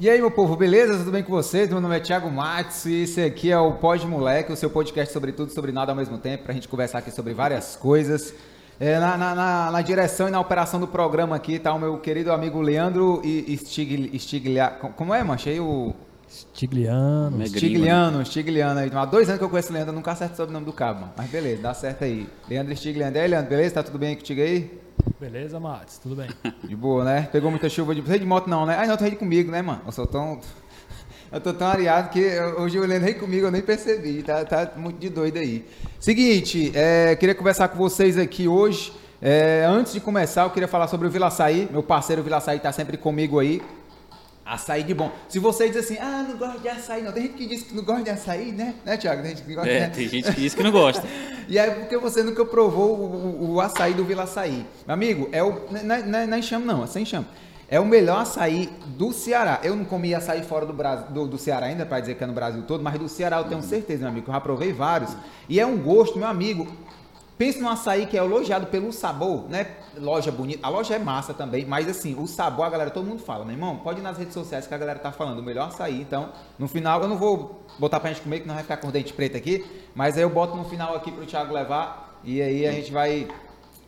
[0.00, 0.96] E aí, meu povo, beleza?
[0.96, 1.68] Tudo bem com vocês?
[1.68, 5.12] Meu nome é Thiago Matos e esse aqui é o Pod Moleque, o seu podcast
[5.12, 8.32] sobre tudo, sobre nada ao mesmo tempo, pra gente conversar aqui sobre várias coisas.
[8.78, 11.98] É, na, na, na, na, direção e na operação do programa aqui tá o meu
[11.98, 13.20] querido amigo Leandro
[14.16, 14.68] Stiglia...
[14.94, 15.26] Como é?
[15.46, 15.92] Aí o...
[16.28, 17.44] Stigliano.
[17.48, 18.90] Stigliano, Stigliano aí.
[18.94, 21.12] Há dois anos que eu conheço o Leandro, nunca acerto o nome do cabo, mano.
[21.16, 22.28] Mas beleza, dá certo aí.
[22.48, 23.16] Leandro Stigliano.
[23.16, 23.74] E aí, Leandro, beleza?
[23.74, 24.78] Tá tudo bem contigo aí?
[25.20, 26.28] Beleza, Matos, tudo bem.
[26.62, 27.28] De boa, né?
[27.32, 28.00] Pegou muita chuva de.
[28.00, 28.76] Você de moto não, né?
[28.78, 29.82] Ah, não, tu ri comigo, né, mano?
[29.84, 30.40] Eu sou tão.
[31.30, 34.22] Eu tô tão areado que hoje o Leandro ri comigo, eu nem percebi.
[34.22, 35.62] Tá, tá muito de doido aí.
[36.00, 38.94] Seguinte, é, queria conversar com vocês aqui hoje.
[39.20, 41.68] É, antes de começar, eu queria falar sobre o Vila Açaí.
[41.70, 43.60] Meu parceiro Vila Açaí tá sempre comigo aí.
[44.48, 45.12] Açaí de bom.
[45.28, 47.12] Se você diz assim, ah, não gosto de açaí, não.
[47.12, 48.74] Tem gente que diz que não gosta de açaí, né?
[48.84, 49.20] Né, Thiago?
[49.20, 49.90] Tem gente que gosta, é, né?
[49.94, 51.06] tem gente que diz que não gosta.
[51.46, 54.64] e aí, porque você nunca provou o, o, o açaí do Vila Açaí.
[54.86, 55.50] Meu amigo, é o.
[55.70, 57.26] Não é, não é enxame, não, é sem enxame.
[57.70, 59.60] É o melhor açaí do Ceará.
[59.62, 62.26] Eu não comi açaí fora do, Brasil, do, do Ceará ainda, para dizer que é
[62.26, 65.14] no Brasil todo, mas do Ceará eu tenho certeza, meu amigo, eu já provei vários.
[65.46, 66.66] E é um gosto, meu amigo.
[67.38, 69.76] Pense no açaí que é elogiado pelo sabor, né?
[69.96, 70.66] Loja bonita.
[70.66, 73.54] A loja é massa também, mas assim, o sabor, a galera, todo mundo fala, meu
[73.54, 76.00] irmão, pode ir nas redes sociais que a galera tá falando, o melhor açaí.
[76.00, 78.90] Então, no final, eu não vou botar pra gente comer, que não vai ficar com
[78.90, 82.66] dente preto aqui, mas aí eu boto no final aqui pro Thiago levar e aí
[82.66, 83.28] a gente vai.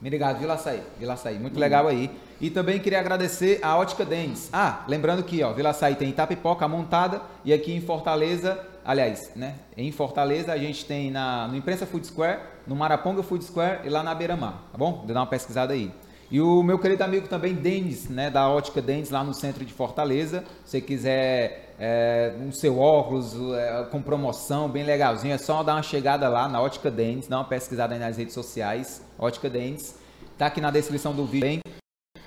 [0.00, 2.10] Me ligado, Vila Açaí, Vila Açaí, muito legal aí.
[2.40, 4.48] E também queria agradecer a Ótica Dentes.
[4.50, 9.54] Ah, lembrando que, ó, Vila Açaí tem Itapipoca montada e aqui em Fortaleza aliás, né,
[9.76, 13.88] em Fortaleza a gente tem na, no Imprensa Food Square, no Maraponga Food Square e
[13.88, 15.04] lá na Beira Mar, tá bom?
[15.06, 15.92] Dar uma pesquisada aí.
[16.30, 19.72] E o meu querido amigo também, Denis, né, da Ótica Denis, lá no centro de
[19.72, 20.44] Fortaleza.
[20.64, 25.74] Se você quiser é, um seu óculos é, com promoção, bem legalzinho, é só dar
[25.74, 29.98] uma chegada lá na Ótica Denis, dar uma pesquisada aí nas redes sociais, Ótica Denis.
[30.38, 31.60] Tá aqui na descrição do vídeo, hein?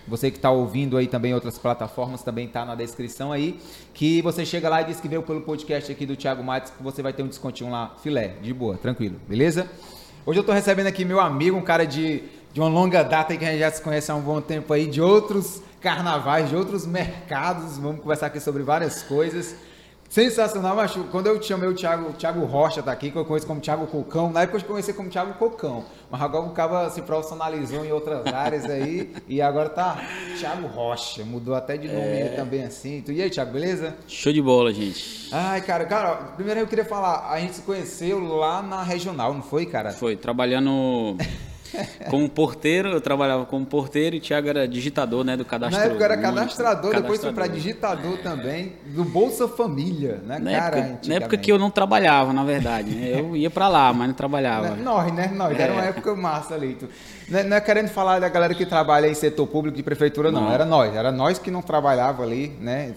[0.08, 3.60] Você que está ouvindo aí também outras plataformas, também está na descrição aí.
[3.94, 6.84] Que você chega lá e diz que veio pelo podcast aqui do Thiago Matos, que
[6.84, 9.70] você vai ter um descontinho lá, filé, de boa, tranquilo, beleza?
[10.26, 12.24] Hoje eu estou recebendo aqui meu amigo, um cara de,
[12.54, 14.88] de uma longa data que a gente já se conhece há um bom tempo aí,
[14.88, 17.78] de outros carnavais, de outros mercados.
[17.78, 19.56] Vamos conversar aqui sobre várias coisas.
[20.14, 23.48] Sensacional, mas quando eu chamei o Thiago, o Thiago Rocha tá aqui, que eu conheço
[23.48, 27.02] como Thiago Cocão, na época eu conheci como Thiago Cocão, mas agora o cara se
[27.02, 30.00] profissionalizou em outras áreas aí e agora tá
[30.38, 32.34] Thiago Rocha, mudou até de nome é...
[32.36, 33.04] também assim.
[33.08, 33.96] E aí, Thiago, beleza?
[34.08, 35.30] Show de bola, gente.
[35.32, 39.42] Ai, cara, cara, primeiro eu queria falar, a gente se conheceu lá na regional, não
[39.42, 39.94] foi, cara?
[39.94, 41.18] Foi, trabalhando
[42.10, 45.80] Como porteiro, eu trabalhava como porteiro e o Thiago era digitador, né, do cadastro.
[45.80, 50.52] Na época era cadastrador, muito, depois foi para digitador também, do Bolsa Família, né, na
[50.52, 50.78] cara?
[50.78, 53.20] Época, na época que eu não trabalhava, na verdade, né?
[53.20, 54.76] Eu ia para lá, mas não trabalhava.
[54.76, 55.32] Nós, né?
[55.34, 55.62] Nós, é.
[55.62, 56.78] era uma época massa ali.
[57.30, 60.32] Não é, não é, querendo falar da galera que trabalha em setor público de prefeitura,
[60.32, 60.42] não.
[60.42, 60.52] não.
[60.52, 62.94] Era nós, era nós que não trabalhava ali, né?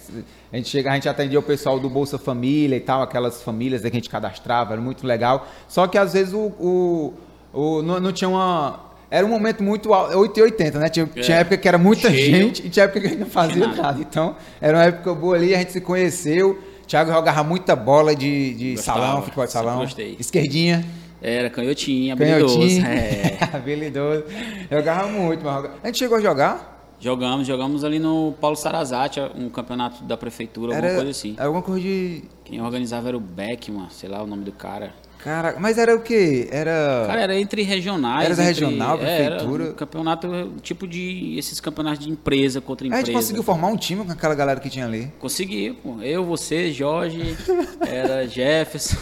[0.53, 3.81] A gente chega, a gente atendia o pessoal do Bolsa Família e tal, aquelas famílias
[3.83, 5.47] que a gente cadastrava, era muito legal.
[5.69, 7.15] Só que às vezes o, o
[7.57, 8.81] o, não, não tinha uma.
[9.11, 10.89] Era um momento muito 880, né?
[10.89, 11.21] Tinha, é.
[11.21, 12.37] tinha época que era muita Cheio.
[12.37, 14.01] gente e tinha época que a gente não fazia nada.
[14.01, 16.59] Então, era uma época boa ali, a gente se conheceu.
[16.87, 19.79] Thiago jogava muita bola de, de salão, futebol de salão.
[19.79, 20.17] Gostei.
[20.21, 20.85] Esquerdinha.
[21.21, 22.59] Era canhotinha, habilidoso.
[22.59, 22.89] Canhotinha.
[22.89, 23.39] É.
[23.57, 24.25] habilidoso.
[24.71, 26.95] Jogava muito, mas A gente chegou a jogar?
[27.01, 31.35] Jogamos, jogamos ali no Paulo Sarazate, um campeonato da prefeitura, era, alguma coisa assim.
[31.39, 32.25] Alguma coisa de.
[32.45, 34.93] Quem organizava era o Beckman, sei lá o nome do cara.
[35.19, 36.49] Cara, mas era o quê?
[36.51, 37.05] Era.
[37.07, 38.25] Cara, era entre regionais.
[38.25, 39.65] Era da regional, prefeitura.
[39.65, 41.37] É, era um campeonato, tipo de.
[41.39, 43.03] Esses campeonatos de empresa contra empresa.
[43.03, 45.13] A gente conseguiu formar um time com aquela galera que tinha ali.
[45.19, 46.01] Consegui, pô.
[46.03, 47.37] Eu, você, Jorge,
[47.87, 48.97] era Jefferson.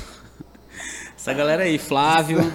[1.17, 2.53] Essa galera aí, Flávio.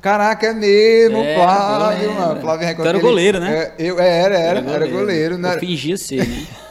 [0.00, 2.40] Caraca, é mesmo, é, Flávio, mano.
[2.40, 3.56] Flávio Tu era goleiro, né?
[3.56, 4.84] É, eu, é, era, era, era goleiro.
[4.84, 5.54] Era goleiro né?
[5.54, 6.46] Eu fingia ser, né?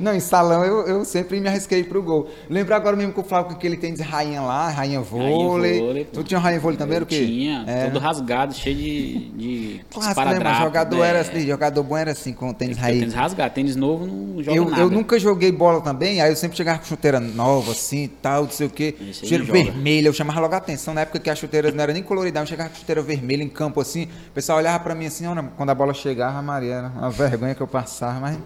[0.00, 2.28] Não, em salão eu, eu sempre me arrisquei pro gol.
[2.48, 5.72] Lembro agora mesmo que o Flávio com aquele tênis rainha lá, rainha vôlei.
[5.72, 6.96] Rainha vôlei tu tinha rainha vôlei também?
[6.96, 7.26] Eu o quê?
[7.26, 7.84] Tinha, é.
[7.84, 10.40] todo rasgado, cheio de, de Clássico, né?
[10.42, 11.08] Mas jogador né?
[11.08, 13.00] era assim, jogador bom era assim, com tênis rainha.
[13.00, 14.80] Tênis rasgado, tênis novo não joga eu, nada.
[14.80, 18.50] Eu nunca joguei bola também, aí eu sempre chegava com chuteira nova, assim, tal, não
[18.50, 18.94] sei o quê.
[19.12, 20.94] Cheiro vermelho, eu chamava logo a atenção.
[20.94, 23.48] Na época que as chuteiras não era nem colorida, eu chegava com chuteira vermelha em
[23.48, 24.04] campo, assim.
[24.04, 25.24] O pessoal olhava pra mim assim,
[25.56, 28.38] quando a bola chegava, Maria, era uma vergonha que eu passava, mas...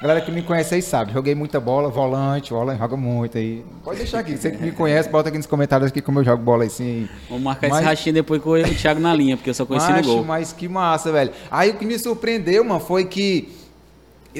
[0.00, 3.64] Galera que me conhece aí sabe, joguei muita bola, volante, bola, joga muito aí.
[3.82, 6.40] Pode deixar aqui, você que me conhece, bota aqui nos comentários aqui como eu jogo
[6.40, 7.08] bola assim.
[7.28, 7.78] Vamos marcar mas...
[7.78, 10.24] esse rachinho depois com o Thiago na linha, porque eu só conheci Macho, no gol.
[10.24, 11.32] Mas que massa, velho.
[11.50, 13.48] Aí o que me surpreendeu, mano, foi que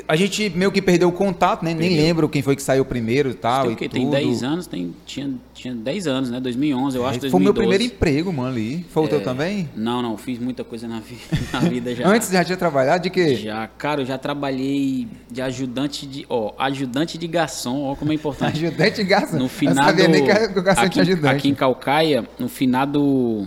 [0.06, 1.72] a gente meio que perdeu o contato, né?
[1.74, 2.04] Nem Perdeu.
[2.06, 3.64] lembro quem foi que saiu primeiro e tal.
[3.64, 3.90] Tem e tudo.
[3.90, 6.40] Tem 10 anos, tem, tinha, tinha 10 anos, né?
[6.40, 7.30] 2011, eu acho, É, 2012.
[7.30, 8.84] Foi o meu primeiro emprego, mano, ali.
[8.90, 9.68] Foi o teu É, também?
[9.74, 11.18] Não, não, fiz muita coisa na, vi-
[11.52, 12.06] na vida já.
[12.08, 13.36] Antes já tinha trabalhado de quê?
[13.36, 18.14] Já, cara, eu já trabalhei de ajudante de, ó, ajudante de garçom, ó como é
[18.14, 18.58] importante.
[18.68, 19.36] Ajudante de garçom.
[19.38, 21.36] No Eu finado, sabia nem que o garçom aqui, tinha ajudante.
[21.36, 23.46] aqui em Calcaia, no finado,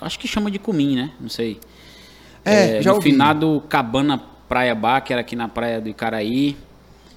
[0.00, 1.10] acho que chama de Cumim, né?
[1.20, 1.58] Não sei.
[2.44, 3.10] É, já no ouvi.
[3.12, 4.20] finado Cabana
[4.52, 6.58] Praia Bar, que era aqui na praia do Icaraí.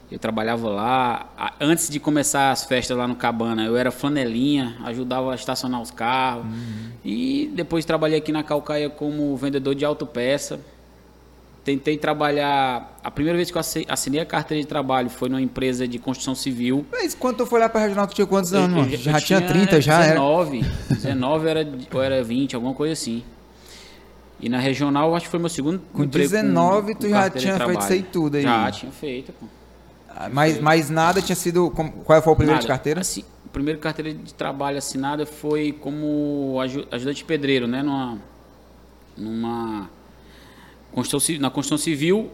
[0.09, 1.25] Eu trabalhava lá.
[1.59, 5.91] Antes de começar as festas lá no Cabana, eu era flanelinha, ajudava a estacionar os
[5.91, 6.45] carros.
[6.45, 6.91] Uhum.
[7.03, 10.61] E depois trabalhei aqui na Calcaia como vendedor de autopeça.
[11.65, 12.97] Tentei trabalhar.
[13.03, 15.99] A primeira vez que eu assi- assinei a carteira de trabalho foi numa empresa de
[15.99, 16.85] construção civil.
[16.89, 19.41] Mas quando tu foi lá pra regional, tu tinha quantos anos, eu- eu Já, tinha
[19.41, 20.13] 30, já era.
[20.13, 20.61] 19.
[20.89, 23.25] 19 era, ou era 20, alguma coisa assim.
[24.39, 27.57] E na regional, acho que foi meu segundo Com emprego 19 tu já de tinha
[27.57, 28.43] feito isso aí tudo aí.
[28.43, 29.45] Já, tinha feito, pô.
[30.31, 31.69] Mas, mas nada tinha sido.
[31.71, 32.77] Qual foi o primeiro de Nada.
[32.77, 33.01] carteira?
[33.01, 37.81] Assim, o primeiro carteira de trabalho assinada foi como aju- ajudante pedreiro, né?
[37.83, 38.17] Numa,
[39.17, 39.89] numa
[40.91, 42.29] construção, na construção civil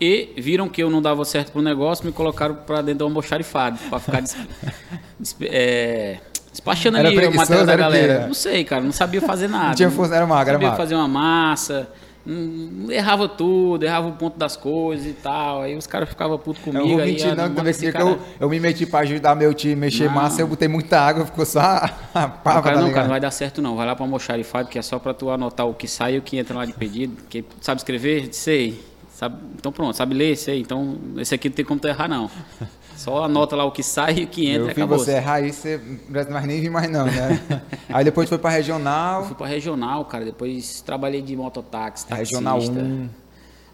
[0.00, 3.78] e viram que eu não dava certo pro negócio, me colocaram para dentro do almoxarifado
[3.88, 4.36] para ficar des,
[5.18, 6.20] des- é,
[6.54, 8.26] despachando Era ali o material da galera.
[8.26, 9.68] Não sei, cara, não sabia fazer nada.
[9.68, 11.88] Não tinha força, era magro, era sabia fazer uma massa.
[12.26, 15.62] hum, Errava tudo, errava o ponto das coisas e tal.
[15.62, 16.88] Aí os caras ficavam putos Eu comigo.
[16.88, 19.34] não vou aí, mentir, ah, não, esse porque cara- eu, eu me meti pra ajudar
[19.34, 20.14] meu time a mexer Não.
[20.14, 23.02] massa, eu botei muita água, ficou só a, a O pava, cara, tá não, cara,
[23.02, 23.76] não vai dar certo não.
[23.76, 26.22] Vai lá pra almoxarifado, que é só pra tu anotar o que sai e o
[26.22, 27.16] que entra lá de pedido.
[27.28, 28.28] Que sabe escrever?
[28.32, 28.80] Sei.
[29.12, 30.34] Sabe, então pronto, sabe ler?
[30.36, 30.60] Sei.
[30.60, 32.30] Então esse aqui não tem como tu errar não.
[32.96, 34.98] Só anota lá o que sai e o que entra Eu vi acabou.
[34.98, 37.40] você errar aí, você mais nem vi mais não, né?
[37.88, 40.24] aí depois foi pra regional, Fui pra regional, cara.
[40.24, 42.36] Depois trabalhei de mototáxi, taxista.
[42.36, 43.08] regional 1.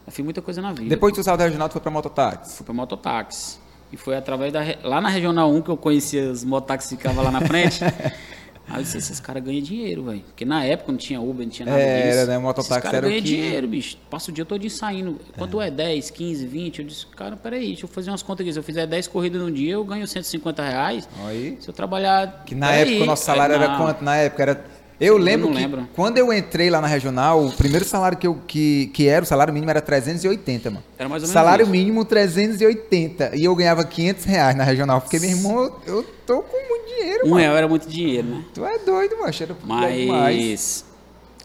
[0.07, 0.89] Eu fiz muita coisa na vida.
[0.89, 2.57] Depois que tu saiu da regional, tu foi pra mototáxi.
[2.57, 3.59] Fui pra mototáxi.
[3.93, 4.61] E foi através da.
[4.85, 7.81] Lá na Regional 1 que eu conhecia os mototáxis que ficavam lá na frente.
[8.71, 10.21] Aí eu disse, esses caras ganham dinheiro, velho.
[10.21, 12.19] Porque na época não tinha Uber, não tinha nada É, disso.
[12.19, 12.39] era, né?
[12.39, 13.97] O mototáxi era o ganham que- dinheiro, bicho.
[14.09, 15.19] Passa o dia todo saindo.
[15.37, 15.71] Quanto é.
[15.71, 16.79] 10, 15, 20?
[16.79, 18.53] Eu disse, cara, peraí, deixa eu fazer umas contas aqui.
[18.53, 21.09] Se eu fizer 10 corridas no dia, eu ganho 150 reais.
[21.27, 21.59] Aí.
[21.61, 22.45] Se eu trabalhar...
[22.47, 24.03] Que na peraí, época o nosso salário era quanto?
[24.05, 24.65] Na época era.
[25.01, 25.89] Eu lembro não que lembro.
[25.97, 29.27] quando eu entrei lá na regional, o primeiro salário que, eu, que, que era, o
[29.27, 30.85] salário mínimo era 380, mano.
[30.99, 31.73] Era mais ou menos Salário isso.
[31.73, 33.33] mínimo 380.
[33.35, 35.01] E eu ganhava 500 reais na regional.
[35.01, 36.70] Porque, meu irmão, eu, eu tô com
[37.01, 37.41] dinheiro, Um mano.
[37.41, 38.45] real era muito dinheiro, né?
[38.55, 39.33] Tu é doido, mano.
[39.33, 40.07] Demais.
[40.09, 40.85] Mas...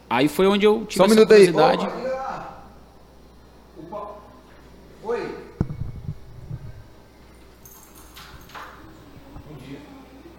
[0.09, 1.51] Aí foi onde eu tive Só um essa minuto aí.
[1.51, 1.87] curiosidade.
[5.03, 5.35] Oi.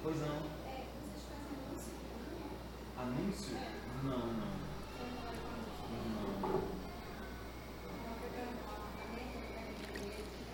[0.03, 0.37] Pois não.
[3.03, 3.57] Anúncio?
[4.05, 4.47] Não, não.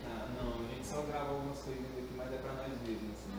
[0.06, 3.32] Ah, não, a gente só grava algumas coisinhas aqui, mas é pra nós mesmos, assim,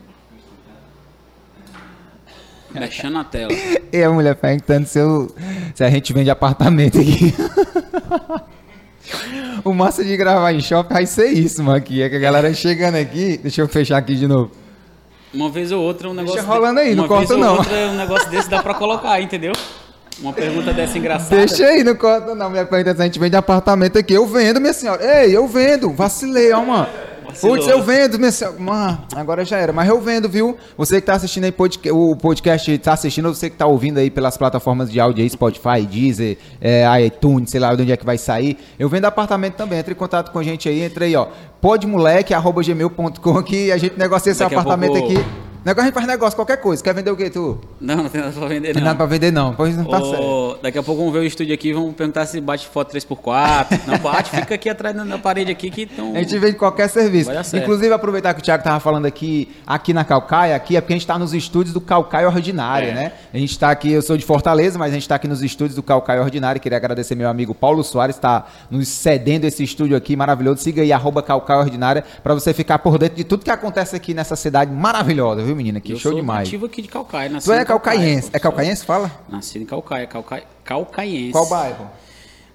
[2.73, 3.51] Mexendo na tela.
[3.93, 5.29] E a mulher perguntando se, eu,
[5.75, 7.31] se a gente vende apartamento aqui.
[9.63, 11.77] o massa de gravar em shopping vai ser isso, mano.
[11.77, 12.01] Aqui.
[12.01, 13.37] É que a galera chegando aqui.
[13.37, 14.49] Deixa eu fechar aqui de novo.
[15.31, 16.43] Uma vez ou outra um negócio.
[16.43, 16.95] rolando aí, de...
[16.95, 17.57] não Uma vez corta, ou não.
[17.57, 19.53] outra um negócio desse dá pra colocar, entendeu?
[20.19, 21.35] Uma pergunta dessa engraçada.
[21.35, 22.49] Deixa aí, não corta não.
[22.49, 24.13] Mulher perguntando se a gente vende apartamento aqui.
[24.13, 25.23] Eu vendo, minha senhora.
[25.23, 25.91] Ei, eu vendo.
[25.91, 26.87] Vacilei, ó, mano.
[27.41, 28.59] Putz, eu vendo, senhora.
[28.59, 29.71] Mano, agora já era.
[29.73, 30.57] Mas eu vendo, viu?
[30.77, 34.09] Você que tá assistindo aí podca- o podcast, tá assistindo, você que tá ouvindo aí
[34.09, 38.05] pelas plataformas de áudio aí, Spotify, Deezer, é, iTunes, sei lá de onde é que
[38.05, 38.57] vai sair.
[38.77, 39.79] Eu vendo apartamento também.
[39.79, 40.81] Entre em contato com a gente aí.
[40.81, 41.27] Entra aí, ó.
[41.61, 45.52] podmoleque.gmail.com que a gente negocia esse Daqui apartamento pouco- aqui.
[45.65, 46.83] Negócio a gente faz negócio, qualquer coisa.
[46.83, 47.57] Quer vender o quê, tu?
[47.79, 49.53] Não, não tem nada pra vender, Não tem nada pra vender, não.
[49.53, 50.57] Pois não tá certo.
[50.61, 53.79] Daqui a pouco vamos ver o estúdio aqui e vamos perguntar se bate foto 3x4.
[53.87, 55.87] Não bate, fica aqui atrás na- na parede aqui que.
[56.13, 57.31] A gente vende qualquer serviço.
[57.55, 60.97] Inclusive, aproveitar que o Thiago tava falando aqui, aqui na Calcaia, aqui é porque a
[60.97, 62.93] gente tá nos estúdios do Calcaia Ordinária, É.
[62.93, 63.11] né?
[63.33, 65.75] A gente tá aqui, eu sou de Fortaleza, mas a gente tá aqui nos estúdios
[65.75, 66.59] do Calcaia Ordinária.
[66.59, 70.61] Queria agradecer meu amigo Paulo Soares, tá nos cedendo esse estúdio aqui maravilhoso.
[70.61, 74.13] Siga aí, arroba Calcaia Ordinária, pra você ficar por dentro de tudo que acontece aqui
[74.13, 75.79] nessa cidade maravilhosa, viu, menina?
[75.79, 76.47] Que eu show sou demais.
[76.47, 77.29] nativo aqui de Calcaia.
[77.29, 78.29] Tu nascido é Calcaia, calcaiense.
[78.33, 79.11] É calcaiense, fala?
[79.29, 81.31] Nascido em Calcaia, Calcaia Calcaiense.
[81.31, 81.87] Qual bairro?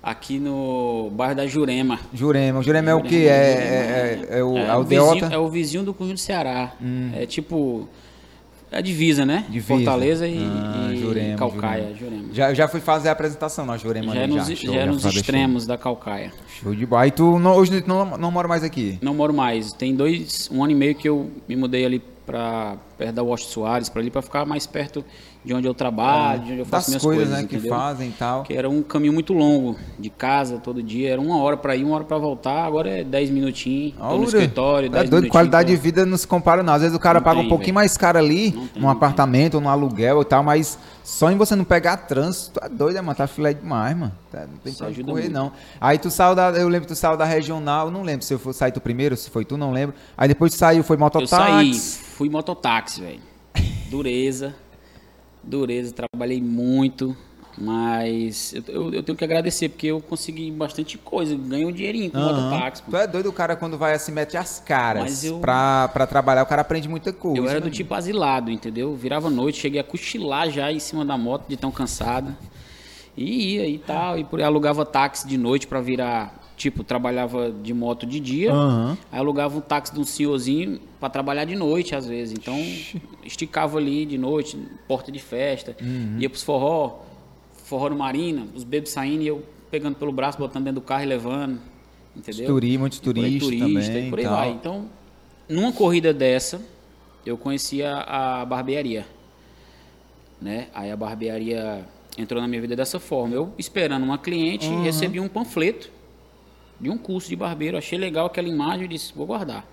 [0.03, 1.99] Aqui no bairro da Jurema.
[2.15, 2.61] Jurema.
[2.61, 3.27] O Jurema é o quê?
[3.29, 5.15] É, é, é, é o É, o aldeota?
[5.15, 6.73] vizinho, é o vizinho do Conjunto Ceará.
[7.15, 7.89] É tipo.
[8.71, 9.47] É a divisa, né?
[9.49, 9.67] Divisa.
[9.67, 11.95] Fortaleza e, Ah, e Jurema, Calcaia.
[11.99, 12.25] Jurema.
[12.35, 14.13] Já, já fui fazer a apresentação na Jurema.
[14.15, 16.29] Já é ali, nos, show, já é já nos fui fazer extremos da Calcaia.
[16.49, 16.65] Show.
[16.65, 17.07] Show de bola.
[17.07, 18.99] E tu não- hoje tu não, não mora mais aqui?
[19.01, 19.73] Não moro mais.
[19.73, 23.53] Tem dois, um ano e meio que eu me mudei ali pra perto da Washington
[23.53, 25.03] Soares, para ali para ficar mais perto
[25.49, 28.09] de onde eu trabalho, de onde eu faço Das minhas coisas, coisas, né, que fazem
[28.11, 28.43] e tal.
[28.43, 31.85] Que era um caminho muito longo de casa todo dia, era uma hora pra ir,
[31.85, 35.11] uma hora pra voltar, agora é 10 minutinhos, tô no Olha, escritório, é 10 doido,
[35.13, 36.75] minutinhos, qualidade tô- de vida não se compara não.
[36.75, 37.75] Às vezes o cara Não paga um tem, pouquinho velho.
[37.77, 41.37] mais caro ali, Não tem, num apartamento ou num aluguel e tal, mas só em
[41.39, 44.13] você não pegar trânsito, tu é doido, é, mano, tá filé demais, mano.
[44.31, 45.33] Tá- Não tem Isso pra correr, muito.
[45.33, 45.51] não.
[45.81, 48.53] Aí tu saiu da, eu lembro que tu saiu da regional, não lembro se eu
[48.53, 49.97] sair tu primeiro, se foi tu, não lembro.
[50.15, 51.99] Aí depois tu saiu, foi Eu saí, mototáxi.
[52.05, 53.21] fui mototáxi, velho.
[53.91, 54.55] Dureza.
[55.43, 57.17] Dureza, trabalhei muito.
[57.61, 61.35] Mas eu, eu- tenho que agradecer, porque eu consegui bastante coisa.
[61.37, 62.51] Ganhei um dinheirinho com Aham.
[62.51, 62.83] mototáxi.
[62.89, 66.45] Tu é doido o cara quando vai assim, mete as caras eu- pra, pra trabalhar,
[66.45, 67.37] o cara aprende muita coisa.
[67.37, 67.73] Eu era do né?
[67.73, 68.95] tipo asilado, entendeu?
[68.95, 72.33] Virava noite, cheguei a cochilar já em cima da moto de tão cansado.
[73.17, 77.73] E ia e tal, e por alugava táxi de noite pra virar, tipo, trabalhava de
[77.73, 78.53] moto de dia.
[78.53, 78.99] Aham.
[79.11, 82.37] Aí alugava um táxi de um senhorzinho pra trabalhar de noite às vezes.
[82.37, 82.55] Então,
[83.25, 86.17] esticava ali de noite, porta de festa, Uhum.
[86.19, 86.99] ia pros forró,
[87.65, 91.05] forró no Marina, os bebês saindo e eu pegando pelo braço, botando dentro do carro
[91.05, 91.59] e levando.
[92.17, 92.47] Entendeu?
[92.47, 94.35] Turi, muitos turistas turista, também e por aí tal.
[94.37, 94.51] vai.
[94.51, 94.87] Então,
[95.49, 96.61] numa corrida dessa,
[97.25, 99.07] eu conhecia a barbearia.
[100.41, 100.69] Né?
[100.75, 101.85] Aí a barbearia
[102.17, 103.35] entrou na minha vida dessa forma.
[103.35, 104.83] Eu esperando uma cliente, Uhum.
[104.83, 105.91] recebi um panfleto
[106.81, 107.77] de um curso de barbeiro.
[107.77, 109.65] Achei legal aquela imagem e disse, vou guardar.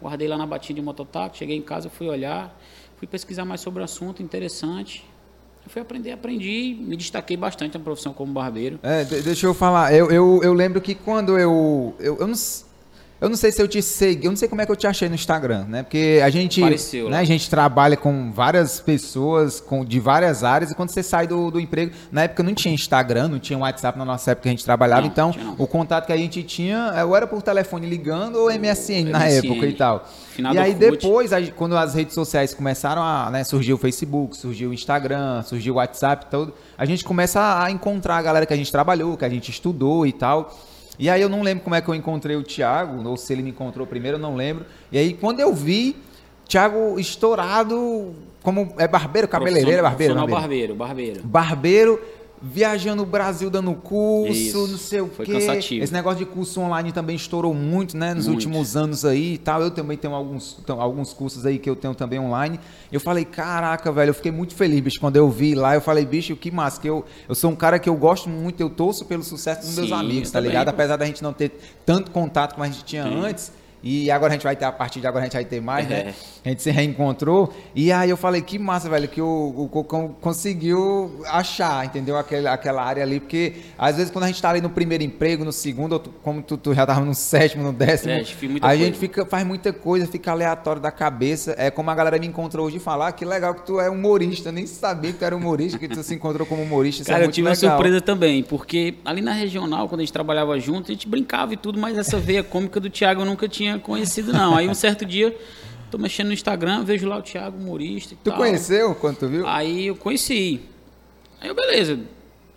[0.00, 2.56] Guardei lá na batinha de mototáxi, cheguei em casa, fui olhar,
[2.96, 5.04] fui pesquisar mais sobre o assunto, interessante.
[5.64, 8.78] Eu fui aprender, aprendi, me destaquei bastante na profissão como barbeiro.
[8.82, 9.92] É, de- deixa eu falar.
[9.92, 11.94] Eu, eu, eu lembro que quando eu.
[11.98, 12.64] Eu, eu, não, s-
[13.20, 14.86] eu não sei se eu te segui, eu não sei como é que eu te
[14.86, 15.82] achei no Instagram, né?
[15.82, 16.60] Porque a gente.
[16.62, 17.18] Apareceu né, lá.
[17.18, 21.50] a gente trabalha com várias pessoas com, de várias áreas, e quando você sai do,
[21.50, 21.92] do emprego.
[22.12, 25.02] Na época não tinha Instagram, não tinha WhatsApp na nossa época que a gente trabalhava,
[25.02, 25.56] Não, então não.
[25.58, 29.20] o contato que a gente tinha é, ou era por telefone ligando ou MSN na
[29.20, 29.46] MSN.
[29.46, 30.08] época e tal.
[30.30, 34.70] Finado e aí depois, quando as redes sociais começaram a, né, surgiu o Facebook, surgiu
[34.70, 38.56] o Instagram, surgiu o WhatsApp, todo, a gente começa a encontrar a galera que a
[38.56, 40.56] gente trabalhou, que a gente estudou e tal.
[40.98, 43.42] E aí eu não lembro como é que eu encontrei o Thiago, ou se ele
[43.42, 44.66] me encontrou primeiro, eu não lembro.
[44.90, 45.96] E aí quando eu vi,
[46.46, 51.20] Thiago estourado como é barbeiro, cabeleireiro, é barbeiro, barbeiro, barbeiro.
[51.22, 52.00] Barbeiro
[52.40, 55.32] viajando o Brasil dando curso, Isso, não sei o foi quê.
[55.32, 55.84] cansativo.
[55.84, 58.36] Esse negócio de curso online também estourou muito, né, nos Muito.
[58.38, 59.60] últimos anos aí e tal.
[59.62, 62.58] Eu também tenho alguns, alguns cursos aí que eu tenho também online.
[62.92, 65.74] Eu falei, caraca, velho, eu fiquei muito feliz, bicho, quando eu vi lá.
[65.74, 68.60] Eu falei, bicho, que massa, que eu, eu sou um cara que eu gosto muito,
[68.60, 70.68] eu torço pelo sucesso dos meus Sim, amigos, eu tá ligado?
[70.68, 73.52] Apesar da gente não ter tanto contato como a gente tinha antes.
[73.82, 75.88] E agora a gente vai ter, a partir de agora a gente vai ter mais,
[75.88, 75.96] né?
[76.08, 76.14] É.
[76.44, 77.52] A gente se reencontrou.
[77.74, 80.16] E aí eu falei, que massa, velho, que o, o Cocão
[80.52, 82.16] conseguiu achar, entendeu?
[82.16, 83.20] Aquela, aquela área ali.
[83.20, 86.42] Porque às vezes quando a gente tá ali no primeiro emprego, no segundo, tu- como
[86.42, 88.76] tu, tu já tava no sétimo, no décimo, É, a coisa.
[88.76, 91.54] gente fica, faz muita coisa, fica aleatório da cabeça.
[91.58, 93.88] É como a galera me encontrou hoje e falar, ah, que legal que tu é
[93.90, 94.48] humorista.
[94.48, 97.02] Eu nem sabia que tu era humorista, que tu se encontrou como humorista.
[97.02, 97.70] Isso Cara, é eu tive uma legal.
[97.76, 101.56] surpresa também, porque ali na regional, quando a gente trabalhava junto, a gente brincava e
[101.56, 104.56] tudo, mas essa veia cômica do Thiago eu nunca tinha conhecido, não.
[104.56, 105.36] Aí um certo dia,
[105.90, 108.36] tô mexendo no Instagram, vejo lá o Thiago, humorista e Tu tal.
[108.38, 109.46] conheceu quando tu viu?
[109.46, 110.60] Aí eu conheci.
[111.40, 111.98] Aí eu, beleza,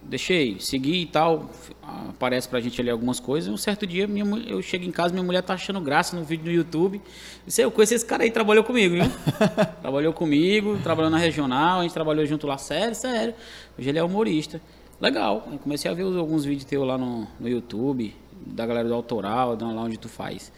[0.01, 1.49] deixei, segui e tal.
[2.09, 3.51] Aparece pra gente ali algumas coisas.
[3.51, 6.45] Um certo dia minha, eu chego em casa, minha mulher tá achando graça no vídeo
[6.45, 6.97] no YouTube.
[6.97, 7.01] Eu
[7.45, 9.03] disse, eu conheci esse cara aí, trabalhou comigo, viu?
[9.81, 13.33] trabalhou comigo, trabalhou na regional, a gente trabalhou junto lá, sério, sério.
[13.77, 14.61] Hoje ele é humorista.
[14.99, 15.47] Legal.
[15.51, 19.57] Aí comecei a ver alguns vídeos teus lá no, no YouTube, da galera do autoral,
[19.59, 20.51] lá onde tu faz.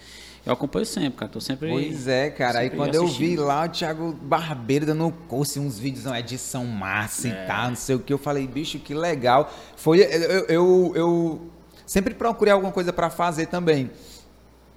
[0.46, 1.32] Eu acompanho sempre, cara.
[1.32, 1.70] Tô sempre.
[1.70, 2.60] Pois é, cara.
[2.60, 7.28] Aí quando eu vi lá o Thiago Barbeiro dando curso, uns vídeos, uma edição massa
[7.30, 7.32] É.
[7.32, 9.52] e tal, não sei o que, eu falei, bicho, que legal.
[9.78, 11.52] Foi, eu, eu, eu
[11.86, 13.90] sempre procurei alguma coisa pra fazer também.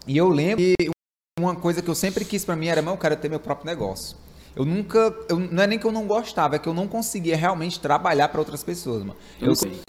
[0.06, 0.90] E eu lembro que
[1.38, 3.66] uma coisa que eu sempre quis pra mim era, meu, eu quero ter meu próprio
[3.66, 4.16] negócio.
[4.54, 7.36] Eu nunca, eu- não é nem que eu não gostava, é que eu não conseguia
[7.36, 9.16] realmente trabalhar pra outras pessoas, mano.
[9.40, 9.80] Eu Eu, sei.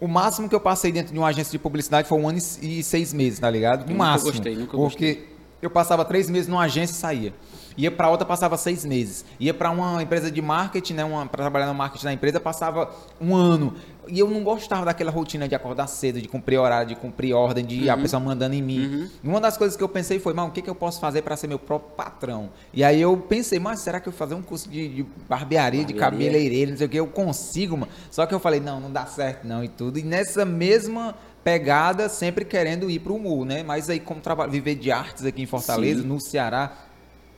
[0.00, 2.82] O máximo que eu passei dentro de uma agência de publicidade foi um ano e
[2.82, 3.80] seis meses, tá ligado?
[3.80, 4.32] O nunca máximo.
[4.32, 5.24] gostei, nunca porque
[5.62, 7.34] eu passava três meses numa agência e saía.
[7.76, 9.24] Ia pra outra, passava seis meses.
[9.38, 11.04] Ia pra uma empresa de marketing, né?
[11.04, 12.90] Uma, pra trabalhar no marketing da empresa, passava
[13.20, 13.74] um ano.
[14.08, 17.64] E eu não gostava daquela rotina de acordar cedo, de cumprir horário, de cumprir ordem,
[17.64, 17.92] de Uhum.
[17.92, 19.10] a pessoa mandando em mim.
[19.22, 21.22] E uma das coisas que eu pensei foi, mano, o que, que eu posso fazer
[21.22, 22.50] pra ser meu próprio patrão?
[22.72, 25.84] E aí eu pensei, mas será que eu vou fazer um curso de, de barbearia,
[25.84, 26.00] de Barbearia.
[26.28, 27.90] cabeleireiro, não sei o que, eu consigo, mano.
[28.10, 29.98] Só que eu falei, não, não dá certo não e tudo.
[29.98, 33.62] E nessa mesma pegada, sempre querendo ir pro humor, né?
[33.62, 36.08] Mas aí como trabalho, viver de artes aqui em Fortaleza, Sim.
[36.08, 36.72] no Ceará,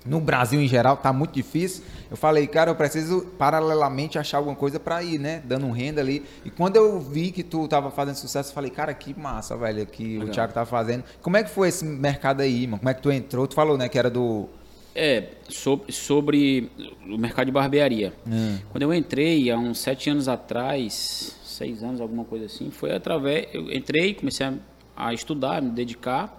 [0.06, 1.84] no Brasil em geral, tá muito difícil.
[2.10, 5.42] Eu falei, cara, eu preciso paralelamente achar alguma coisa pra ir, né?
[5.44, 6.24] Dando um renda ali.
[6.44, 9.84] E quando eu vi que tu tava fazendo sucesso, eu falei, cara, que massa, velho,
[9.86, 10.34] que o Legal.
[10.34, 11.04] Thiago tá fazendo.
[11.20, 12.78] Como é que foi esse mercado aí, mano?
[12.78, 13.46] Como é que tu entrou?
[13.46, 14.48] Tu falou, né, que era do
[14.94, 16.70] É, sobre, sobre
[17.06, 18.12] o mercado de barbearia.
[18.26, 18.58] Hum.
[18.70, 23.46] Quando eu entrei, há uns sete anos atrás, seis anos, alguma coisa assim, foi através.
[23.52, 24.54] Eu entrei, comecei a,
[24.96, 26.37] a estudar, me dedicar.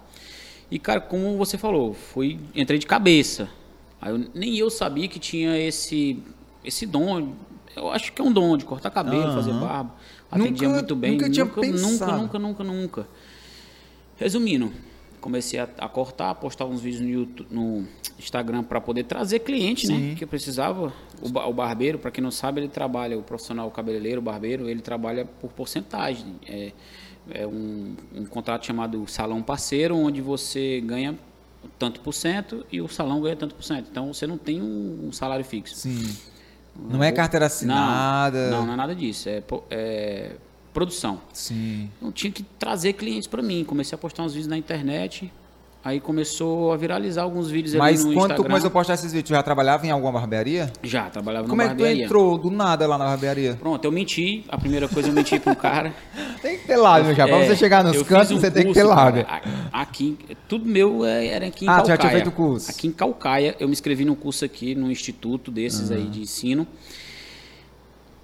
[0.70, 3.48] E, cara, como você falou, fui, entrei de cabeça.
[4.00, 6.22] Aí eu- nem eu sabia que tinha esse,
[6.64, 7.32] esse dom.
[7.76, 9.34] Eu acho que é um dom de cortar cabelo, Aham.
[9.34, 9.94] fazer barba.
[10.30, 11.12] Atendia Nunca- muito bem.
[11.12, 12.12] nunca tinha nunca, pensado.
[12.22, 13.08] nunca, nunca, nunca, nunca.
[14.16, 14.70] Resumindo,
[15.20, 17.86] comecei a, a cortar, postar uns vídeos no, YouTube, no
[18.18, 19.98] Instagram para poder trazer cliente, Sim.
[20.10, 20.14] né?
[20.14, 20.92] Que eu precisava.
[21.22, 24.80] O, o barbeiro, para quem não sabe, ele trabalha, o profissional cabeleireiro, o barbeiro, ele
[24.82, 26.34] trabalha por porcentagem.
[26.46, 26.72] É,
[27.30, 31.16] é um, um contrato chamado salão parceiro, onde você ganha
[31.78, 33.88] tanto por cento e o salão ganha tanto por cento.
[33.90, 35.74] Então você não tem um, um salário fixo.
[35.74, 36.16] Sim.
[36.74, 38.50] Não é carteira assinada.
[38.50, 39.28] Não, não é nada disso.
[39.28, 40.36] É, é
[40.72, 41.20] produção.
[41.32, 41.90] Sim.
[42.00, 43.64] Eu tinha que trazer clientes para mim.
[43.64, 45.30] Comecei a postar uns vídeos na internet.
[45.82, 48.48] Aí começou a viralizar alguns vídeos Mas ali no quando tu Instagram.
[48.50, 50.70] começou a postar esses vídeos, tu já trabalhava em alguma barbearia?
[50.82, 52.04] Já, trabalhava Como na é que tu barbearia.
[52.04, 53.54] entrou do nada lá na barbearia?
[53.58, 54.44] Pronto, eu menti.
[54.50, 55.94] A primeira coisa eu menti um cara.
[56.42, 57.26] Tem que ter lábio já.
[57.26, 59.26] Pra É, você chegar nos cantos, um você tem que curso, ter lábio.
[59.72, 60.18] aqui,
[60.48, 61.98] tudo meu é- era aqui em Ah, tu já Calcaia.
[61.98, 62.70] tinha feito o curso.
[62.70, 66.66] Aqui em Calcaia, eu me inscrevi num curso aqui, num instituto desses aí de ensino.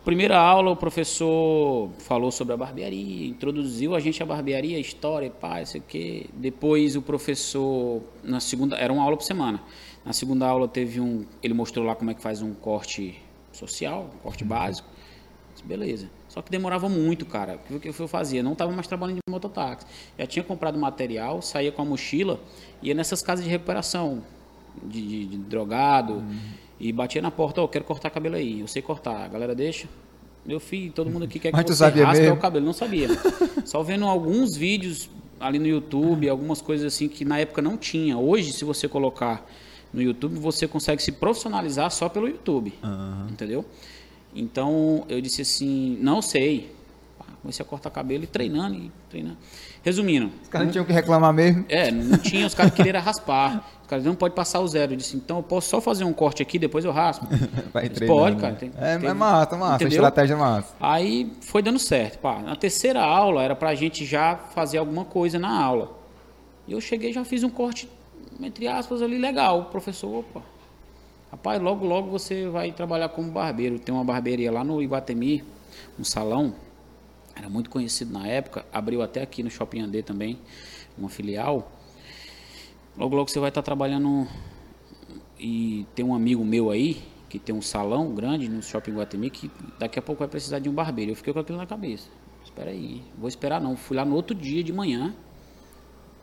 [0.07, 5.61] Primeira aula, o professor falou sobre a barbearia, introduziu a gente à barbearia, história, pá,
[5.61, 6.31] isso aqui.
[6.33, 9.61] Depois o professor, na segunda, era uma aula por semana.
[10.05, 13.21] Na segunda aula teve um, ele mostrou lá como é que faz um corte
[13.53, 14.89] social, um corte básico.
[15.53, 16.09] Disse, Beleza.
[16.29, 17.59] Só que demorava muito, cara.
[17.69, 18.45] O que eu fazia?
[18.45, 19.87] Não estava mais trabalhando de mototáxi.
[20.17, 22.39] Já tinha comprado material, saía com a mochila,
[22.81, 24.23] ia nessas casas de recuperação
[24.85, 26.23] de, de- de drogado
[26.79, 28.61] e batia na porta, ó, eu quero cortar cabelo aí.
[28.61, 29.25] Eu sei cortar.
[29.25, 29.89] A galera deixa.
[30.45, 32.37] Meu filho, todo mundo aqui quer que Mas você sabia raspe mesmo?
[32.37, 32.65] o cabelo.
[32.67, 33.09] Não sabia.
[33.65, 35.09] Só vendo alguns vídeos
[35.41, 38.17] ali no YouTube, algumas coisas assim que na época não tinha.
[38.17, 39.45] Hoje, se você colocar
[39.93, 42.73] no YouTube, você consegue se profissionalizar só pelo YouTube.
[43.31, 43.65] Entendeu?
[44.35, 46.75] Então eu disse assim, não sei.
[47.43, 49.37] Comecei a cortar cabelo e treinando e treinando.
[49.83, 51.65] Resumindo, Os caras não tinham que reclamar mesmo.
[51.69, 53.65] é, não tinha, os caras queriam raspar.
[53.87, 54.95] Os caras não pode passar o zero.
[54.95, 57.25] Eu disse, então eu posso só fazer um corte aqui, depois eu raspo.
[57.73, 58.43] Vai treinando, pode, né?
[58.43, 58.55] cara.
[58.57, 59.75] Tem, É, tem- é massa, massa.
[59.77, 59.99] entendeu?
[59.99, 60.75] Estratégia massa.
[60.81, 62.19] Aí foi dando certo.
[62.19, 65.97] Pá, na terceira aula era pra gente já fazer alguma coisa na aula.
[66.67, 67.89] E eu cheguei e já fiz um corte,
[68.41, 69.61] entre aspas, ali legal.
[69.61, 70.43] O professor, opa.
[71.31, 73.79] Rapaz, logo, logo você vai trabalhar como barbeiro.
[73.79, 75.45] Tem uma barbearia lá no Iguatemi,
[75.97, 76.53] um salão.
[77.37, 78.67] Era muito conhecido na época.
[78.73, 80.41] Abriu até aqui no Shopping Andê também,
[80.99, 81.71] uma filial.
[82.97, 84.27] Logo, logo você vai estar trabalhando.
[85.39, 89.51] E tem um amigo meu aí, que tem um salão grande no Shopping Guatemi, que
[89.79, 91.13] daqui a pouco vai precisar de um barbeiro.
[91.13, 92.09] Eu fiquei com aquilo na cabeça.
[92.43, 93.77] Espera aí, vou esperar não.
[93.77, 95.15] Fui lá no outro dia de manhã,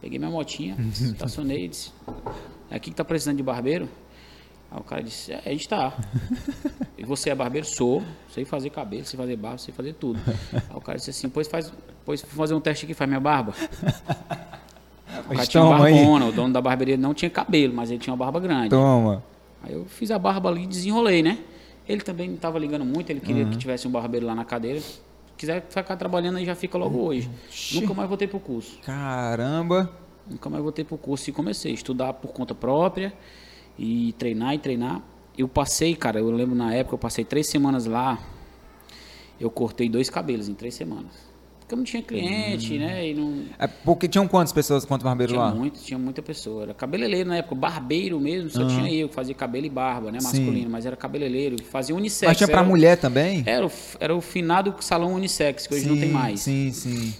[0.01, 1.91] peguei minha motinha, estacionei e disse:
[2.71, 3.87] É aqui que tá precisando de barbeiro?
[4.71, 5.95] Aí o cara disse: É, a gente tá.
[6.97, 7.67] E você é barbeiro?
[7.67, 8.01] Sou.
[8.29, 10.19] Sei fazer cabelo, sei fazer barba, sei fazer tudo.
[10.53, 11.71] Aí o cara disse assim: Pois faz,
[12.05, 13.53] pois vou fazer um teste aqui, faz minha barba.
[15.25, 15.93] O cara tinha toma aí.
[15.95, 18.69] barbona, o dono da barbearia não tinha cabelo, mas ele tinha uma barba grande.
[18.69, 19.23] Toma.
[19.63, 21.39] Aí eu fiz a barba ali e desenrolei, né?
[21.87, 23.51] Ele também não estava ligando muito, ele queria Uhum.
[23.51, 24.79] que tivesse um barbeiro lá na cadeira.
[24.79, 24.99] Se
[25.37, 27.29] quiser ficar trabalhando aí já fica logo hoje.
[27.73, 28.77] Nunca mais voltei pro curso.
[28.85, 29.89] Caramba.
[30.29, 33.13] Nunca mais voltei pro curso e comecei a estudar por conta própria
[33.77, 35.01] e treinar e treinar.
[35.37, 38.19] Eu passei, cara, eu lembro na época, eu passei três semanas lá,
[39.39, 41.11] eu cortei dois cabelos em três semanas.
[41.73, 43.09] Porque não tinha cliente, né?
[43.09, 45.53] E não, É porque tinham quantas pessoas, quantos barbeiros tinha lá?
[45.53, 46.63] muito, tinha muita pessoa.
[46.63, 50.19] Era cabeleireiro na época, barbeiro mesmo, só tinha eu que fazia cabelo e barba, né?
[50.19, 50.27] Sim.
[50.27, 52.29] Masculino, mas era cabeleireiro, fazia unissex.
[52.29, 53.43] Mas tinha pra era, mulher também?
[53.45, 56.41] Era o, era o finado salão unissex, que hoje não tem mais.
[56.41, 57.13] Sim, sim.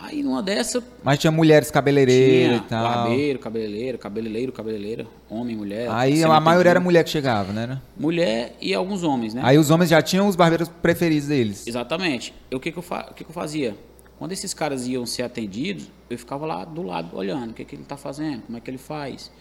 [0.00, 2.84] Aí numa dessa, Mas tinha mulheres cabeleireiras e tal.
[2.84, 5.88] barbeiro, cabeleireiro, cabeleireiro, cabeleireira, homem, mulher.
[5.90, 7.80] Aí a maioria era mulher que chegava, né?
[7.96, 9.40] Mulher e alguns homens, né?
[9.44, 11.66] Aí os homens já tinham os barbeiros preferidos deles.
[11.66, 12.32] Exatamente.
[12.48, 13.76] Eu, o que, que, eu fa- o que, que eu fazia?
[14.20, 17.74] Quando esses caras iam ser atendidos, eu ficava lá do lado olhando o que, que
[17.74, 19.32] ele está fazendo, como é que ele faz.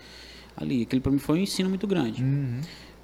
[0.56, 2.24] Ali, aquele para mim foi um ensino muito grande.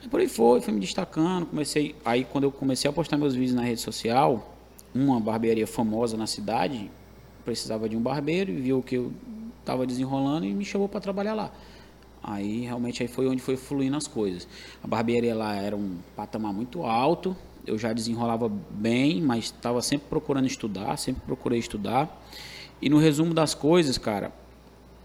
[0.02, 1.96] Aí por aí foi, fui me destacando, comecei.
[2.04, 4.56] Aí quando eu comecei a postar meus vídeos na rede social,
[4.94, 6.90] uma barbearia famosa na cidade
[7.44, 9.12] precisava de um barbeiro e viu que eu
[9.60, 11.52] estava desenrolando e me chamou para trabalhar lá.
[12.22, 14.48] Aí realmente aí foi onde foi fluindo as coisas.
[14.82, 20.08] A barbearia lá era um patamar muito alto, eu já desenrolava bem, mas estava sempre
[20.10, 22.22] procurando estudar, sempre procurei estudar.
[22.82, 24.34] E no resumo das coisas, cara,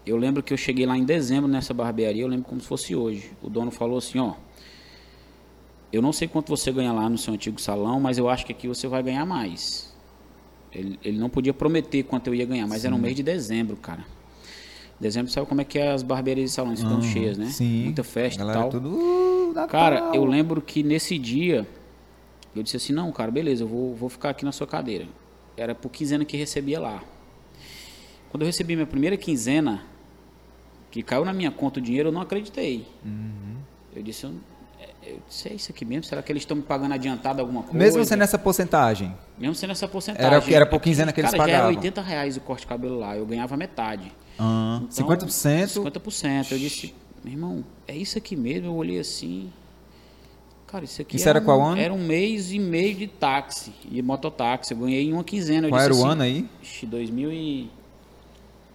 [0.05, 2.95] eu lembro que eu cheguei lá em dezembro nessa barbearia, eu lembro como se fosse
[2.95, 3.31] hoje.
[3.41, 4.33] O dono falou assim, ó,
[5.91, 8.51] eu não sei quanto você ganha lá no seu antigo salão, mas eu acho que
[8.51, 9.88] aqui você vai ganhar mais.
[10.71, 13.75] Ele, ele não podia prometer quanto eu ia ganhar, mas era no mês de dezembro,
[13.75, 14.05] cara.
[14.99, 17.45] Dezembro sabe como é que é as barbearias e salões, ficam Aham, cheias, né?
[17.47, 17.85] Sim.
[17.85, 18.69] Muita festa e Galera, tal.
[18.69, 19.67] tudo uh.
[19.67, 21.65] Cara, eu lembro que nesse dia
[22.55, 25.07] eu disse assim, não, cara, beleza, eu vou, vou ficar aqui na sua cadeira.
[25.55, 27.03] Era por quinzena que recebia lá.
[28.29, 29.83] Quando eu recebi minha primeira quinzena,
[30.91, 32.85] que caiu na minha conta o dinheiro, eu não acreditei.
[33.03, 33.55] Uhum.
[33.95, 34.33] Eu disse, eu,
[35.09, 36.03] eu disse, é isso aqui mesmo?
[36.03, 37.77] Será que eles estão me pagando adiantado alguma coisa?
[37.77, 39.15] Mesmo sendo essa porcentagem.
[39.37, 40.27] Mesmo sendo essa porcentagem.
[40.27, 41.77] Era era por quinzena que eles cara, já era pagavam.
[41.77, 44.11] 80 reais o corte de cabelo lá, eu ganhava metade.
[44.37, 45.83] Ah, Então, 50%.
[45.83, 46.51] 50%.
[46.51, 46.93] Eu disse,
[47.23, 48.67] meu irmão, é isso aqui mesmo?
[48.67, 49.51] Eu olhei assim.
[50.67, 51.81] Cara, isso aqui Isso era um, qual ano?
[51.81, 54.73] Era um mês e meio de táxi, de mototáxi.
[54.73, 55.67] Eu ganhei em uma quinzena.
[55.67, 56.49] Eu Qual era o assim, ano aí?
[56.61, 57.69] Ixi, 2000 e...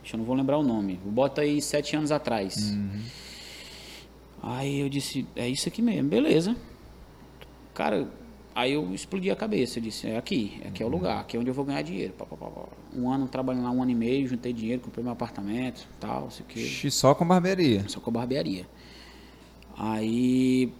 [0.02, 0.98] Ixi, eu não vou lembrar o nome.
[1.04, 2.72] Bota aí sete anos atrás.
[2.72, 3.00] Uhum.
[4.46, 6.54] Aí eu disse, é isso aqui mesmo, beleza.
[7.72, 8.06] Cara,
[8.54, 9.78] aí eu explodi a cabeça.
[9.78, 12.12] Eu disse, é aqui, aqui é o lugar, aqui é onde eu vou ganhar dinheiro.
[12.12, 12.50] Pá, pá, pá.
[12.94, 16.42] Um ano trabalhando lá, um ano e meio, juntei dinheiro, comprei meu apartamento, tal, isso
[16.42, 16.60] aqui.
[16.60, 17.88] Ixi, Só com barbearia.
[17.88, 18.66] Só com barbearia.
[19.78, 20.70] Aí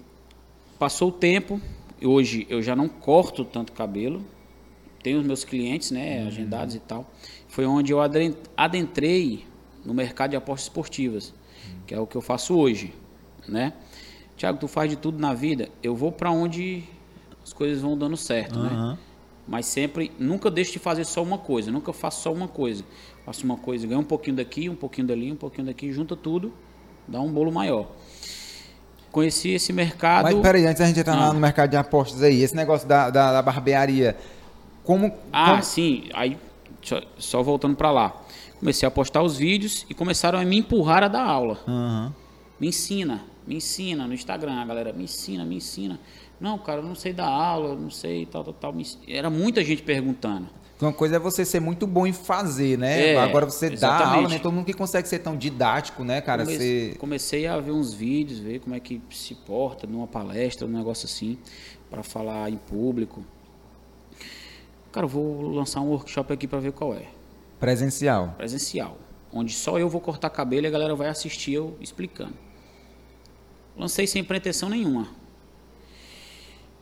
[0.79, 1.59] passou o tempo,
[2.03, 4.23] hoje eu já não corto tanto cabelo.
[5.03, 7.11] Tenho os meus clientes, né, agendados e tal.
[7.49, 7.99] Foi onde eu
[8.57, 9.47] adentrei
[9.87, 11.33] no mercado de apostas esportivas,
[11.87, 12.93] que é o que eu faço hoje,
[13.49, 13.73] né?
[14.37, 15.69] Tiago, tu faz de tudo na vida.
[15.83, 16.83] Eu vou para onde
[17.43, 18.69] as coisas vão dando certo, né?
[18.73, 18.99] Aham.
[19.47, 22.83] Mas sempre, nunca deixo de fazer só uma coisa, nunca faço só uma coisa.
[23.27, 26.53] Faço uma coisa, ganho um pouquinho daqui, um pouquinho dali, um pouquinho daqui, junta tudo,
[27.07, 27.89] dá um bolo maior.
[29.13, 30.25] Conheci esse mercado.
[30.25, 31.33] Mas peraí, antes da gente entrar Ah.
[31.33, 34.17] no mercado de apostas aí, esse negócio da, da, da barbearia,
[34.83, 35.13] como...
[35.33, 36.09] Ah, como- sim.
[36.15, 36.37] Aí,
[36.83, 38.17] só, só voltando para lá.
[38.59, 41.59] Comecei a postar os vídeos e começaram a me empurrar a dar aula.
[41.69, 42.13] Aham.
[42.59, 45.99] Me ensina, me ensina no Instagram, a galera, me ensina, me ensina.
[46.41, 48.75] Não, cara, eu não sei dar aula, não sei, tal, tal, tal.
[49.09, 50.49] Era muita gente perguntando.
[50.81, 53.13] Uma coisa é você ser muito bom em fazer, né?
[53.13, 54.15] É, Agora você dá exatamente.
[54.17, 54.39] aula, né?
[54.41, 56.45] Todo mundo que consegue ser tão didático, né, cara?
[56.45, 56.97] Come- Você...
[56.99, 61.07] Comecei a ver uns vídeos, ver como é que se porta numa palestra, um negócio
[61.07, 61.39] assim,
[61.89, 63.25] para falar em público.
[64.93, 67.07] Cara, eu vou lançar um workshop aqui para ver qual é.
[67.59, 68.35] Presencial.
[68.37, 68.99] Presencial.
[69.33, 72.35] Onde só eu vou cortar cabelo e a galera vai assistir eu explicando.
[73.77, 75.09] Lancei sem pretensão nenhuma.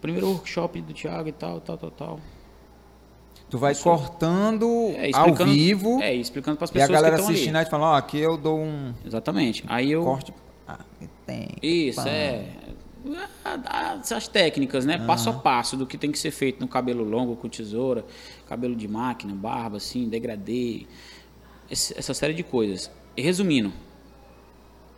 [0.01, 2.21] Primeiro workshop do Thiago e tal, tal, tal, tal.
[3.49, 7.15] Tu vai cortando É, ao vivo É, explicando para as e a pessoas que galera
[7.17, 7.35] estão ali.
[7.35, 9.63] assistindo aí fala, ó, aqui eu dou um Exatamente.
[9.69, 10.33] Aí eu corte...
[10.67, 10.79] Ah,
[11.27, 11.49] tem.
[11.63, 12.47] Isso, é.
[13.45, 14.99] Ah, Essas técnicas, né?
[15.07, 18.05] Passo a passo do que tem que ser feito no cabelo longo com tesoura,
[18.49, 20.87] cabelo de máquina, barba, assim, degradê,
[21.71, 22.91] essa série de coisas.
[23.17, 23.73] E resumindo,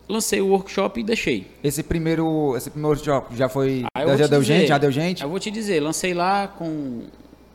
[0.08, 1.46] lancei o workshop e deixei.
[1.62, 3.84] Esse primeiro, esse primeiro workshop já foi...
[3.98, 4.68] Eu já te deu dizer- gente?
[4.68, 5.22] Já deu gente?
[5.22, 7.04] Eu vou te dizer, lancei lá com,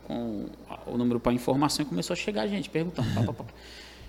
[0.06, 0.46] com
[0.86, 3.08] o número para informação e começou a chegar gente perguntando.
[3.14, 3.44] pá, pá, pá.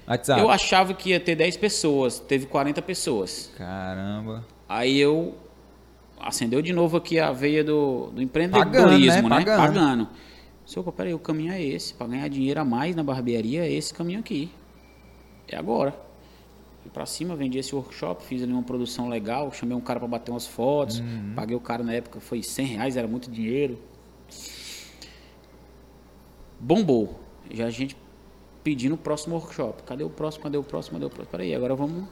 [0.08, 0.42] WhatsApp.
[0.42, 3.52] Eu achava que ia ter 10 pessoas, teve 40 pessoas.
[3.58, 4.44] Caramba.
[4.68, 5.36] Aí eu
[6.20, 9.40] acendeu de novo aqui a veia do, do empreendedorismo, Pagando, né?
[9.40, 9.46] né?
[9.46, 9.58] Pagando.
[9.58, 10.08] Pagando.
[10.66, 11.94] Seu, peraí, o caminho é esse.
[11.94, 14.50] Para ganhar dinheiro a mais na barbearia, é esse caminho aqui.
[15.48, 15.94] É agora.
[16.82, 20.08] Fui pra cima, vendi esse workshop, fiz ali uma produção legal, chamei um cara para
[20.08, 21.34] bater umas fotos, Uhum.
[21.36, 23.78] paguei o cara na época, foi 100 reais, era muito dinheiro.
[26.60, 27.20] Bombou.
[27.52, 27.96] Já a gente
[28.64, 29.84] pedindo o próximo workshop.
[29.84, 30.44] Cadê o próximo?
[30.44, 30.94] Cadê o próximo?
[30.94, 31.32] Cadê o próximo?
[31.32, 32.06] Peraí, agora vamos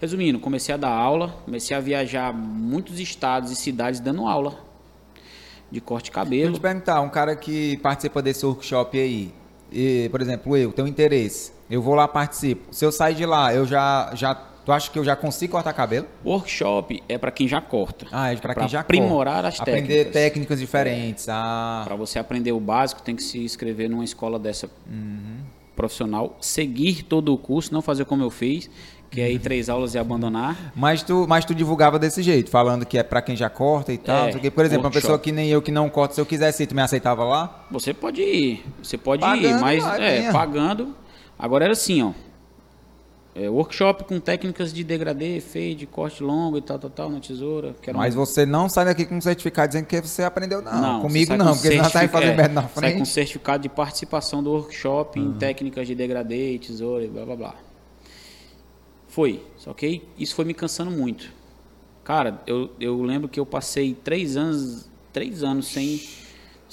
[0.00, 4.58] Resumindo, comecei a dar aula, comecei a viajar muitos estados e cidades dando aula
[5.70, 6.52] de corte de Deixa eu cabelo.
[6.54, 9.32] te perguntar, um cara que participa desse workshop aí,
[9.72, 12.72] e, por exemplo, eu, tenho interesse, eu vou lá, participo.
[12.74, 15.72] Se eu sair de lá, eu já, já, tu acha que eu já consigo cortar
[15.72, 16.06] cabelo?
[16.24, 18.06] Workshop é para quem já corta.
[18.12, 19.48] Ah, é pra quem já aprimorar corta.
[19.48, 20.12] as Aprender técnicas.
[20.12, 21.26] técnicas diferentes.
[21.28, 24.68] Ah, Para você aprender o básico, tem que se inscrever numa escola dessa
[25.76, 28.70] profissional, seguir todo o curso, não fazer como eu fiz,
[29.10, 30.72] que é ir três aulas e abandonar.
[30.74, 33.98] mas tu, mas tu divulgava desse jeito, falando que é pra quem já corta e
[33.98, 34.28] tal.
[34.28, 34.50] É, quê.
[34.50, 35.02] Por exemplo, uma workshop.
[35.02, 37.64] pessoa que nem eu que não corta, se eu quisesse tu me aceitava lá?
[37.70, 40.94] Você pode ir, você pode Pagando, ir, mas é, pagando.
[41.44, 42.12] Agora era assim, ó.
[43.34, 47.74] É, workshop com técnicas de degradê, fade, corte longo e tal, tal, tal, na tesoura.
[47.86, 50.96] Era um- Mas você não sai daqui com um certificado dizendo que você aprendeu, não.
[50.96, 52.80] você Comigo sai não, com porque tá aí certifica- fazendo é, merda na Sai com
[52.80, 53.08] frente.
[53.08, 57.54] certificado de participação do workshop em técnicas de degradê, tesoura e blá blá blá.
[59.08, 59.42] Foi.
[59.58, 61.30] Só que isso foi me cansando muito.
[62.04, 66.00] Cara, eu, eu lembro que eu passei três anos, três anos sem,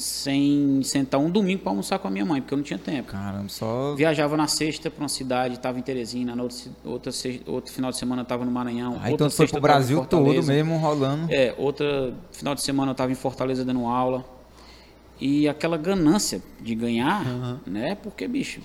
[0.01, 3.11] sem sentar um domingo para almoçar com a minha mãe, porque eu não tinha tempo.
[3.11, 3.95] Caramba, só.
[3.95, 7.11] Viajava na sexta para uma cidade, estava em Teresina, na outra,
[7.45, 8.97] outro final de semana estava no Maranhão.
[9.01, 11.31] Aí outra então foi pro em Brasil todo mesmo, rolando.
[11.31, 14.25] É, outra final de semana eu estava em Fortaleza dando aula.
[15.19, 17.23] E aquela ganância de ganhar,
[17.67, 17.93] né?
[17.93, 18.59] Porque, bicho,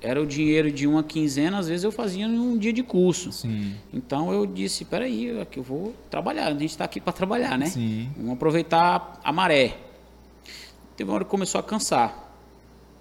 [0.00, 3.32] era o dinheiro de uma quinzena, às vezes eu fazia em um dia de curso.
[3.32, 3.74] Sim.
[3.92, 7.66] Então eu disse, peraí, aqui eu vou trabalhar, a gente está aqui para trabalhar, né?
[7.66, 8.08] Sim.
[8.16, 9.78] Vamos aproveitar a maré.
[10.96, 12.24] Teve uma hora que começou a cansar.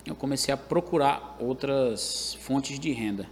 [0.06, 3.26] Eu comecei a procurar outras fontes de renda.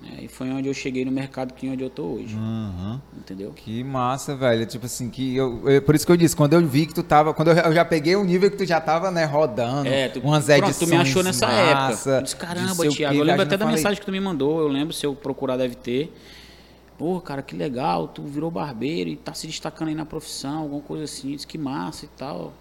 [0.00, 0.20] né?
[0.22, 2.34] E foi onde eu cheguei no mercado que é onde eu tô hoje.
[2.36, 3.00] Aham.
[3.16, 3.52] Entendeu?
[3.54, 4.64] Que massa, velho.
[4.66, 7.02] Tipo assim, que eu, eu- por isso que eu disse, quando eu vi que tu
[7.02, 10.08] tava, quando eu, eu já peguei o nível que tu já tava, né, rodando, É,
[10.08, 12.10] tu, umas pronto, edições tu me achou nessa massa, época.
[12.18, 13.16] Eu disse, caramba, Thiago.
[13.16, 14.60] Eu lembro até da falei, mensagem que tu me mandou.
[14.60, 16.12] Eu lembro, se eu procurar, deve ter.
[16.98, 18.08] Pô, cara, que legal.
[18.08, 21.32] Tu virou barbeiro e tá se destacando aí na profissão, alguma coisa assim.
[21.32, 22.52] Disse, que massa e tal.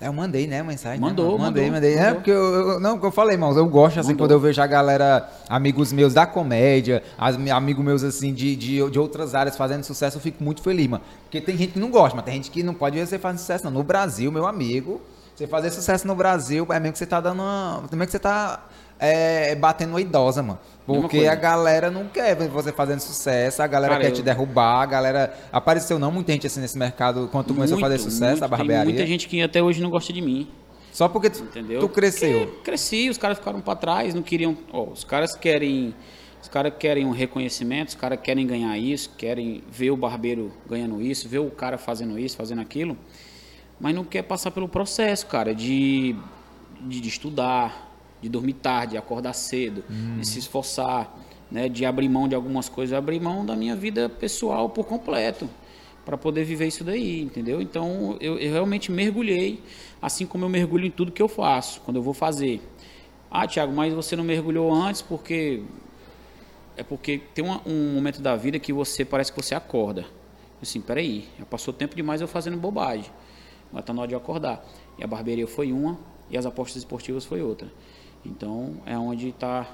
[0.00, 0.98] É, Eu mandei, né, mensagem.
[0.98, 1.44] né, Mandou, mano?
[1.44, 1.94] mandei, mandou, mandei.
[1.94, 2.14] É, mandou.
[2.16, 4.24] porque eu, eu- não, eu falei, irmãos, eu gosto, assim, Mandou.
[4.26, 8.90] quando eu vejo a galera, amigos meus da comédia, as, amigos meus, assim, de, de,
[8.90, 11.04] de outras áreas fazendo sucesso, eu fico muito feliz, mano.
[11.24, 13.38] Porque tem gente que não gosta, mas tem gente que não pode ver você fazendo
[13.40, 13.70] sucesso, não.
[13.70, 15.00] No Brasil, meu amigo,
[15.36, 17.82] você fazer sucesso no Brasil, é mesmo que você tá dando uma...
[17.90, 18.60] Também que você tá
[19.00, 20.58] é, batendo uma idosa, mano.
[20.86, 24.22] Porque a galera não quer ver você fazendo sucesso, a galera Cara, quer eu- te
[24.22, 25.32] derrubar, a galera...
[25.52, 28.44] Apareceu não muita gente, assim, nesse mercado, quando tu começou a fazer Muito, sucesso, muito.
[28.44, 28.84] a barbearia.
[28.86, 30.48] Tem muita gente que até hoje não gosta de mim.
[30.92, 31.78] Só porque tu, Entendeu?
[31.80, 32.46] tu cresceu.
[32.48, 34.56] Porque cresci, os caras ficaram para trás, não queriam.
[34.72, 35.94] ó, os caras querem.
[36.42, 41.00] Os caras querem um reconhecimento, os caras querem ganhar isso, querem ver o barbeiro ganhando
[41.00, 42.96] isso, ver o cara fazendo isso, fazendo aquilo,
[43.78, 46.16] mas não quer passar pelo processo, cara, de,
[46.80, 47.89] de, de estudar,
[48.20, 49.82] de dormir tarde, de acordar cedo,
[50.18, 51.16] de se esforçar,
[51.50, 55.48] né, de abrir mão de algumas coisas, abrir mão da minha vida pessoal por completo
[56.04, 57.60] para poder viver isso daí, entendeu?
[57.60, 59.62] Então eu, eu realmente mergulhei,
[60.00, 62.60] assim como eu mergulho em tudo que eu faço, quando eu vou fazer.
[63.30, 65.62] Ah, Thiago, mas você não mergulhou antes porque
[66.76, 70.04] é porque tem uma- um momento da vida que você parece que você acorda.
[70.62, 73.10] Assim, peraí, já passou tempo demais eu fazendo bobagem.
[73.70, 74.64] Agora tá na hora de acordar.
[74.98, 75.98] E a barbearia foi uma
[76.30, 77.70] e as apostas esportivas foi outra.
[78.24, 79.66] Então é onde tá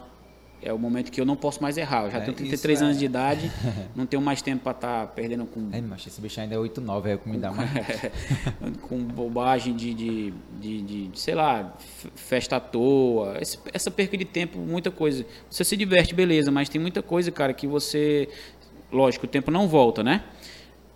[0.62, 2.04] é o momento que eu não posso mais errar.
[2.06, 2.98] Eu já É, tenho 33 isso anos é.
[3.00, 3.52] de idade,
[3.94, 6.80] não tenho mais tempo para estar perdendo com Ai, mas esse bicho ainda é 8,
[6.80, 7.62] 9, é me dá uma...
[8.82, 11.74] com bobagem de, de, de, de- de, sei lá,
[12.14, 15.26] festa à toa, esse- essa perca de tempo, muita coisa.
[15.50, 18.28] Você se diverte, beleza, mas tem muita coisa, cara, que você.
[18.90, 20.22] Lógico, o tempo não volta, né?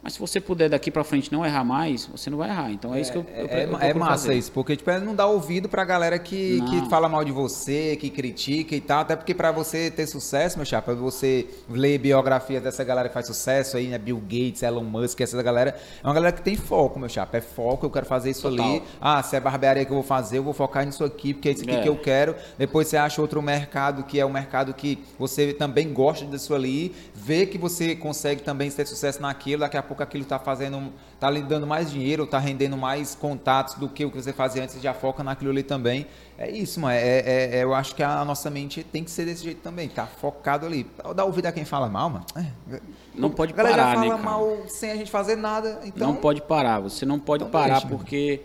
[0.03, 2.71] Mas se você puder daqui pra frente não errar mais, você não vai errar.
[2.73, 4.35] Então é, isso que eu, eu, É, eu é massa fazer.
[4.35, 6.67] isso, porque tipo, é não dá ouvido pra galera que, Não.
[6.85, 9.01] que fala mal de você, que critica e tal.
[9.01, 13.27] Até porque pra você ter sucesso, meu chapa, você ler biografias dessa galera que faz
[13.27, 13.99] sucesso aí, né?
[13.99, 15.77] Bill Gates, Elon Musk, essa galera.
[16.03, 17.37] É uma galera que tem foco, meu chapa.
[17.37, 18.65] É foco, eu quero fazer isso Total.
[18.67, 18.83] ali.
[19.01, 21.53] Ah, se é barbearia que eu vou fazer, eu vou focar nisso aqui, porque é
[21.53, 21.83] isso aqui É.
[21.83, 22.35] que eu quero.
[22.57, 26.95] Depois você acha outro mercado que é um mercado que você também gosta disso ali,
[27.15, 31.29] vê que você consegue também ter sucesso naquilo, daqui a pouco aquilo tá fazendo, tá
[31.29, 34.81] lhe dando mais dinheiro, tá rendendo mais contatos do que o que você fazia antes,
[34.81, 36.07] já foca naquilo ali também.
[36.39, 36.95] É isso, mano.
[36.95, 39.89] É, é- é- eu acho que a nossa mente tem que ser desse jeito também,
[39.89, 40.89] tá focado ali.
[41.15, 42.25] Dá ouvido a quem fala mal, mano.
[42.37, 42.81] É.
[43.15, 44.31] Não pode a galera parar, já né, fala cara?
[44.31, 46.07] mal sem a gente fazer nada, então...
[46.07, 48.43] não pode parar, você não pode Então parar deixa, porque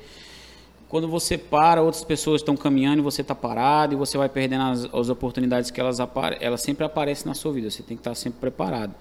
[0.87, 4.63] quando você para, outras pessoas estão caminhando e você está parado e você vai perdendo
[4.63, 5.97] as, as oportunidades que elas,
[6.39, 7.69] elas sempre aparecem na sua vida.
[7.69, 8.93] Você tem que estar sempre preparado.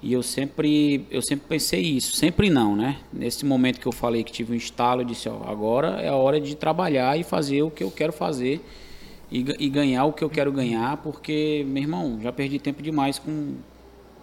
[0.00, 2.98] E eu sempre, eu sempre pensei isso, sempre não, né?
[3.12, 6.14] Nesse momento que eu falei que tive um estalo, eu disse, ó, agora é a
[6.14, 8.64] hora de trabalhar e fazer o que eu quero fazer
[9.30, 13.18] e, e ganhar o que eu quero ganhar, porque, meu irmão, já perdi tempo demais
[13.18, 13.54] com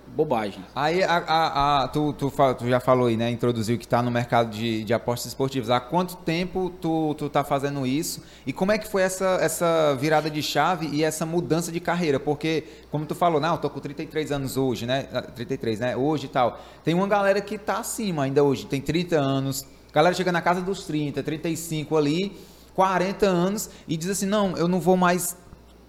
[0.08, 0.64] bobagem.
[0.76, 3.30] Aí a, a- a- tu, tu, tu já falou aí, né?
[3.30, 5.70] Introduziu que tá no mercado de, de apostas esportivas.
[5.70, 8.22] Há quanto tempo tu, tu tá fazendo isso?
[8.46, 12.20] E como é que foi essa, essa virada de chave e essa mudança de carreira?
[12.20, 15.08] Porque, como tu falou, não, eu tô com 33 anos hoje, né?
[15.14, 15.96] Ah, 33, né?
[15.98, 16.60] Hoje e tal.
[16.84, 19.66] Tem uma galera que tá acima ainda hoje, tem 30 anos.
[19.94, 22.36] Galera chega na casa dos 30, 35 ali,
[22.74, 25.38] 40 anos e diz assim: "Não, eu não vou mais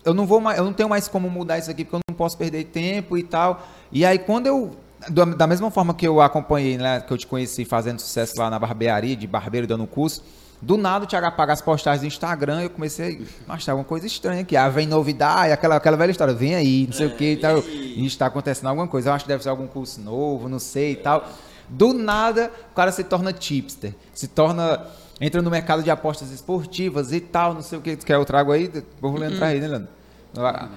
[0.04, 2.14] eu não vou mais, eu não tenho mais como mudar isso aqui porque eu não
[2.16, 3.66] posso perder tempo e tal.
[3.90, 4.76] E aí quando eu
[5.08, 8.58] da mesma forma que eu acompanhei, né, que eu te conheci fazendo sucesso lá na
[8.58, 10.22] barbearia, de barbeiro dando curso,
[10.60, 13.86] do nada o Thiago apaga as postagens do Instagram e eu comecei a achar alguma
[13.86, 14.56] coisa estranha aqui.
[14.56, 17.58] Ah, vem novidade, aquela, aquela velha história, vem aí, não sei o que e tal.
[17.58, 19.10] E está acontecendo alguma coisa.
[19.10, 21.28] Eu acho que deve ser algum curso novo, não sei e tal.
[21.68, 24.86] Do nada, o cara se torna tipster, se torna.
[25.20, 27.96] Entra no mercado de apostas esportivas e tal, não sei o que.
[27.96, 28.70] Tu quer eu trago aí?
[29.00, 29.88] Vou entrar aí, né, Leandro?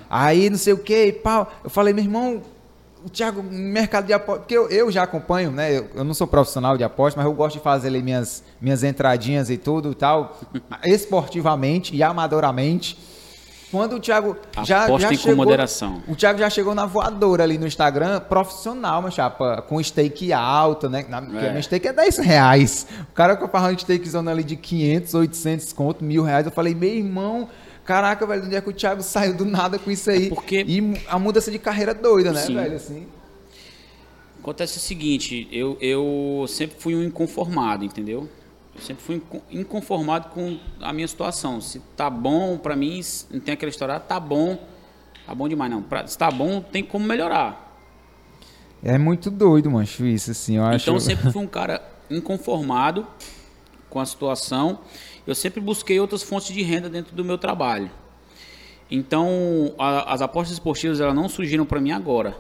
[0.09, 1.51] Aí, não sei o que e pau.
[1.63, 2.41] Eu falei, meu irmão,
[3.05, 4.43] o Thiago, mercado de apostas.
[4.43, 5.77] Porque eu, eu já acompanho, né?
[5.77, 8.83] Eu, eu não sou profissional de apostas, mas eu gosto de fazer ali minhas, minhas
[8.83, 10.39] entradinhas e tudo e tal,
[10.85, 12.97] esportivamente e amadoramente.
[13.71, 16.01] Quando o Thiago já, Apostem já com chegou, moderação.
[16.07, 20.89] o Thiago já chegou na voadora ali no Instagram, profissional, meu chapa, com stake alta,
[20.89, 21.05] né?
[21.07, 21.53] Na, porque É.
[21.53, 22.87] Meu stake é 10 reais.
[23.11, 26.47] O cara com a de stake zona ali de 500, 800 conto, mil reais.
[26.47, 27.47] Eu falei, meu irmão,
[27.89, 30.27] caraca, velho, onde é que o Thiago saiu do nada com isso aí?
[30.27, 32.53] É porque- E a mudança de carreira doida, né, Sim.
[32.53, 33.07] velho, assim.
[34.39, 38.29] Acontece o seguinte, eu, eu sempre fui um inconformado, entendeu?
[38.75, 41.59] Eu sempre fui inco- inconformado com a minha situação.
[41.59, 44.57] Se tá bom pra mim, não tem aquela história, ah, tá bom,
[45.25, 45.81] tá bom demais não.
[45.81, 47.75] Pra- se tá bom, tem como melhorar.
[48.83, 50.83] É muito doido, mancho, isso, assim, eu acho.
[50.85, 53.05] Então eu sempre fui um cara inconformado
[53.89, 54.79] com a situação.
[55.29, 57.91] Eu sempre busquei outras fontes de renda dentro do meu trabalho.
[58.89, 62.35] Então a- as apostas esportivas elas não surgiram para mim agora.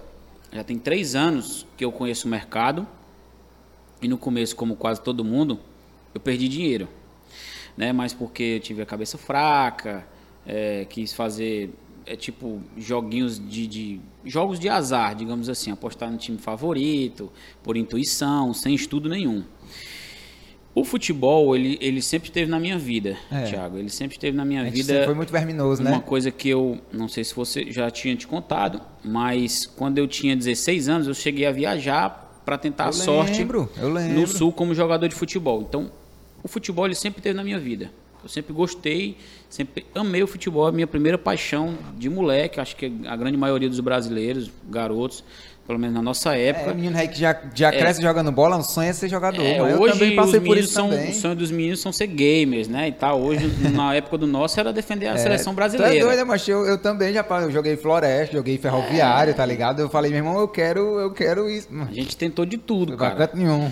[0.51, 2.87] Já tem três anos que eu conheço o mercado
[4.01, 5.59] e no começo, como quase todo mundo,
[6.15, 6.87] eu perdi dinheiro,
[7.77, 7.93] né?
[7.93, 10.07] Mas porque eu tive a cabeça fraca,
[10.43, 11.69] é, quis fazer
[12.07, 17.77] é, tipo joguinhos de, de jogos de azar, digamos assim, apostar no time favorito, por
[17.77, 19.43] intuição, sem estudo nenhum.
[20.79, 23.43] O futebol, ele, ele sempre esteve na minha vida, É.
[23.43, 23.77] Thiago.
[23.77, 25.03] Ele sempre esteve na minha vida.
[25.05, 26.03] foi muito verminoso, Uma né?
[26.05, 30.35] coisa que eu não sei se você já tinha te contado, mas quando eu tinha
[30.35, 34.21] 16 anos, eu cheguei a viajar para tentar Eu a sorte lembro, eu lembro.
[34.21, 35.61] no sul como jogador de futebol.
[35.67, 35.91] Então,
[36.43, 37.91] o futebol ele sempre teve na minha vida.
[38.21, 39.15] Eu sempre gostei,
[39.49, 43.37] sempre amei o futebol, é a minha primeira paixão de moleque, acho que a grande
[43.37, 45.23] maioria dos brasileiros, garotos,
[45.69, 48.57] pelo menos na nossa É, época, o menino aí que já, já cresce jogando bola,
[48.57, 49.39] o sonho é ser jogador.
[49.45, 51.11] é, mas eu hoje também os passei por isso são, também.
[51.11, 52.87] o sonho dos meninos são ser gamers, né?
[52.87, 53.21] E tal.
[53.21, 55.95] Hoje, na época do nosso, era defender a seleção Tu brasileira.
[55.95, 59.79] é doido, mas eu, eu também já eu joguei Floresta, joguei Ferroviário, tá ligado?
[59.79, 61.67] Eu falei, meu irmão, eu quero, eu quero isso.
[61.87, 63.29] A gente tentou de tudo, Não vai cara.
[63.35, 63.69] nenhum.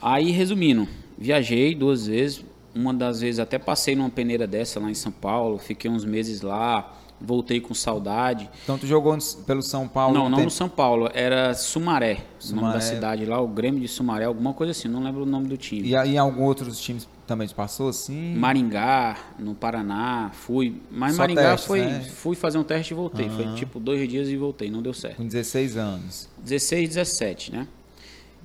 [0.00, 0.86] Aí, resumindo,
[1.18, 2.44] viajei duas vezes.
[2.72, 5.58] Uma das vezes até passei numa peneira dessa lá em São Paulo.
[5.58, 6.94] Fiquei uns meses lá.
[7.20, 8.48] Voltei com saudade.
[8.64, 10.14] Então tu jogou pelo São Paulo?
[10.14, 10.44] não, não tempo?
[10.44, 11.10] no São Paulo.
[11.12, 12.12] Era Sumaré.
[12.12, 12.80] O nome da Sumaré.
[12.80, 13.40] cidade lá.
[13.40, 14.24] O Grêmio de Sumaré.
[14.24, 14.88] Alguma coisa assim.
[14.88, 15.86] Não lembro o nome do time.
[15.88, 18.34] E aí em alguns outros times também passou assim?
[18.34, 20.30] Maringá, no Paraná.
[20.32, 20.80] Fui.
[20.90, 21.80] Mas Só Maringá testes, foi.
[21.82, 22.00] né?
[22.00, 23.28] Fui fazer um teste e voltei.
[23.28, 24.70] Foi tipo dois dias e voltei.
[24.70, 25.16] Não deu certo.
[25.16, 26.28] Com 16 anos.
[26.38, 27.68] 16, 17, né?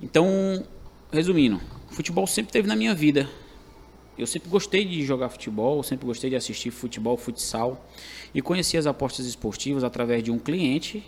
[0.02, 0.62] Então,
[1.10, 3.26] resumindo, futebol sempre teve na minha vida.
[4.18, 7.84] Eu sempre gostei de jogar futebol, sempre gostei de assistir futebol, futsal.
[8.34, 11.04] E conheci as apostas esportivas através de um cliente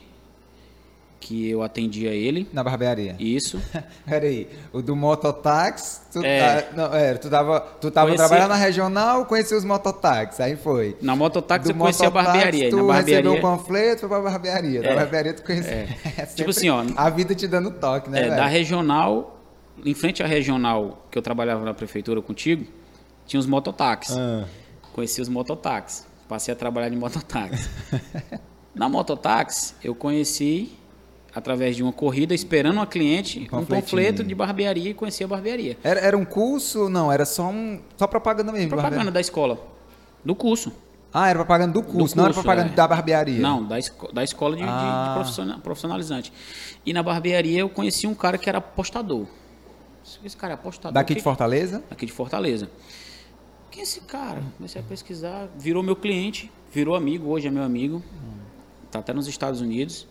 [1.21, 2.47] que eu atendia ele.
[2.53, 3.17] Na barbearia.
[3.19, 3.61] Isso.
[4.07, 6.63] Peraí, o do mototáxi, tu, É.
[6.63, 10.55] tá- não, é, tu tava, tu tava Conheci- trabalhando na regional, conheceu os mototáxis, aí
[10.57, 10.97] foi.
[11.03, 12.71] Na mototáxi Do eu conheci a barbearia.
[12.71, 14.81] Tu Na recebeu barbearia o panfleto, foi pra barbearia.
[14.81, 14.95] Da É.
[14.95, 15.73] barbearia tu conheceu.
[15.73, 15.89] É.
[16.19, 18.37] É Tipo assim, ó, A vida te dando toque, né, é, velho?
[18.37, 19.39] da regional,
[19.85, 22.65] em frente à regional que eu trabalhava na prefeitura contigo,
[23.29, 24.17] tinha os mototáxis.
[24.17, 24.45] Ah.
[24.93, 26.05] Conheci os mototáxis.
[26.29, 27.71] Passei a trabalhar de mototáxi.
[28.75, 30.73] Na mototáxi, eu conheci,
[31.35, 33.83] através de uma corrida, esperando uma cliente, um panfletinho.
[33.83, 35.77] panfleto de barbearia e conheci a barbearia.
[35.83, 36.89] Era, era um curso?
[36.89, 37.81] Não, era só um.
[37.97, 38.69] Só propaganda mesmo.
[38.69, 39.13] Propaganda barbearia.
[39.13, 39.59] da escola.
[40.25, 40.73] Do curso.
[41.13, 42.77] Ah, era propaganda do curso, não era curso, propaganda é.
[42.77, 43.41] da barbearia.
[43.41, 45.13] Não, da, esco- da escola de, de- de Ah.
[45.15, 46.33] professiona- profissionalizante.
[46.85, 49.27] E na barbearia eu conheci um cara que era apostador.
[50.25, 50.93] Esse cara é apostador.
[50.93, 51.83] Daqui que- de Fortaleza?
[51.91, 52.69] aqui de Fortaleza.
[53.71, 54.43] Quem é esse cara?
[54.57, 58.03] Comecei a pesquisar, virou meu cliente, virou amigo, hoje é meu amigo.
[58.91, 60.07] Tá até nos Estados Unidos.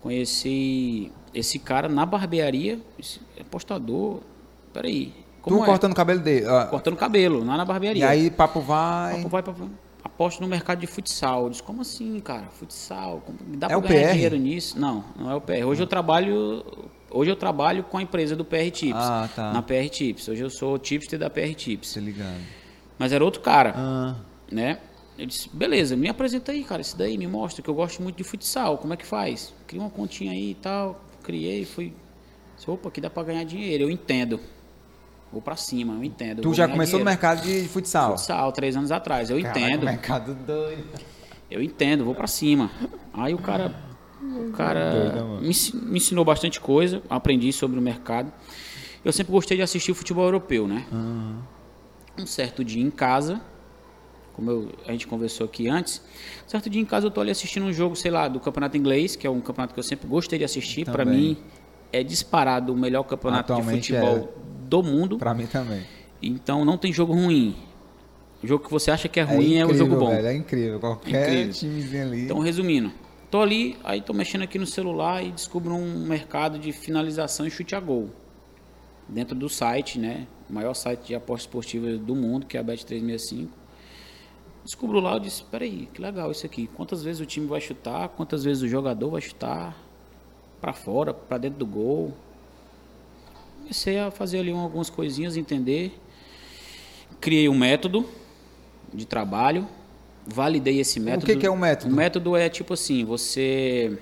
[0.00, 4.20] Conheci esse cara na barbearia, esse apostador.
[4.72, 5.66] Peraí, como tu é?
[5.66, 6.46] cortando o cabelo dele.
[6.46, 6.66] ó.
[6.66, 8.08] Cortando cabelo, lá na E barbearia.
[8.08, 9.16] aí, papo vai.
[9.16, 9.68] Papo vai, papo vai.
[10.04, 11.44] Aposto no mercado de futsal.
[11.44, 12.46] Eu disse, como assim, cara?
[12.58, 13.22] Futsal?
[13.24, 14.12] Como- Dá É pra ganhar PR?
[14.14, 14.78] dinheiro nisso?
[14.78, 15.64] Não, não é o PR.
[15.64, 16.64] Hoje eu trabalho.
[17.10, 18.94] Hoje eu trabalho com a empresa do PR Tips.
[18.96, 19.52] Ah, tá.
[19.52, 20.28] Na PR Tips.
[20.28, 21.88] Hoje eu sou tipster da PR Tips.
[21.90, 22.40] Se ligado.
[23.02, 24.14] Mas era outro cara, Ah,
[24.48, 24.78] né?
[25.18, 28.14] Eu disse, beleza, me apresenta aí, cara, isso daí, me mostra, que eu gosto muito
[28.16, 29.52] de futsal, como é que faz?
[29.66, 31.92] Cria uma continha aí e tal, criei, fui...
[32.64, 34.38] Opa, aqui dá pra ganhar dinheiro, eu entendo.
[35.32, 36.38] Vou pra cima, eu entendo.
[36.38, 37.20] eu tu vou já começou no dinheiro.
[37.20, 38.10] mercado de futsal.
[38.16, 40.84] Futsal, três anos atrás, eu Caraca, entendo, mercado doido.
[41.50, 42.70] eu entendo, vou pra cima.
[43.12, 43.74] Aí o cara,
[44.22, 48.32] o cara me, ensi- me ensinou bastante coisa, aprendi sobre o mercado.
[49.04, 50.86] Eu sempre gostei de assistir o futebol europeu, né?
[52.18, 53.40] Um certo dia em casa,
[54.34, 56.02] como eu- a gente conversou aqui antes,
[56.46, 58.76] um certo dia em casa eu tô ali assistindo um jogo, sei lá, do campeonato
[58.76, 60.84] inglês, que é um campeonato que eu sempre gostei de assistir.
[60.84, 61.38] Para mim
[61.92, 64.32] é disparado o melhor campeonato de Atualmente futebol
[64.68, 65.18] do mundo.
[65.18, 65.82] Pra mim também.
[66.22, 67.56] Então não tem jogo ruim.
[68.42, 70.10] O jogo que você acha que é ruim é, o incrível, jogo bom.
[70.10, 70.80] Velho, é incrível.
[70.80, 71.52] Qualquer Incrível.
[71.52, 72.24] timezinho ali.
[72.24, 72.90] Então, resumindo,
[73.30, 77.50] tô ali, aí tô mexendo aqui no celular e descubro um mercado de finalização e
[77.50, 78.10] chute a gol.
[79.08, 80.26] Dentro do site, né?
[80.52, 83.48] O maior site de apostas esportivas do mundo, que é a Bet365.
[84.62, 86.66] Descubro lá, eu disse, peraí, que legal isso aqui.
[86.66, 89.74] Quantas vezes o time vai chutar, quantas vezes o jogador vai chutar
[90.60, 92.12] para fora, para dentro do gol.
[93.60, 95.98] Comecei a fazer ali algumas coisinhas, entender.
[97.18, 98.06] Criei um método
[98.92, 99.66] de trabalho,
[100.26, 101.24] validei esse método.
[101.24, 101.90] O que, que é o método?
[101.90, 103.98] O método é tipo assim, você.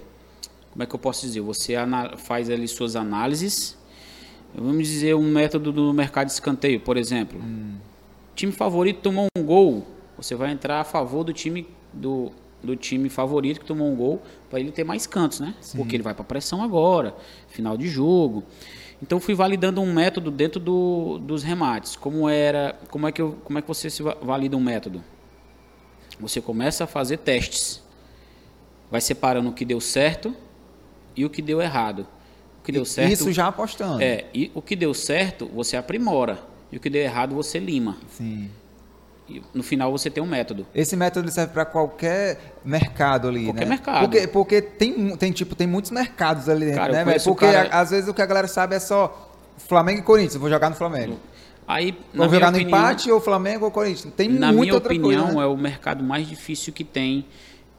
[0.72, 1.43] Como é que eu posso dizer?
[1.43, 1.74] Você
[2.18, 3.79] faz ali suas análises.
[4.55, 7.40] Vamos dizer um método do mercado de escanteio, por exemplo.
[7.40, 7.76] Hum.
[8.34, 9.86] Time favorito tomou um gol,
[10.16, 12.30] você vai entrar a favor do time do,
[12.62, 15.55] do time favorito que tomou um gol para ele ter mais cantos, né?
[15.76, 17.14] Porque ele vai para pressão agora,
[17.48, 18.42] final de jogo.
[19.03, 21.96] Então fui validando um método dentro do, dos remates.
[21.96, 25.03] Como era, como é que eu, como é que você se va- valida um método?
[26.18, 27.82] Você começa a fazer testes.
[28.90, 30.34] Vai separando o que deu certo
[31.16, 32.07] e o que deu errado.
[32.61, 34.03] O que deu certo Isso já apostando.
[34.03, 36.39] é, e o que deu certo, você aprimora.
[36.71, 37.97] E o que deu errado, você lima.
[38.11, 38.49] Sim.
[39.29, 40.67] E no final você tem um método.
[40.75, 43.67] Esse método serve para qualquer mercado ali, Qualquer né?
[43.71, 44.01] mercado.
[44.01, 47.91] Porque, porque tem, tem, tipo, tem muitos mercados ali dentro, Cara, né, Porque cara- às
[47.91, 50.35] vezes o que a galera sabe é só Flamengo e Corinthians.
[50.35, 51.17] Eu vou jogar no Flamengo.
[51.67, 54.13] Aí, Vou jogar no opinião, empate ou Flamengo ou Corinthians.
[54.17, 55.45] Tem Na muita minha opinião, coisa, né?
[55.45, 57.25] é o mercado mais difícil que tem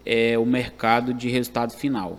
[0.06, 2.18] é o mercado de resultado final.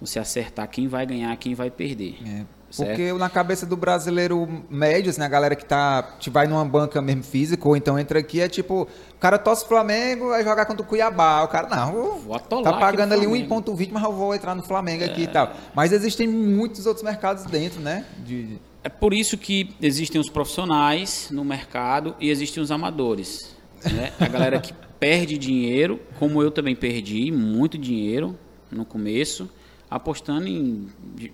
[0.00, 2.18] Você acertar quem vai ganhar, quem vai perder.
[2.26, 2.88] É, Certo?
[2.88, 7.00] porque na cabeça do brasileiro médio, assim, a galera que tá, te vai numa banca
[7.00, 10.82] mesmo física, ou então entra aqui, é tipo, o cara tosse Flamengo, vai jogar contra
[10.82, 11.44] o Cuiabá.
[11.44, 13.54] O cara, não, vou, Vou tá pagando ali Flamengo.
[13.62, 15.52] 1,20, mas eu vou entrar no Flamengo aqui e tal.
[15.72, 18.04] Mas existem muitos outros mercados dentro, né?
[18.18, 23.54] De, É por isso que existem os profissionais no mercado e existem os amadores.
[23.84, 24.12] né?
[24.18, 28.36] A galera que perde dinheiro, como eu também perdi muito dinheiro
[28.68, 29.48] no começo,
[29.96, 30.88] apostando em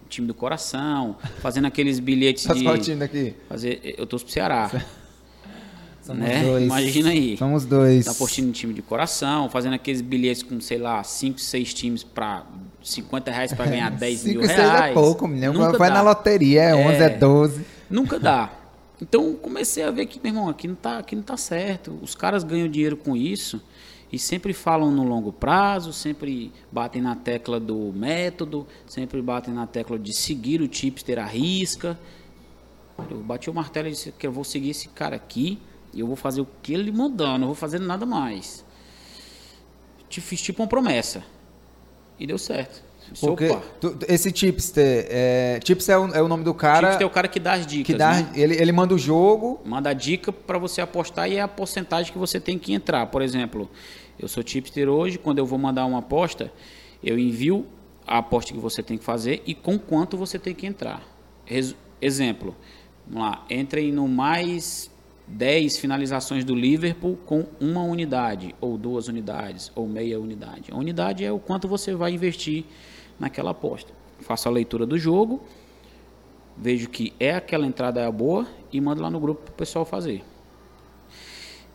[0.09, 2.63] time do coração, fazendo aqueles bilhetes Tá de.
[2.63, 3.35] sortindo aqui.
[3.49, 4.71] Fazer, eu torço pro Ceará.
[6.03, 6.43] Somos Né?
[6.43, 6.65] dois.
[6.65, 7.37] Imagina aí.
[7.37, 8.05] Somos dois.
[8.07, 12.03] Tá apostando em time de coração, fazendo aqueles bilhetes com, sei lá, 5, 6 times
[12.03, 12.45] para
[12.83, 14.91] 50 reais para ganhar 10 mil 5 e 6 reais.
[14.91, 15.53] é pouco, menino.
[15.53, 15.97] Nunca Vai dá.
[15.97, 17.09] na loteria, é 11, é, É.
[17.11, 17.65] 12.
[17.89, 18.51] Nunca dá.
[19.03, 21.99] Então comecei a ver que, meu irmão, aqui não tá, aqui não tá certo.
[22.03, 23.61] Os caras ganham dinheiro com isso
[24.13, 29.67] e sempre falam no longo prazo, sempre batem na tecla do método, sempre batem na
[29.67, 31.99] tecla de seguir o tipster à risca.
[33.09, 35.59] Eu bati o martelo e disse que eu vou seguir esse cara aqui
[35.93, 38.65] e eu vou fazer o que ele mandar, não vou fazer nada mais.
[40.09, 41.25] Te fiz tipo uma promessa.
[42.19, 42.90] E deu certo.
[43.19, 43.49] Porque
[43.81, 47.11] tu- esse tipster, é, tipster é o, é o nome do cara tipster é o
[47.13, 47.87] cara que dá as dicas.
[47.87, 48.31] que dá, né?
[48.35, 52.13] ele, ele manda o jogo, manda a dica para você apostar e é a porcentagem
[52.13, 53.07] que você tem que entrar.
[53.07, 53.71] Por exemplo,
[54.19, 56.53] eu sou tipster hoje, quando eu vou mandar uma aposta,
[57.03, 57.67] eu envio
[58.07, 61.03] a aposta que você tem que fazer e com quanto você tem que entrar.
[61.45, 62.55] Resu- exemplo,
[63.09, 64.91] vamos lá, entrem no mais
[65.27, 70.71] 10 finalizações do Liverpool com uma unidade, ou duas unidades, ou meia unidade.
[70.73, 72.65] A unidade é o quanto você vai investir
[73.21, 73.93] naquela aposta.
[74.21, 75.43] Faço a leitura do jogo,
[76.57, 80.25] vejo que é aquela entrada é boa e mando lá no grupo pro pessoal fazer.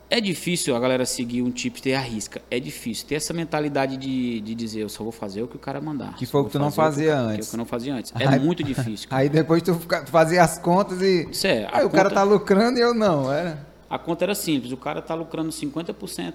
[0.08, 2.40] É difícil a galera seguir um tipster à risca.
[2.52, 3.08] É difícil.
[3.08, 6.16] Ter essa mentalidade de, de dizer, eu só vou fazer o que o cara mandar.
[6.16, 7.50] Que foi o que tu não fazia que eu- antes.
[7.50, 8.14] Que eu não fazia antes.
[8.20, 9.10] É Aí- muito difícil.
[9.10, 9.24] cara.
[9.24, 9.74] aí depois tu,
[10.06, 11.28] fazia as contas e.
[11.32, 13.66] Isso é, a aí o cara tá lucrando e eu não, era.
[13.90, 14.72] A conta era simples.
[14.72, 16.34] O cara tá lucrando 50%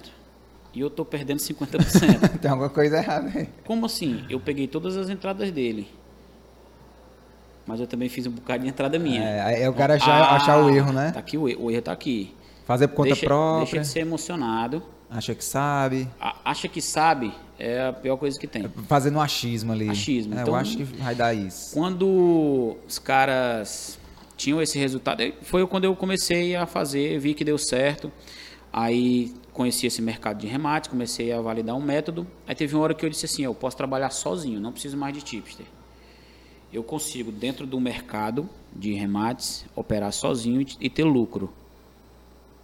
[0.73, 2.37] e eu tô perdendo 50%.
[2.39, 3.49] Tem alguma coisa errada aí.
[3.65, 4.23] Como assim?
[4.29, 5.87] Eu peguei todas as entradas dele.
[7.65, 9.23] Mas eu também fiz um bocado de entrada minha.
[9.23, 11.11] É, é o cara achar, Ah, achar o erro, né?
[11.11, 11.65] Tá aqui o erro.
[11.65, 12.33] O erro tá aqui.
[12.65, 14.81] Fazer por conta deixa, própria, deixa de ser emocionado.
[15.09, 16.07] acha que sabe.
[16.19, 18.65] A- acha que sabe é a pior coisa que tem.
[18.87, 19.89] Fazendo um achismo ali.
[19.89, 21.73] Achismo, É, então- eu acho que vai dar isso.
[21.75, 23.99] Quando os caras
[24.37, 28.11] tinham esse resultado, foi quando eu comecei a fazer, vi que deu certo.
[28.73, 32.25] Aí conheci esse mercado de remate, comecei a validar um método.
[32.47, 35.13] Aí teve uma hora que eu disse assim: eu posso trabalhar sozinho, não preciso mais
[35.13, 35.65] de tipster.
[36.71, 41.51] Eu consigo, dentro do mercado de remates, operar sozinho e- ter lucro.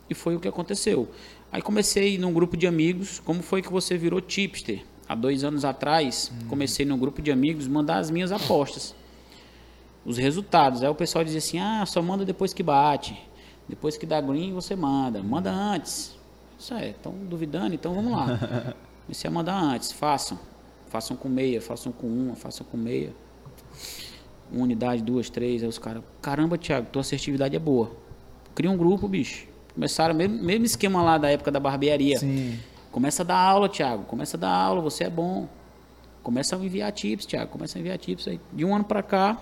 [0.09, 1.09] E foi o que aconteceu.
[1.51, 3.19] Aí comecei num grupo de amigos.
[3.19, 4.85] Como foi que você virou tipster?
[5.09, 8.95] Há dois anos atrás, comecei num grupo de amigos mandar as minhas apostas.
[10.05, 10.83] Os resultados.
[10.83, 13.17] Aí o pessoal dizia assim: ah, só manda depois que bate.
[13.67, 15.21] Depois que dá green, você manda.
[15.21, 16.16] Manda antes.
[16.57, 18.75] Isso é, estão duvidando, então vamos lá.
[19.05, 19.91] Comecei a mandar antes.
[19.91, 20.39] Façam.
[20.89, 23.13] Façam com meia, façam com uma, façam com meia.
[24.51, 25.61] Uma unidade, duas, três.
[25.61, 27.91] Aí os caras, caramba, Thiago, tua assertividade é boa.
[28.55, 29.45] Cria um grupo, bicho.
[29.73, 32.17] Começaram, mesmo, mesmo esquema lá da época da barbearia.
[32.17, 32.57] Sim.
[32.91, 34.05] Começa a dar aula, Thiago.
[34.05, 35.47] Começa a dar aula, você é bom.
[36.23, 37.51] Começa a enviar tips, Thiago.
[37.51, 38.39] Começa a enviar tips aí.
[38.51, 39.39] De um ano pra cá,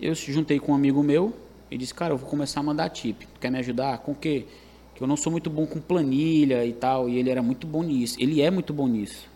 [0.00, 1.34] eu se juntei com um amigo meu
[1.70, 3.20] e disse, cara, eu vou começar a mandar tip.
[3.20, 3.98] Tu quer me ajudar?
[3.98, 4.46] Com o quê?
[4.98, 7.08] Que eu não sou muito bom com planilha e tal.
[7.08, 8.16] E ele era muito bom nisso.
[8.18, 9.28] Ele é muito bom nisso.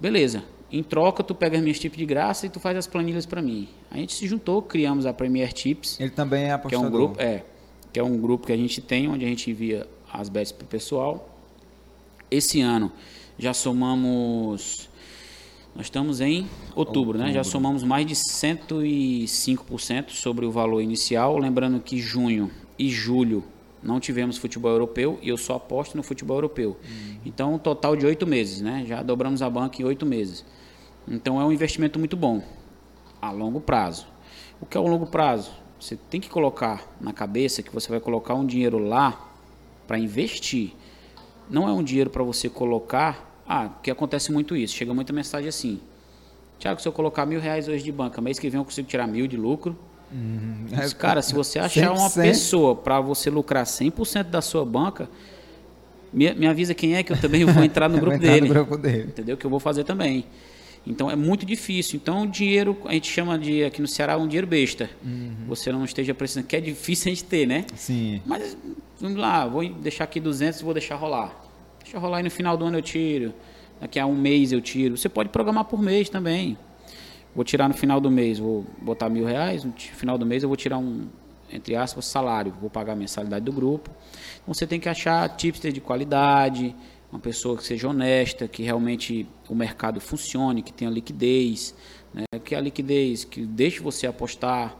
[0.00, 0.42] Beleza.
[0.70, 3.40] Em troca, tu pega as minhas tips de graça e tu faz as planilhas pra
[3.40, 3.68] mim.
[3.88, 6.86] A gente se juntou, criamos a Premier Tips Ele também é que é apostador.
[6.86, 7.44] um grupo é
[7.92, 10.66] que é um grupo que a gente tem onde a gente envia as bets pro
[10.66, 11.40] pessoal
[12.30, 12.92] Esse ano
[13.38, 14.90] já somamos.
[15.74, 17.32] Nós estamos em outubro, né?
[17.32, 21.38] Já somamos mais de 105% sobre o valor inicial.
[21.38, 23.44] Lembrando que junho e julho
[23.82, 26.76] não tivemos futebol europeu e eu só aposto no futebol europeu.
[27.24, 28.84] Então, um total de oito meses, né?
[28.86, 30.44] Já dobramos a banca em oito meses.
[31.06, 32.42] Então, é um investimento muito bom
[33.20, 34.06] a longo prazo.
[34.60, 35.52] O que é o longo prazo?
[35.80, 39.32] Você tem que colocar na cabeça que você vai colocar um dinheiro lá
[39.86, 40.72] para investir.
[41.48, 43.42] Não é um dinheiro para você colocar.
[43.46, 44.74] Ah, porque acontece muito isso.
[44.74, 45.80] Chega muita mensagem assim.
[46.58, 49.06] Tiago, se eu colocar mil reais hoje de banca, mês que vem eu consigo tirar
[49.06, 49.78] mil de lucro.
[50.70, 52.22] Mas, cara, se você achar uma 100%.
[52.22, 55.08] pessoa para você lucrar 100% da sua banca,
[56.12, 58.54] me, me avisa quem é que eu também vou entrar no grupo entrar dele no
[58.54, 59.08] grupo dele.
[59.08, 59.36] entendeu?
[59.36, 60.24] Que eu vou fazer também.
[60.86, 61.96] Então é muito difícil.
[61.96, 64.88] Então o dinheiro, a gente chama de aqui no Ceará um dinheiro besta.
[65.46, 67.66] Você não esteja precisando, que é difícil a gente ter, né?
[67.76, 68.22] Sim.
[68.24, 68.56] Mas
[68.98, 71.34] vamos lá, vou deixar aqui 200 e vou deixar rolar.
[71.82, 73.34] Deixa rolar e no final do ano eu tiro.
[73.80, 74.96] Daqui a um mês eu tiro.
[74.96, 76.56] Você pode programar por mês também.
[77.34, 79.64] Vou tirar no final do mês, vou botar mil reais.
[79.64, 81.06] No final do mês eu vou tirar um,
[81.52, 82.52] entre aspas, salário.
[82.60, 83.90] Vou pagar a mensalidade do grupo.
[84.42, 86.74] Então você tem que achar tipster de qualidade,
[87.12, 91.74] uma pessoa que seja honesta, que realmente o mercado funcione, que tenha liquidez,
[92.12, 92.24] né?
[92.44, 94.76] que a liquidez, que deixe você apostar.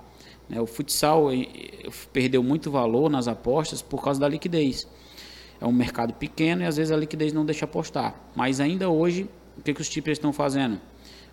[0.49, 0.61] né?
[0.61, 1.46] O futsal eh,
[1.84, 4.86] eh, perdeu muito valor nas apostas por causa da liquidez.
[5.61, 8.14] É um mercado pequeno e às vezes a liquidez não deixa apostar.
[8.34, 10.80] Mas ainda hoje, o que, que os tipos estão fazendo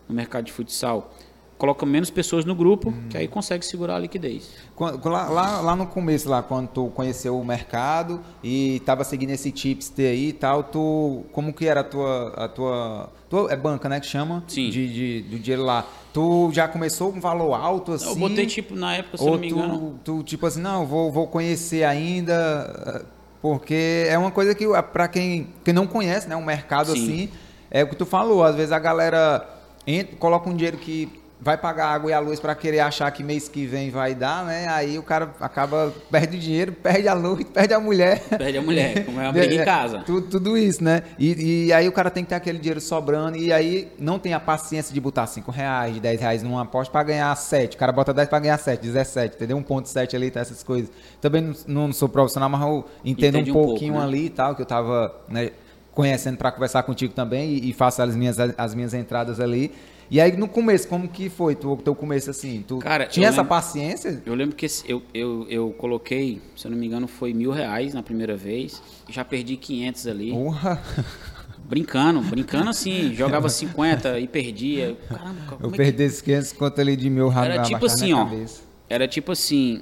[0.07, 1.13] no mercado de futsal?
[1.57, 4.51] Coloca menos pessoas no grupo, que aí consegue segurar a liquidez.
[4.77, 9.51] Lá, lá, lá no começo, lá, quando tu conheceu o mercado e tava seguindo esse
[9.51, 11.23] tipster aí e tal, tu.
[11.31, 12.33] Como que era a tua.
[12.35, 14.01] A tua, tua é banca, né?
[14.01, 14.43] Que chama?
[14.49, 14.69] Sim.
[14.69, 15.85] De, de, do dinheiro lá.
[16.11, 18.09] Tu já começou com valor alto assim?
[18.09, 20.85] Eu botei tipo, na época, se ou não me engano, tu, tu, tipo assim, não,
[20.85, 23.05] vou, vou conhecer ainda,
[23.41, 27.03] porque é uma coisa que, para quem, quem não conhece, né, um mercado Sim.
[27.03, 27.29] assim,
[27.69, 29.54] é o que tu falou, às vezes a galera
[29.85, 31.09] entra, coloca um dinheiro que
[31.39, 34.15] vai pagar a água e a luz para querer achar que mês que vem vai
[34.15, 38.19] dar, né, aí o cara acaba, perde o dinheiro, perde a luz, perde a mulher.
[38.29, 39.99] perde a mulher, como é uma briga em casa.
[39.99, 41.03] Tudo, tudo isso, né?
[41.19, 44.33] E, e aí o cara tem que ter aquele dinheiro sobrando e aí não tem
[44.33, 47.75] a paciência de botar 5 reais, de 10 reais numa aposta pra ganhar 7.
[47.75, 49.57] O cara bota 10 pra ganhar 7, 17, entendeu?
[49.57, 50.89] 1.7 ali, tá essas coisas.
[51.21, 54.03] Também não, não sou profissional, mas eu entendo Entende um um pouco, pouquinho né?
[54.03, 55.51] ali e tal, que eu tava né,
[55.95, 59.71] conhecendo pra conversar contigo também e, e faço as minhas, as minhas entradas ali.
[60.11, 62.63] E aí no começo, como que foi o teu começo assim?
[62.67, 64.21] Tu Cara, tinha essa lembro- paciência?
[64.23, 67.95] Eu lembro que eu, eu, eu coloquei, se eu não me engano, foi mil reais
[67.95, 68.83] na primeira vez.
[69.09, 70.31] Já perdi 500 ali.
[70.31, 70.79] Porra!
[71.67, 73.11] Brincando, brincando assim.
[73.15, 74.95] Jogava 50 e perdia.
[75.09, 78.13] Caramba, como Eu é que- perdi esses 500 conto ali de rabo Era tipo assim,
[78.13, 78.23] ó.
[78.25, 78.61] cabeça.
[78.87, 79.81] Era tipo assim.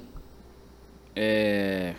[1.14, 1.92] É.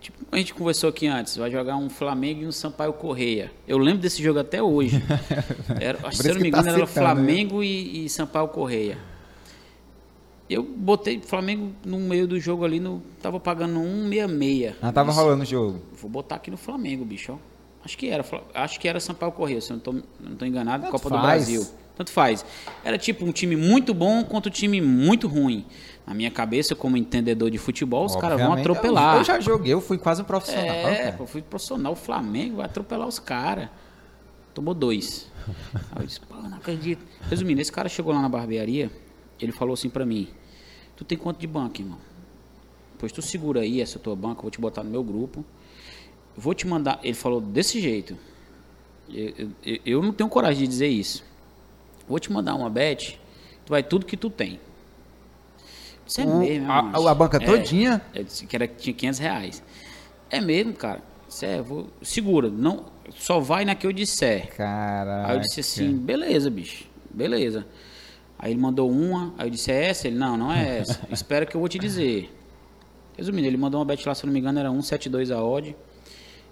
[0.00, 3.52] Tipo, a gente conversou aqui antes, vai jogar um Flamengo e um Sampaio Correia.
[3.68, 5.02] Eu lembro desse jogo até hoje.
[5.78, 7.14] Era, se eu não me tá engano, era citando, né?
[7.14, 8.98] Flamengo e, e Sampaio Correia.
[10.48, 14.74] Eu botei Flamengo no meio do jogo ali, no, tava pagando 166.
[14.82, 15.20] Ah, tava Isso.
[15.20, 15.82] rolando o jogo.
[15.92, 17.38] Vou botar aqui no Flamengo, bicho.
[17.84, 18.24] Acho que era,
[18.54, 21.16] acho que era Sampaio Correia, se eu não tô, não tô enganado, Tanto Copa do
[21.16, 21.24] faz.
[21.24, 21.66] Brasil.
[21.96, 22.44] Tanto faz.
[22.82, 25.66] Era tipo um time muito bom contra um time muito ruim.
[26.10, 29.14] Na minha cabeça, como entendedor de futebal, os caras vão Obviamente, atropelar.
[29.14, 30.74] Eu, eu já joguei, eu fui quase um profissional.
[30.88, 33.68] É, pô, fui profissional, o Flamengo vai atropelar os caras.
[34.52, 35.30] Tomou dois.
[35.92, 37.00] Aí eu disse, pô, não acredito.
[37.28, 38.90] Resumindo, esse cara chegou lá na barbearia,
[39.38, 40.26] ele falou assim pra mim,
[40.96, 41.98] tu tem quanto de banco, irmão?
[42.98, 45.44] Pois tu segura aí essa tua banca, eu vou te botar no meu grupo.
[46.36, 46.98] Vou te mandar.
[47.04, 48.18] Ele falou desse jeito.
[49.08, 51.24] Eu, eu, eu não tenho coragem de dizer isso.
[52.08, 53.16] Vou te mandar uma bet,
[53.64, 54.58] tu vai tudo que tu tem.
[56.10, 57.46] Isso é O- mesmo, a- a banca É.
[57.46, 58.02] todinha?
[58.12, 59.62] Eu disse que era, tinha 500 reais.
[60.28, 61.00] É mesmo, cara.
[61.28, 64.52] Isso é, vou, segura, não, só vai na que eu disser.
[64.56, 65.28] Caraca.
[65.30, 67.64] Aí eu disse assim, beleza, bicho, beleza.
[68.36, 70.08] Aí ele mandou uma, aí eu disse, é essa?
[70.08, 70.98] Ele, não, não é essa.
[71.12, 72.34] Espera que eu vou te dizer.
[73.16, 75.76] Resumindo, ele mandou uma bet lá, se não me engano, era 172 a odd.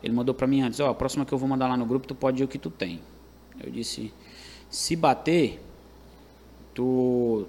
[0.01, 2.07] Ele mandou pra mim antes, ó, a próxima que eu vou mandar lá no grupo,
[2.07, 3.01] tu pode ir o que tu tem.
[3.61, 4.13] Eu disse,
[4.71, 5.61] se bater,
[6.75, 7.47] tu,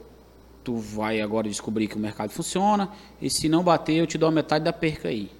[0.70, 4.30] tu vai agora descobrir que o mercado funciona, e se não bater, eu te dou
[4.30, 5.32] a metade da perca aí.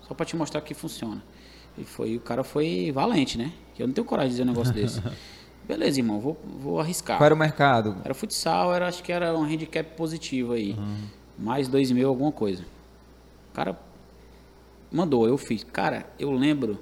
[0.00, 1.22] Só pra te mostrar que funciona.
[1.76, 3.52] E foi, o cara foi valente, né?
[3.78, 5.00] Eu não tenho coragem de dizer um negócio desse.
[5.64, 7.18] Beleza, irmão, vou, vou arriscar.
[7.18, 7.98] Qual era o mercado?
[8.04, 10.76] Era futsal, era, acho que era um handicap positivo aí.
[11.38, 12.64] Mais dois mil, alguma coisa.
[13.52, 13.78] O cara
[14.90, 15.62] mandou, eu fiz.
[15.62, 16.80] Cara, eu lembro,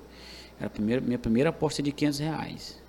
[0.59, 2.83] era a primeira, minha primeira aposta de 500 reais.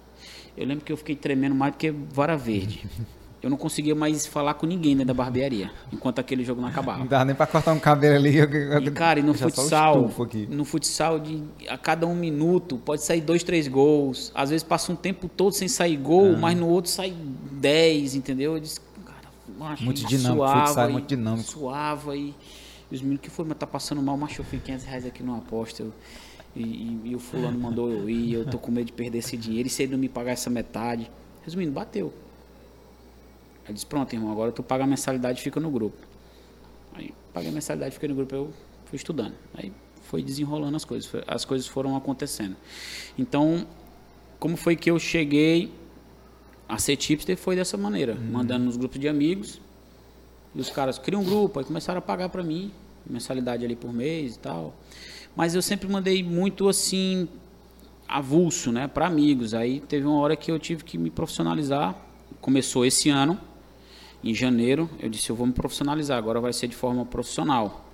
[0.56, 2.88] Eu lembro que eu fiquei tremendo mais do que vara verde.
[3.42, 7.00] eu não conseguia mais falar com ninguém dentro da barbearia, enquanto aquele jogo não acabava.
[7.00, 8.40] Não dava nem pra cortar um cabelo ali.
[8.40, 10.10] E, cara, e no futsal,
[10.50, 14.32] no futsal, de, a cada um minuto pode sair dois, três gols.
[14.34, 16.38] Às vezes passa um tempo todo sem sair gol, Ah.
[16.40, 17.14] mas no outro sai
[17.52, 18.54] dez, entendeu?
[18.56, 19.18] Eu disse, cara,
[19.58, 21.50] macho, Muito e dinâmico, suava futsal é e- muito dinâmico.
[21.50, 22.34] Suava e,
[22.92, 25.22] e os meninos que foi, mas tá passando mal, macho, eu fui 500 reais aqui
[25.22, 25.84] numa aposta.
[25.84, 25.94] eu-
[26.56, 29.38] e, e- e o fulano mandou eu ir, eu tô com medo de perder esse
[29.38, 29.68] dinheiro.
[29.68, 31.10] E se ele não me pagar essa metade?
[31.44, 32.12] Resumindo, bateu.
[33.68, 35.98] Aí disse, pronto, irmão, agora tu paga a mensalidade e fica no grupo.
[36.94, 38.54] Aí paguei a mensalidade, fiquei no grupo, eu
[38.86, 39.34] fui estudando.
[39.54, 39.72] Aí
[40.04, 42.56] foi desenrolando as coisas, foi- as coisas foram acontecendo.
[43.18, 43.68] Então,
[44.40, 45.72] como foi que eu cheguei
[46.68, 47.36] a ser tipster?
[47.38, 49.60] Foi dessa maneira, mandando nos grupos de amigos.
[50.56, 52.72] E os caras criam um grupo, aí começaram a pagar para mim,
[53.06, 54.74] mensalidade ali por mês e tal.
[55.36, 57.28] Mas eu sempre mandei muito assim,
[58.08, 59.54] avulso, né, para amigos.
[59.54, 61.96] Aí teve uma hora que eu tive que me profissionalizar.
[62.42, 63.40] Começou esse ano,
[64.24, 67.86] em janeiro, eu disse, eu vou me profissionalizar, agora vai ser de forma profissional.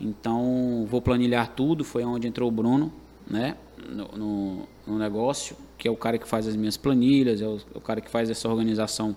[0.00, 2.92] Então, vou planilhar tudo, foi onde entrou o Bruno,
[3.28, 3.56] né,
[3.88, 7.56] no, no- no negócio, que é o cara que faz as minhas planilhas, é o,
[7.74, 9.14] é o cara que faz essa organização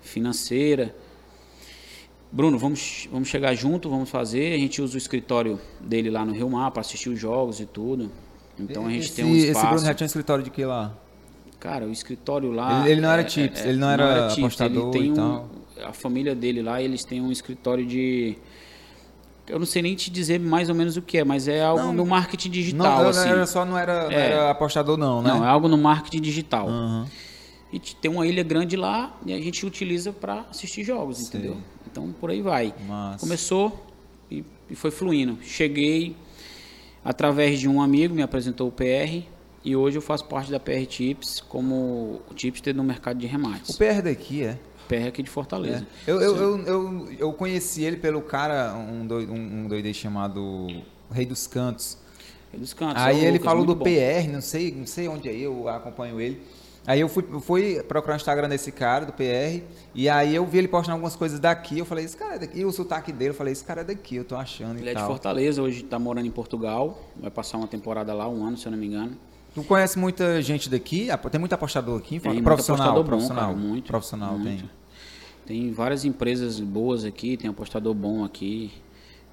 [0.00, 0.94] financeira.
[2.30, 4.54] Bruno, vamos, vamos chegar junto, vamos fazer.
[4.54, 7.66] A gente usa o escritório dele lá no Rio Mar para assistir os jogos e
[7.66, 8.10] tudo.
[8.58, 9.66] Então a gente esse, tem um Esse espaço.
[9.68, 10.94] Bruno já tinha um escritório de que lá?
[11.60, 12.80] Cara, o escritório lá.
[12.82, 15.48] Ele- ele não era tips, ele não era apostador ele tem e um- tal.
[15.82, 18.36] A família dele lá, eles têm um escritório de.
[19.46, 21.82] Eu não sei nem te dizer mais ou menos o que é, mas é algo
[21.82, 23.28] Não, no marketing Não, digital, não, assim.
[23.28, 24.26] era só, não era, não É.
[24.30, 25.28] era apostador não, né?
[25.28, 26.66] Não, é algo no marketing digital.
[26.68, 27.06] Aham.
[27.72, 31.56] E tem uma ilha grande lá e a gente utiliza para assistir jogos, entendeu?
[31.90, 32.72] Então por aí vai.
[32.86, 33.18] Massa.
[33.18, 33.84] Começou
[34.30, 35.36] e, e foi fluindo.
[35.42, 36.16] Cheguei
[37.04, 39.24] através de um amigo, me apresentou o PR
[39.64, 43.76] e hoje eu faço parte da PR Tips como tipster no mercado de O remates.
[43.76, 44.56] PR daqui, é?
[44.88, 45.86] PR aqui de Fortaleza.
[46.06, 46.10] É.
[46.10, 50.68] Eu, eu, eu, eu, eu conheci ele pelo cara, um doido, um, um doido chamado
[51.10, 51.98] Rei dos Cantos.
[52.54, 53.02] É dos cantos.
[53.02, 53.84] Aí é ele Lucas, falou do bom.
[53.84, 56.40] PR, não sei, não sei onde é, eu acompanho ele.
[56.86, 59.62] Aí eu fui, fui procurar o Instagram desse cara, do PR,
[59.94, 62.58] e aí eu vi ele postando algumas coisas daqui, eu falei, esse cara é daqui,
[62.58, 64.92] e o sotaque dele, eu falei, esse cara é daqui, eu tô achando Ele é
[64.92, 65.08] de tal.
[65.08, 66.98] Fortaleza, hoje está morando em Portugal.
[67.16, 69.16] Vai passar uma temporada lá, um ano, se eu não me engano.
[69.54, 71.08] Tu conhece muita gente daqui?
[71.30, 72.18] Tem muito apostador aqui?
[72.18, 73.44] Tem profissional, apostador bom, profissional.
[73.44, 74.60] cara, muito, profissional muito.
[74.60, 74.70] tem.
[75.46, 78.72] Tem várias empresas boas aqui, tem apostador bom aqui,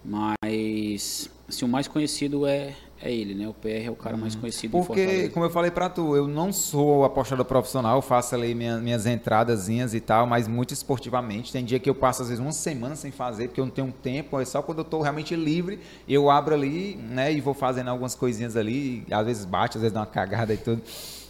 [0.03, 3.47] mas assim, o mais conhecido é, é ele, né?
[3.47, 4.83] O PR é o cara mais conhecido Uhum.
[4.83, 5.29] Porque, Fortaleza.
[5.31, 9.05] como eu falei pra tu, eu não sou apostador profissional, eu faço ali minha- minhas
[9.05, 11.51] entradazinhas e tal, mas muito esportivamente.
[11.51, 13.91] Tem dia que eu passo, às vezes, uma semana sem fazer, porque eu não tenho
[14.03, 17.87] tempo, é só quando eu tô realmente livre, eu abro ali, né, e vou fazendo
[17.89, 20.81] algumas coisinhas ali, e às vezes bate, às vezes dá uma cagada e tudo.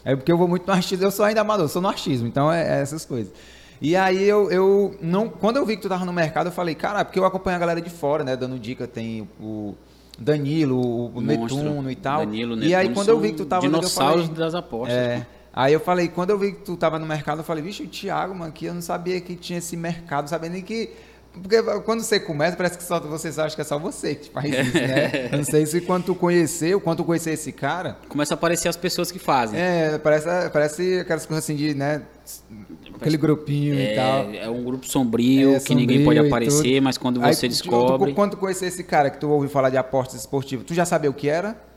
[0.04, 2.52] É porque eu vou muito no achismo, eu sou ainda amador, sou no achismo, então
[2.52, 3.32] é, é essas coisas.
[3.80, 5.28] E aí eu, eu não.
[5.28, 7.60] Quando eu vi que tu tava no mercado, eu falei, cara, porque eu acompanho a
[7.60, 8.36] galera de fora, né?
[8.36, 9.74] Dando dica, tem o
[10.22, 11.58] Danilo, o, Monstro.
[11.58, 12.26] Netuno e tal.
[12.26, 14.96] Danilo, e aí Netuno quando eu vi que tu tava dinossauros falei, das apostas.
[14.96, 15.26] é.
[15.54, 17.88] Aí eu falei, quando eu vi que tu tava no mercado, eu falei, vixe, o
[17.88, 20.92] Thiago, mano, que eu não sabia que tinha esse mercado, sabia nem que.
[21.34, 24.50] Porque quando você começa, parece que só você acha que é só você que faz
[24.50, 25.30] isso, né?
[25.32, 28.76] Não sei se quando tu conheceu, quando tu conheceu esse cara, Começa a aparecer as
[28.76, 29.58] pessoas que fazem.
[29.58, 32.02] é, parece, parece aquelas coisas assim de, né?
[33.02, 34.30] Aquele grupinho e tal.
[34.32, 37.48] É, é um grupo sombrio É, que ninguém sombrio pode e aparecer, mas quando você
[37.48, 40.74] descobre, Tu, quando tu conheceu esse cara que tu ouviu falar de apostas esportivas, tu
[40.74, 41.70] já sabia o que era?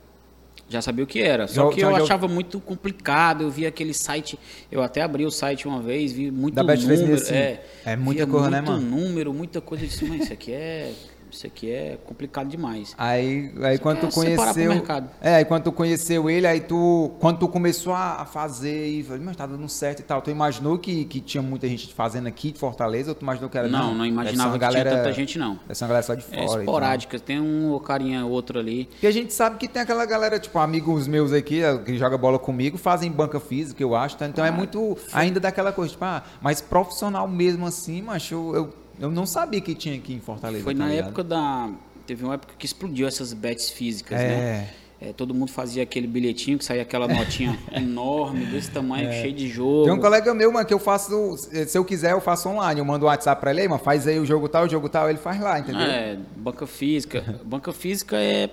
[0.67, 1.47] já sabia o que era.
[1.47, 3.43] Só que eu achava muito complicado.
[3.45, 4.39] Eu vi aquele site,
[4.73, 7.01] eu até abri o site uma vez, vi muito Da Bet365.
[7.01, 7.35] número.
[7.35, 8.97] É, É muita coisa, né, muito mano?
[9.03, 9.85] número, muita coisa.
[9.85, 10.91] Eu disse, mas isso aqui é,
[11.35, 12.95] isso aqui é complicado demais.
[12.97, 14.73] Aí, aí quando tu conheceu.
[15.21, 17.13] É, aí quando tu conheceu ele, aí tu.
[17.21, 20.21] Quando tu começou a fazer e mas tá dando certo e tal.
[20.23, 23.59] Tu imaginou que, que tinha muita gente fazendo aqui de Fortaleza ou tu imaginou que
[23.59, 25.59] era Não, não ser imaginava que tinha tanta gente, não.
[25.69, 26.41] Uma galera só de fora.
[26.41, 26.61] É e tal.
[26.61, 28.87] esporádica, tem um carinha outro ali.
[28.87, 32.17] Porque a gente sabe que tem aquela galera, tipo, amigos meus aqui, eh, que joga
[32.17, 34.17] bola comigo, fazem banca física, eu acho.
[34.17, 34.27] tá?
[34.27, 38.75] Então é muito ainda daquela coisa, tipo, ah, mas profissional mesmo assim, macho, eu, eu,
[39.01, 40.65] eu não sabia que tinha aqui em Fortaleza.
[40.65, 41.07] Foi tá na ligado?
[41.07, 41.71] época da.
[42.07, 44.29] Teve uma época que explodiu essas bets físicas, É.
[44.29, 44.71] né?
[45.01, 49.49] É, todo mundo fazia aquele bilhetinho que saía aquela notinha enorme, desse tamanho, cheio de
[49.49, 49.83] jogo.
[49.83, 49.85] É.
[49.85, 52.81] Tem um colega meu, mano, que eu faço, se eu quiser, eu faço online.
[52.81, 55.11] Eu mando um WhatsApp pra ele, mano, faz aí o jogo tal, o jogo tal,
[55.11, 55.83] ele faz lá, entendeu?
[55.83, 57.39] É, banca física.
[57.45, 58.49] banca física é,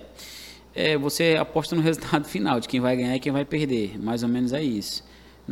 [0.74, 3.98] é você aposta no resultado final de quem vai ganhar e quem vai perder.
[4.02, 5.02] Mais ou menos é isso.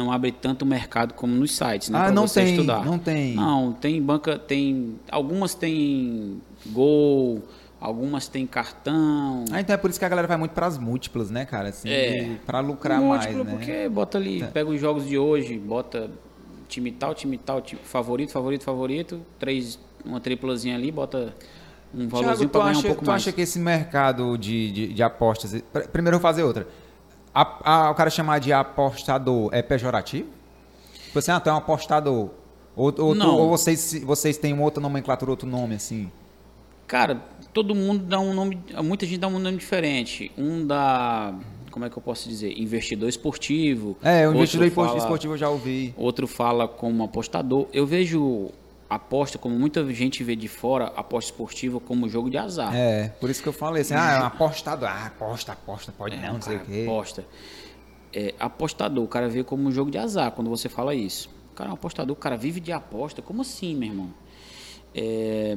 [0.00, 1.98] Não abre tanto mercado como nos sites, né?
[1.98, 2.84] Ah, pra não você tem, estudar.
[2.84, 3.34] não tem.
[3.34, 4.98] Não, tem banca, tem.
[5.10, 7.42] Algumas tem gol,
[7.80, 9.44] algumas tem cartão.
[9.52, 11.68] Ah, então é por isso que a galera vai muito pras múltiplas, né, cara?
[11.68, 12.36] Assim, É.
[12.46, 13.52] pra lucrar Múltiplo, mais, né?
[13.52, 16.10] porque bota ali, pega os jogos de hoje, bota
[16.68, 21.34] time tal, time tal, time, favorito, favorito, favorito, três, uma triplazinha ali, bota
[21.94, 23.22] um valorzinho tu para ganhar acha, um pouco tu mais.
[23.22, 25.60] acha que esse mercado de, de, de apostas.
[25.72, 26.66] pr- Primeiro eu vou fazer outra.
[27.34, 30.28] A- a- o cara chamar de apostador é pejorativo?
[31.06, 32.30] Tipo assim, ah, tu é um apostador.
[32.76, 33.36] Ou, ou, tu- Não.
[33.36, 36.10] ou vocês, vocês têm outra nomenclatura, outro nome, assim?
[36.86, 37.20] Cara,
[37.52, 40.30] todo mundo dá um nome, muita gente dá um nome diferente.
[40.36, 41.32] Um dá,
[41.70, 43.96] como é que eu posso dizer, investidor esportivo.
[44.02, 45.94] É, o investidor esportivo, fala- esportivo eu já ouvi.
[45.96, 47.66] Outro fala como apostador.
[47.72, 48.50] Eu vejo
[48.90, 52.74] aposta, como muita gente vê de fora, aposta esportiva como jogo de azar.
[52.74, 54.88] É, por isso que eu falei assim, ah, é um apostador.
[54.88, 56.82] Ah, aposta, aposta, pode não, não sei o quê.
[56.88, 57.24] Aposta.
[58.12, 61.30] É, apostador, o cara vê como um jogo de azar quando você fala isso.
[61.52, 63.22] O cara é um apostador, o cara vive de aposta.
[63.22, 64.10] Como assim, meu irmão?
[64.92, 65.56] É,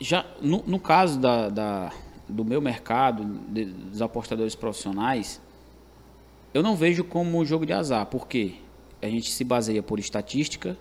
[0.00, 1.92] já no, no caso da, da-
[2.28, 5.40] do meu mercado, de- dos apostadores profissionais,
[6.54, 8.06] eu não vejo como um jogo de azar.
[8.06, 8.54] Por quê?
[9.02, 10.76] A gente se baseia por estatística,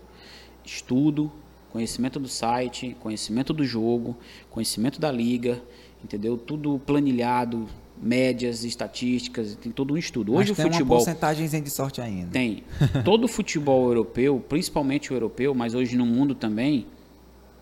[0.69, 1.31] estudo,
[1.71, 4.17] conhecimento do site, conhecimento do jogo,
[4.49, 5.61] conhecimento da liga,
[6.03, 6.37] entendeu?
[6.37, 7.67] Tudo planilhado,
[8.01, 10.33] médias, estatísticas, tem todo um estudo.
[10.33, 12.31] Hoje Mas o tem uma futebol porcentagemzinha de sorte ainda.
[12.31, 12.63] tem.
[13.03, 16.85] Todo o futebol europeu, principalmente o europeu, mas hoje no mundo também,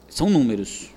[0.07, 0.91] são números.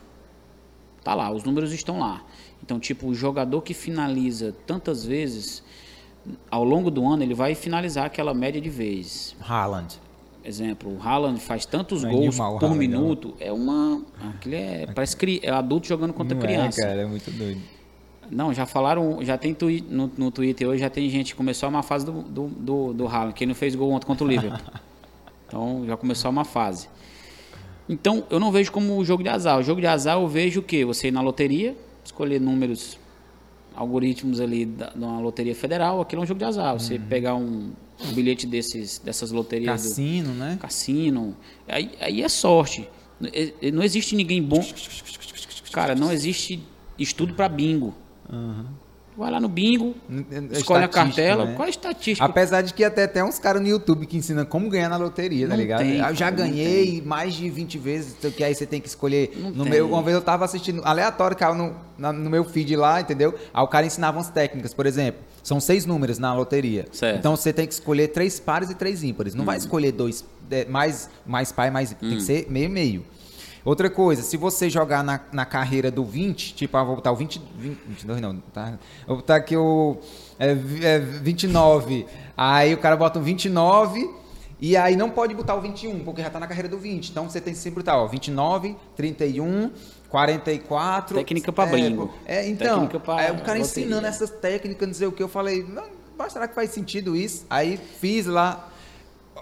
[1.03, 2.23] Tá lá, os números estão lá.
[2.63, 5.63] Então, tipo, o jogador que finaliza tantas vezes,
[6.51, 9.35] ao longo do ano, ele vai finalizar aquela média de vezes.
[9.41, 9.99] Haaland.
[10.45, 13.35] Exemplo, o Haaland faz tantos Não é gols por Haaland, minuto.
[13.39, 14.03] É uma.
[14.31, 14.87] Aquilo é.
[14.87, 16.81] Parece cri, é adulto jogando contra Não criança.
[16.81, 17.61] É, cara, é muito doido.
[18.31, 21.69] Não, já falaram, já tem twi- no, no Twitter hoje, já tem gente que começou
[21.69, 24.29] uma fase do, do, do, do Haaland, que ele não fez gol ontem contra o
[24.29, 24.73] Liverpool.
[25.47, 26.89] então já começou uma fase.
[27.89, 29.59] Então eu não vejo como o jogo de azar.
[29.59, 30.85] O jogo de azar eu vejo o quê?
[30.85, 32.97] Você ir na loteria, escolher números,
[33.75, 36.73] algoritmos ali da, de uma loteria federal, aquilo é um jogo de azar.
[36.79, 37.73] Você pegar um,
[38.05, 40.59] um bilhete desses, dessas loterias do Cassino, né?
[40.61, 41.37] cassino,
[41.69, 42.89] aí, aí é sorte.
[43.73, 44.65] Não existe ninguém bom.
[45.73, 46.63] Cara, não existe
[46.99, 47.95] estudo para bingo.
[49.21, 49.95] Vai lá no bingo,
[50.53, 51.45] escolhe a cartela.
[51.45, 51.53] né?
[51.55, 52.25] Qual é a estatística?
[52.25, 55.47] Apesar de que até tem uns caras no YouTube que ensinam como ganhar na loteria,
[55.47, 55.81] tá Não ligado?
[55.81, 59.33] tem, eu já ganhei mais de 20 vezes, então, que aí você tem que escolher.
[59.37, 59.73] Não no tem.
[59.75, 63.35] meu, uma vez eu tava assistindo aleatório, caiu no, na- no meu feed lá, entendeu?
[63.53, 65.21] Aí o cara ensinava umas técnicas, por exemplo.
[65.43, 66.87] São seis números na loteria.
[66.91, 67.19] Certo.
[67.19, 69.35] Então você tem que escolher três pares e três ímpares.
[69.35, 72.09] Não vai escolher dois, é, mais, mais par e mais ímpar.
[72.09, 73.05] Tem que ser meio meio.
[73.65, 77.17] Outra coisa, se você jogar na, na carreira do 20, tipo, ah, vou botar o
[77.17, 78.79] 20, 20 22 não, tá?
[79.07, 79.99] Vou botar aqui o
[80.39, 80.53] é,
[80.83, 82.07] é, 29,
[82.37, 84.11] aí o cara bota um 29
[84.61, 87.11] e aí não pode botar o 21, porque já tá na carreira do 20.
[87.11, 89.71] Então você tem que sempre botar, ó, 29, 31,
[90.09, 91.17] 44.
[91.17, 95.07] Técnica pra é, pô, É, então, pra aí o cara ensinando essas técnicas, não sei
[95.07, 95.67] o que, eu falei,
[96.17, 97.47] mas será que faz sentido isso?
[97.49, 98.71] Aí fiz lá,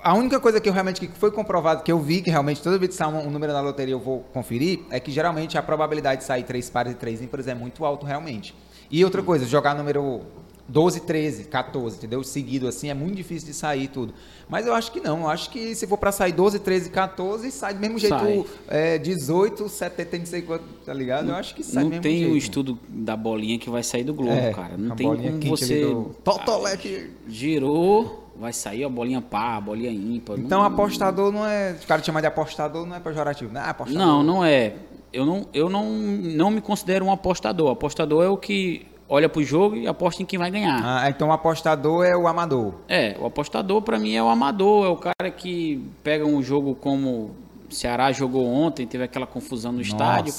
[0.02, 2.78] a única coisa que eu realmente que foi comprovado, que eu vi que realmente toda
[2.78, 6.20] vez que sai um, número na loteria eu vou conferir, é que geralmente a probabilidade
[6.20, 8.54] de sair três pares e três ímpares é muito alto realmente.
[8.90, 10.22] E outra coisa, jogar número
[10.66, 12.22] 12, 13, 14, entendeu?
[12.22, 14.12] Seguido assim é muito difícil de sair tudo.
[14.48, 17.50] Mas eu acho que não, eu acho que se for pra sair 12, 13, 14,
[17.50, 18.44] sai do mesmo jeito Sai.
[18.68, 21.28] é, 18, 70, não sei quanto, tá ligado?
[21.30, 22.32] Eu acho que sai do não mesmo tem jeito.
[22.32, 24.76] o estudo da bolinha que vai sair do globo, É, cara.
[24.76, 25.84] Não tem como você.
[25.86, 27.10] do Totolete.
[27.26, 30.38] Girou, vai sair a bolinha pá, a bolinha ímpar.
[30.38, 31.72] Então Não- apostador não é.
[31.72, 33.60] Os caras chamam de apostador não é pejorativo, né?
[33.64, 34.06] Ah, apostador.
[34.06, 34.74] Não, não é.
[35.12, 37.70] Eu não, eu não, não me considero um apostador.
[37.70, 40.80] Apostador é o que olha pro jogo e aposta em quem vai ganhar.
[40.84, 42.74] Ah, então o apostador é o amador.
[42.88, 46.74] É, o apostador pra mim é o amador, é o cara que pega um jogo
[46.74, 47.34] como
[47.70, 50.32] o Ceará jogou ontem, teve aquela confusão no estádio,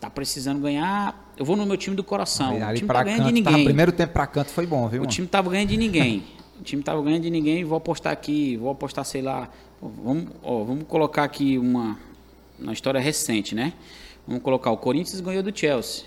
[0.00, 1.32] tá precisando ganhar.
[1.36, 2.52] Eu vou no meu time do coração.
[2.62, 3.64] Ali, o time tá ganhando canto, de tava- ninguém.
[3.66, 5.00] primeiro tempo pra canto foi bom, viu?
[5.00, 5.12] O mano?
[5.12, 6.22] time tava ganhando de ninguém.
[6.60, 9.48] O time tava ganhando de ninguém, vou apostar aqui, vou apostar, sei lá.
[9.82, 11.98] Vamos, ó, vamos colocar aqui uma,
[12.58, 13.72] uma história recente, né?
[14.26, 16.04] Vamos colocar, o Corinthians ganhou do Chelsea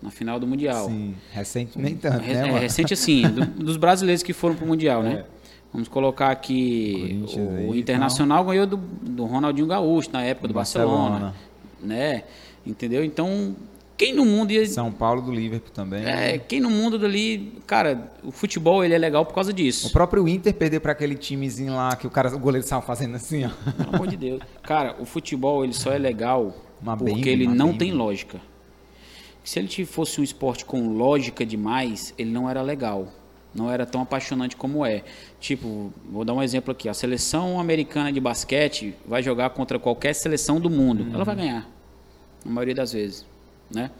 [0.00, 0.86] na final do Mundial.
[0.86, 4.66] Sim, recente nem tanto, Re- né, é, recente assim, do- dos brasileiros que foram pro
[4.66, 5.24] Mundial, né?
[5.34, 5.38] É.
[5.72, 10.46] Vamos colocar aqui Corinthians o, aí, o Internacional ganhou do, do Ronaldinho Gaúcho na época
[10.48, 11.34] do Barcelona, Barcelona.
[11.82, 12.22] né?
[12.64, 13.04] Entendeu?
[13.04, 13.56] Então,
[13.98, 16.04] quem no mundo ia São Paulo do Liverpool também.
[16.06, 19.90] é, quem no mundo dali, cara, o futebol ele é legal por causa O disso.
[19.92, 23.44] próprio Inter perder pra aquele timezinho lá que o cara, o goleiro estava fazendo assim,
[23.44, 23.50] ó.
[23.72, 24.40] Pelo amor de Deus.
[24.62, 27.78] Cara, o futebol ele só é legal Uma porque bem, ele não bem.
[27.78, 28.40] tem lógica.
[29.42, 33.08] Se ele fosse um esporte com lógica demais, ele não era legal.
[33.54, 35.02] Não era tão apaixonante como é.
[35.40, 36.88] Tipo, vou dar um exemplo aqui.
[36.88, 41.06] A seleção americana de basquete vai jogar contra qualquer seleção do mundo.
[41.12, 41.66] Ela vai ganhar.
[42.44, 43.26] Na maioria das vezes.
[43.70, 43.90] Né?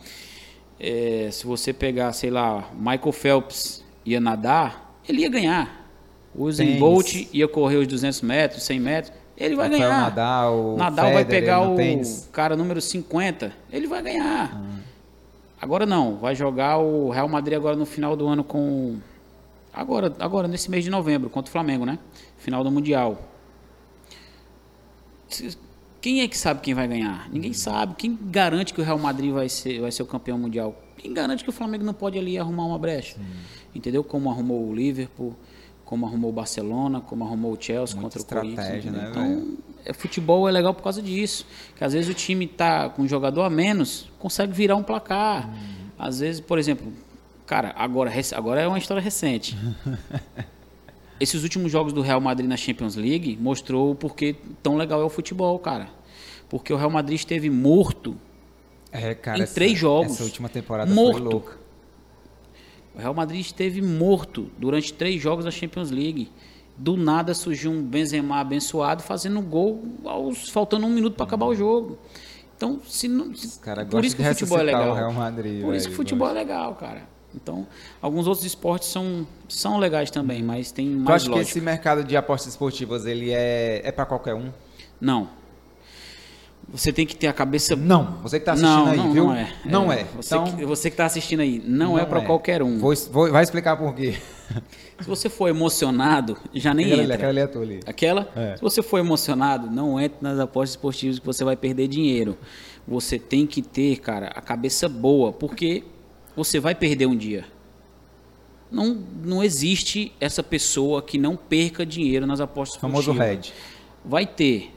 [0.78, 5.90] É, se você pegar, sei lá, Michael Phelps ia nadar, ele ia ganhar.
[6.34, 6.78] O Usain.
[6.78, 10.00] Bolt ia correr os 200 metros, 100 metros, ele vai Rafael ganhar.
[10.02, 12.28] Nadal, Nadal vai Federer pegar no o tênis.
[12.32, 14.52] cara número 50, ele vai ganhar.
[14.54, 14.78] Ah.
[15.60, 18.98] Agora não, vai jogar o Real Madrid agora no final do ano com
[19.72, 21.98] agora, agora nesse mês de novembro contra o Flamengo, né?
[22.38, 23.18] Final do Mundial.
[26.00, 27.28] Quem é que sabe quem vai ganhar?
[27.30, 27.94] Ninguém sabe.
[27.96, 30.80] Quem garante que o Real Madrid vai ser, vai ser o campeão mundial?
[30.96, 33.16] Quem garante que o Flamengo não pode ali arrumar uma brecha?
[33.74, 34.04] Entendeu?
[34.04, 35.34] Como arrumou o Liverpool,
[35.84, 38.84] como arrumou o Barcelona, como arrumou o Chelsea Muita contra o Corinthians.
[38.84, 39.58] né, então, velho?
[39.84, 41.46] é, futebol é legal por causa disso.
[41.76, 45.50] Que às vezes o time tá com um jogador a menos, consegue virar um placar.
[45.98, 46.92] Às vezes, por exemplo,
[47.46, 49.56] cara, agora, agora é uma história recente.
[51.20, 55.04] Esses últimos jogos do Real Madrid na Champions League mostrou o porquê tão legal é
[55.04, 55.88] o futebol, cara.
[56.48, 58.16] Porque o Real Madrid esteve morto.
[58.92, 60.12] É, cara, Em três jogos.
[60.12, 61.18] Essa última temporada Morto.
[61.18, 61.58] foi louca.
[62.94, 66.30] O Real Madrid esteve morto durante três jogos da Champions League.
[66.76, 71.46] Do nada surgiu um Benzema abençoado fazendo um gol aos, faltando um minuto para acabar
[71.46, 71.98] o jogo.
[72.56, 74.90] Então, se não, se- caras por isso que o futebol é legal.
[74.90, 77.08] o Real Madrid, por isso que o futebol é legal, cara.
[77.40, 77.66] Então,
[78.02, 81.50] alguns outros esportes são, são legais também, mas tem mais acha que lógica.
[81.50, 84.50] esse mercado de apostas esportivas, ele é, é pra qualquer um?
[85.00, 85.28] Não.
[86.70, 89.24] Você tem que ter a cabeça Não, você que tá assistindo não, aí, não, viu?
[89.24, 89.52] Não é.
[89.64, 90.04] Não é.
[90.16, 92.78] Você, Então, que, você que tá assistindo aí, não, é para qualquer um.
[92.78, 94.16] Vou, vou- vai explicar por quê.
[95.00, 97.14] Se você for emocionado, já nem Aquela ali, entra.
[97.14, 97.80] aquela ali é tua ali.
[97.86, 98.28] Aquela?
[98.36, 98.56] É.
[98.56, 102.36] Se você for emocionado, não entre nas apostas esportivas que você vai perder dinheiro.
[102.86, 105.84] Você tem que ter, cara, a cabeça boa, porque
[106.38, 107.44] você vai perder um dia.
[108.70, 113.48] Não, não existe essa pessoa que não perca dinheiro nas apostas Famoso esportivas.
[113.48, 113.54] Red.
[114.04, 114.72] Vai ter.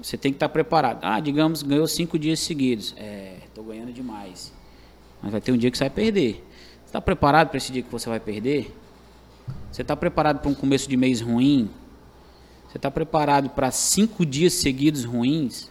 [0.00, 1.00] Você tem que estar preparado.
[1.02, 2.94] Ah, digamos, ganhou cinco dias seguidos.
[2.96, 4.50] É, tô ganhando demais.
[5.22, 6.42] Mas vai ter um dia que você vai perder.
[6.80, 8.74] Você está preparado para esse dia que você vai perder?
[9.70, 11.68] Você está preparado para um começo de mês ruim?
[12.66, 15.70] Você está preparado para cinco dias seguidos ruins?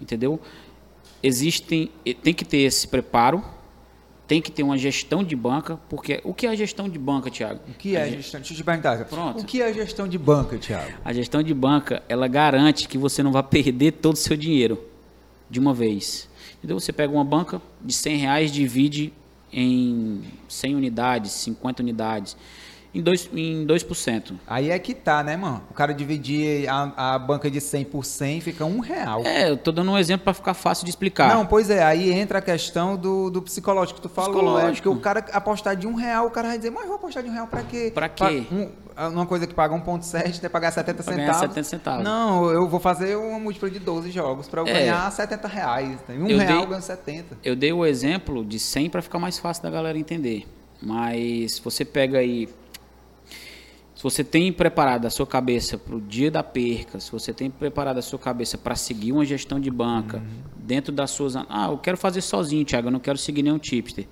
[0.00, 0.40] Entendeu?
[1.22, 1.90] Existem,
[2.22, 3.42] tem que ter esse preparo,
[4.28, 7.30] tem que ter uma gestão de banca, porque o que é a gestão de banca,
[7.30, 7.60] Thiago?
[7.66, 8.38] O que é a gestão?
[8.40, 9.02] Deixa eu te perguntar.
[9.06, 9.40] Pronto.
[9.40, 10.92] O que é a gestão de banca, Thiago?
[11.02, 14.78] A gestão de banca, ela garante que você não vai perder todo o seu dinheiro
[15.48, 16.28] de uma vez.
[16.58, 16.78] Entendeu?
[16.78, 19.14] Você pega uma banca de 100 reais, divide
[19.50, 22.36] em 100 unidades, 50 unidades,
[22.94, 23.28] em 2%.
[23.36, 24.32] Em 2%.
[24.46, 25.62] Aí é que tá, né, mano?
[25.70, 29.22] O cara dividir a, a banca de 100 por 100 fica um real.
[29.24, 31.28] É, eu tô dando um exemplo para ficar fácil de explicar.
[31.34, 34.30] Não, pois é, aí entra a questão do, do psicológico que tu falou.
[34.32, 34.88] É, Psicológico.
[34.88, 37.22] porque o cara apostar de um real, o cara vai dizer, mas eu vou apostar
[37.22, 37.90] de um real pra quê?
[37.94, 38.44] Pra quê?
[38.50, 41.40] um- uma coisa que paga 1,7 tem pagar 70 Pra centavos.
[41.40, 42.04] 70 centavos.
[42.04, 44.72] Não, eu vou fazer uma múltipla de 12 jogos pra eu É.
[44.72, 45.98] ganhar 70 reais.
[46.08, 47.38] Um Eu real dei- eu ganho 70.
[47.44, 50.46] Eu dei o exemplo de 100 para ficar mais fácil da galera entender.
[50.82, 52.48] Mas se você pega aí.
[53.98, 57.50] Se você tem preparado a sua cabeça para o dia da perca, se você tem
[57.50, 60.22] preparado a sua cabeça para seguir uma gestão de banca,
[60.56, 61.34] dentro das suas.
[61.34, 64.06] Ah, eu quero fazer sozinho, Thiago, eu não quero seguir nenhum tipster.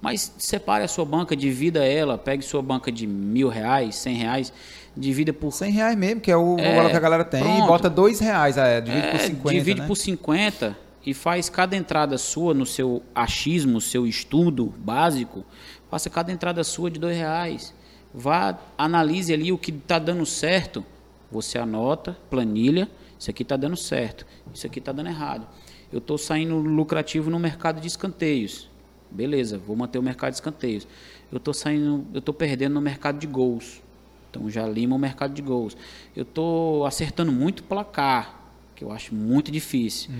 [0.00, 4.50] Mas separe a sua banca, divida ela, pegue sua banca de mil reais, cem reais,
[4.96, 7.44] divida por 100 reais mesmo, que é o É, valor que a galera tem, e
[7.44, 7.66] pronto.
[7.66, 9.86] bota 2 reais, é, divide por É, 50, divide né?
[9.86, 15.44] por 50 e faz cada entrada sua no seu achismo, seu estudo básico,
[15.90, 17.74] faça cada entrada sua de dois reais.
[18.12, 20.84] Vá, analise ali o que está dando certo.
[21.30, 22.88] Você anota, planilha,
[23.18, 25.46] isso aqui está dando certo, isso aqui está dando errado.
[25.92, 28.68] Eu estou saindo lucrativo no mercado de escanteios.
[29.10, 30.86] Beleza, vou manter o mercado de escanteios.
[31.32, 33.82] Eu estou saindo, eu estou perdendo no mercado de gols.
[34.30, 35.76] Então já lima o mercado de gols.
[36.14, 38.38] Eu estou acertando muito placar,
[38.74, 40.10] que eu acho muito difícil.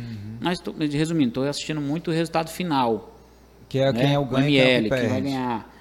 [0.40, 3.14] Mas tô, resumindo, estou assistindo muito o resultado final.
[3.68, 4.00] Que é né?
[4.00, 5.77] quem é o ganho e quem é o ML, que quem vai ganhar.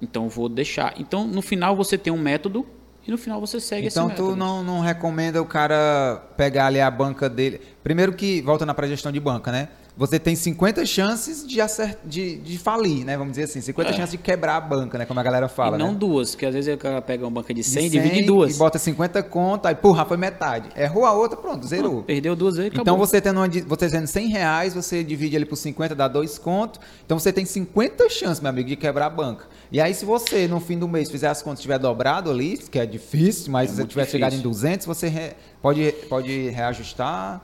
[0.00, 0.94] Então vou deixar.
[0.98, 2.66] Então no final você tem um método
[3.06, 4.36] e no final você segue Então esse tu método.
[4.36, 7.60] não, não recomenda o cara pegar ali a banca dele.
[7.82, 9.68] Primeiro que, volta na gestão de banca, né?
[9.98, 11.98] Você tem 50 chances de, acert...
[12.04, 13.16] de, de falir, né?
[13.16, 13.92] Vamos dizer assim, 50 É.
[13.92, 15.04] chances de quebrar a banca, né?
[15.04, 15.98] Como a galera fala, e não né?
[15.98, 18.24] duas, porque às vezes o cara pega uma banca de De 100 e divide em
[18.24, 18.54] duas.
[18.54, 20.68] E bota 50 conto, aí, porra, foi metade.
[20.76, 22.04] Errou a outra, pronto, zerou.
[22.04, 23.04] Perdeu duas vezes, Então acabou.
[23.04, 26.80] você tendo, uma, você tendo 100 reais, você divide ele por 50, dá dois contos.
[27.04, 29.46] Então você tem 50 chances, meu amigo, de quebrar a banca.
[29.72, 32.78] E aí se você, no fim do mês, fizer as contas tiver dobrado ali, que
[32.78, 34.50] é difícil, mas É se você tiver chegado em difícil.
[34.52, 37.42] 200, você re- pode, pode reajustar.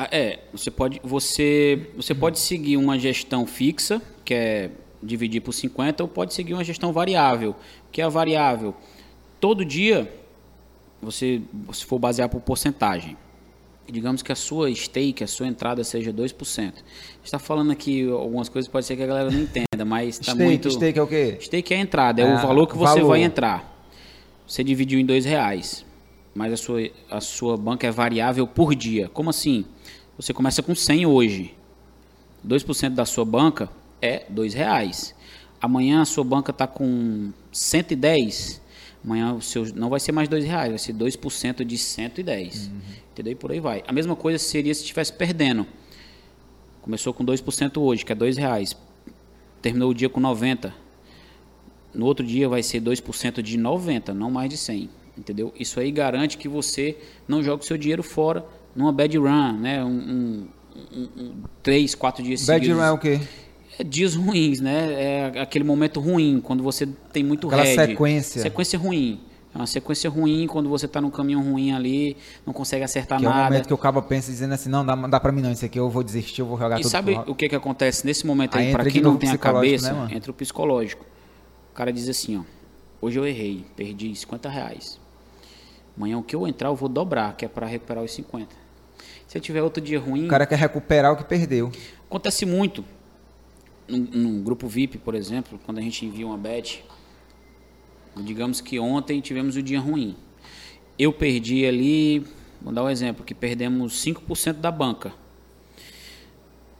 [0.00, 4.70] Ah, É, você pode, você, você pode seguir uma gestão fixa, que é
[5.02, 7.56] dividir por 50, ou pode seguir uma gestão variável,
[7.90, 8.74] que é a variável.
[9.40, 10.08] Todo dia,
[11.02, 11.42] você,
[11.72, 13.16] se for basear por porcentagem,
[13.90, 16.72] digamos que a sua stake, a sua entrada seja 2%.
[17.24, 20.70] está falando aqui algumas coisas, pode ser que a galera não entenda, mas está muito...
[20.70, 21.38] stake é o quê?
[21.40, 23.08] Stake é a entrada, é o Ah, valor que você valor.
[23.08, 23.76] vai entrar.
[24.46, 25.84] Você dividiu em dois reais.
[26.34, 29.08] mas a sua, a sua banca é variável por dia.
[29.08, 29.64] Como assim?
[30.18, 31.54] Você começa com 100 hoje.
[32.44, 33.70] 2% da sua banca
[34.02, 35.14] é R$ reais.
[35.60, 38.60] Amanhã a sua banca está com 110.
[39.04, 42.66] Amanhã o seu não vai ser mais R$ reais, vai ser 2% de 110.
[42.66, 42.80] Uhum.
[43.12, 43.32] Entendeu?
[43.32, 43.84] E por aí vai.
[43.86, 45.64] A mesma coisa seria se estivesse perdendo.
[46.82, 48.76] Começou com 2% hoje, que é R$ reais.
[49.62, 50.74] Terminou o dia com 90.
[51.94, 54.90] No outro dia vai ser 2% de 90, não mais de 100.
[55.16, 55.54] Entendeu?
[55.56, 56.98] Isso aí garante que você
[57.28, 58.44] não joga o seu dinheiro fora
[58.78, 59.84] numa bad run, né?
[59.84, 60.48] Um, um,
[60.96, 62.78] um, três, quatro dias bad seguidos.
[62.78, 63.20] Bad run é o quê?
[63.76, 65.32] É dias ruins, né?
[65.34, 67.90] É aquele momento ruim, quando você tem muito Aquela head.
[67.90, 68.40] sequência.
[68.40, 69.20] Sequência ruim.
[69.52, 72.16] É uma sequência ruim quando você está no caminho ruim ali,
[72.46, 73.36] não consegue acertar que nada.
[73.36, 75.50] É o momento que o cabo pensa dizendo assim, não, dá, dá para mim não,
[75.50, 76.88] isso aqui eu vou desistir, eu vou jogar e tudo.
[76.88, 79.38] E sabe o que que acontece nesse momento aí, aí para quem não tem a
[79.38, 81.04] cabeça, né, entra o psicológico.
[81.72, 82.42] O cara diz assim, ó,
[83.00, 85.00] hoje eu errei, perdi 50 reais.
[85.96, 88.67] Amanhã o que eu entrar eu vou dobrar, que é para recuperar os 50.
[89.28, 90.24] Se eu tiver outro dia ruim.
[90.24, 91.70] O cara quer recuperar o que perdeu.
[92.06, 92.82] Acontece muito.
[93.86, 96.82] Num, num grupo VIP, por exemplo, quando a gente envia uma bet,
[98.16, 100.16] digamos que ontem tivemos o um dia ruim.
[100.98, 102.26] Eu perdi ali,
[102.60, 105.12] vou dar um exemplo, que perdemos 5% da banca.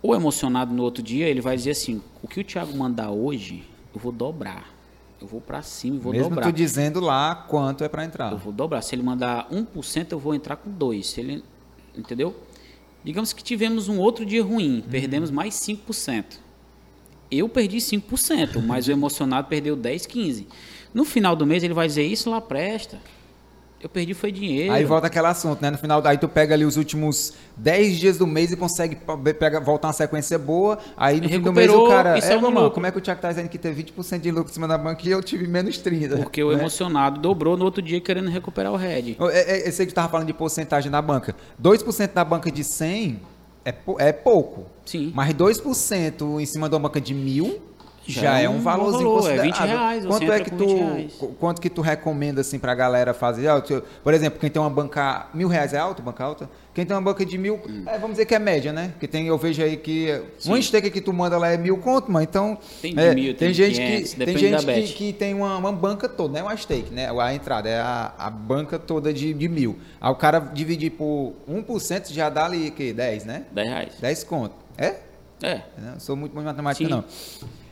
[0.03, 3.63] O emocionado no outro dia, ele vai dizer assim: o que o Thiago mandar hoje,
[3.95, 4.75] eu vou dobrar.
[5.21, 6.47] Eu vou para cima e vou Mesmo dobrar.
[6.47, 8.33] Mesmo tu dizendo lá quanto é para entrar.
[8.33, 8.81] Eu vou dobrar.
[8.81, 11.07] Se ele mandar 1%, eu vou entrar com 2.
[11.07, 11.45] Se ele,
[11.99, 12.35] entendeu?
[13.05, 14.83] Digamos que tivemos um outro dia ruim, uhum.
[14.83, 16.25] perdemos mais 5%.
[17.31, 20.47] Eu perdi 5%, mas o emocionado perdeu 10, 15.
[20.95, 22.99] No final do mês ele vai dizer isso lá presta.
[23.81, 24.73] Eu perdi foi dinheiro.
[24.73, 25.71] Aí volta aquele assunto, né?
[25.71, 28.99] No final, aí tu pega ali os últimos 10 dias do mês e consegue
[29.39, 30.79] pega, voltar uma sequência boa.
[30.97, 32.19] Aí no fim do mês o cara.
[32.19, 34.55] É, mano, como é que o Thiago tá dizendo que teve 20% de lucro em
[34.55, 36.17] cima da banca e eu tive menos 30?
[36.17, 36.47] Porque né?
[36.47, 39.17] o emocionado dobrou no outro dia querendo recuperar o head.
[39.21, 41.37] É, é, esse aí que tu tava falando de porcentagem da banca.
[41.63, 43.21] 2% da banca de 100
[43.65, 44.67] é, é pouco.
[44.85, 45.13] Sim.
[45.15, 47.68] Mas 2% em cima de uma banca de mil
[48.09, 50.07] já, já é um, um valorzinho valor, É 20 reais.
[50.07, 53.49] Quanto é que tu, quanto que tu recomenda assim para a galera fazer?
[54.03, 56.49] Por exemplo, quem tem uma banca mil reais é alto, banca alta.
[56.79, 57.83] Quem tem uma banca de mil, hum.
[57.87, 58.91] é, vamos dizer que é média, né?
[58.93, 60.51] Porque tem, eu vejo aí que Sim.
[60.51, 63.49] uma stake que tu manda lá é mil conto, mas então tem, é, mil, tem,
[63.49, 66.43] tem gente 500, que tem gente que, que, tem uma, uma, banca toda, não é
[66.45, 67.11] uma stake, né?
[67.11, 69.77] A entrada é a, a banca toda de, de mil.
[70.01, 73.43] Aí o cara dividir por 1% já dá ali que 10, né?
[73.51, 73.93] 10 reais.
[74.01, 74.55] 10 conto.
[74.79, 74.95] É?
[75.43, 75.63] É.
[75.79, 76.91] Não sou muito bom de matemática Sim.
[76.91, 77.05] não.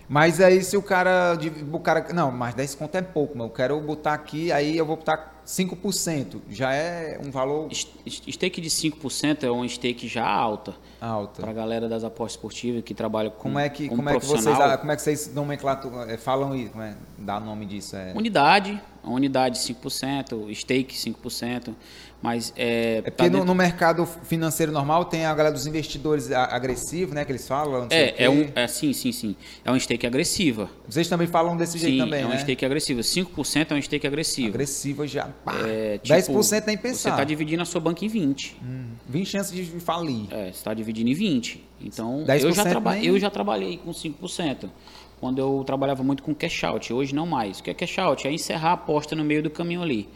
[0.08, 1.36] Mas aí se o cara.
[1.72, 4.86] O cara não, mas 10 conto é pouco, mas eu quero botar aqui, aí eu
[4.86, 6.40] vou botar 5%.
[6.50, 7.68] Já é um valor.
[7.72, 10.74] Stake de 5% é uma stake já alta.
[11.00, 11.40] Alta.
[11.40, 13.42] Para a galera das apostas esportivas que trabalha com.
[13.42, 14.56] Como é que, como, como é que vocês.
[14.80, 16.70] Como é que vocês nomenclaturam, é, falam isso?
[16.70, 17.96] Como é, dá nome disso?
[17.96, 18.12] É...
[18.14, 21.74] Unidade, unidade 5%, stake 5%.
[22.22, 23.02] Mas é.
[23.04, 27.24] É porque no, no, mercado financeiro normal tem a galera dos investidores agressivos, né?
[27.24, 27.86] Que eles falam.
[27.90, 28.48] é, é um.
[28.54, 29.36] É, sim, sim, sim.
[29.64, 30.70] É um stake agressiva.
[30.88, 32.22] Vocês também falam desse jeito sim, também.
[32.22, 32.38] É um né?
[32.38, 33.00] stake agressivo.
[33.00, 34.48] 5% é um stake agressivo.
[34.48, 35.28] Agressiva já.
[35.66, 36.96] É, tipo, 10% nem pensar.
[36.96, 38.56] Você está dividindo a sua banca em 20.
[38.62, 40.26] Hum, 20 chances de falir.
[40.30, 41.64] É, você está dividindo em 20.
[41.80, 44.70] Então, eu já, traba eu já trabalhei com 5%
[45.20, 47.58] quando eu trabalhava muito com cash out, hoje não mais.
[47.58, 48.26] O que é cash out?
[48.26, 50.08] É encerrar a aposta no meio do caminho ali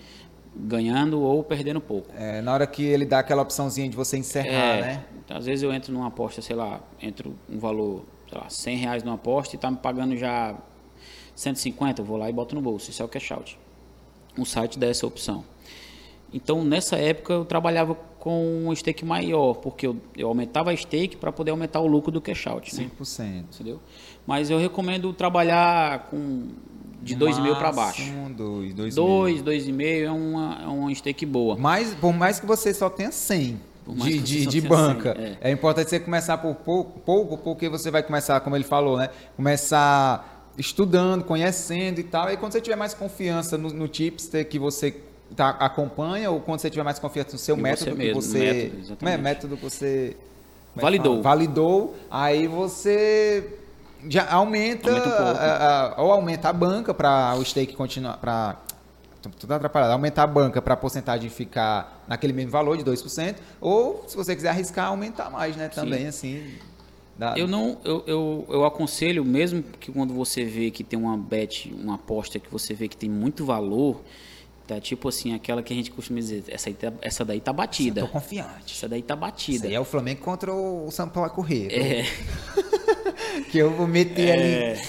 [0.55, 2.09] ganhando ou perdendo pouco.
[2.17, 5.05] É, na hora que ele dá aquela opçãozinha de você encerrar, é, né?
[5.29, 9.03] Às vezes eu entro numa aposta, sei lá, entro um valor, sei lá, 100 reais
[9.03, 10.57] numa aposta e tá me pagando já
[11.37, 12.91] 150, eu vou lá e boto no bolso.
[12.91, 13.59] Isso é o cash out.
[14.37, 15.45] O site dá essa opção.
[16.33, 21.17] Então, nessa época, eu trabalhava com um stake maior, porque eu, eu aumentava a stake
[21.17, 22.77] para poder aumentar o lucro do cash out.
[22.77, 22.89] Né?
[23.01, 23.45] 5%.
[23.55, 23.81] Entendeu?
[24.27, 26.49] Mas eu recomendo trabalhar com
[27.03, 28.03] de 2,5 para baixo.
[28.37, 28.95] 2, 2,5.
[28.95, 31.57] 2, 2,5 é uma, é uma stake boa.
[31.57, 35.39] Mas, por mais que você só tenha 100 de, de, de banca, 100, é.
[35.41, 35.51] é.
[35.51, 39.11] importante você começar por pouco, pouco, porque você vai começar, como ele falou, né?
[39.37, 42.31] Começar estudando, conhecendo e tal.
[42.31, 44.95] E quando você tiver mais confiança no, no tipster que você
[45.35, 48.27] tá, acompanha, ou quando você tiver mais confiança no seu e método você mesmo, que
[48.27, 48.39] você.
[48.39, 50.17] Método, é, método que você.
[50.77, 51.23] É validou.
[51.23, 53.60] Validou, aí você
[54.09, 58.57] já aumenta, aumenta um a, a, ou aumenta a banca para o stake continuar para
[59.39, 64.05] tudo atrapalhado, aumentar a banca para a porcentagem ficar naquele mesmo valor de 2%, ou
[64.09, 66.07] se você quiser arriscar aumentar mais, né, também Sim.
[66.07, 66.55] assim.
[67.19, 67.35] Dá...
[67.37, 71.71] Eu não eu, eu, eu aconselho mesmo que quando você vê que tem uma bet,
[71.75, 74.01] uma aposta que você vê que tem muito valor,
[74.71, 78.03] Tá tipo assim, aquela que a gente costuma dizer, essa, tá, essa daí tá batida.
[78.03, 78.77] Eu tô confiante.
[78.77, 79.57] Essa daí tá batida.
[79.57, 81.67] Isso aí é o Flamengo contra o São Paulo correr.
[81.73, 82.05] É.
[83.51, 84.83] que eu vou meter é, ali.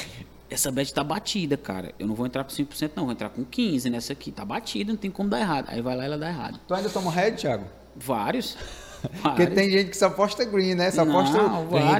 [0.49, 1.93] essa bet tá batida, cara.
[1.99, 3.05] Eu não vou entrar com 5%, não.
[3.05, 4.31] Vou entrar com 15% nessa aqui.
[4.31, 5.65] Tá batida, não tem como dar errado.
[5.69, 6.59] Aí vai lá e ela dá errado.
[6.67, 7.65] Tu ainda toma red, Thiago?
[7.95, 8.57] Vários.
[9.01, 9.55] Porque vários.
[9.55, 10.91] tem gente que só aposta green, né?
[10.91, 11.37] Só Não, aposta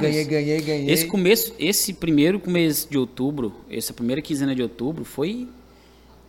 [0.00, 0.90] ganhei, ganhei, ganhei.
[0.90, 5.48] Esse começo, esse primeiro começo de outubro, essa primeira quinzena de outubro foi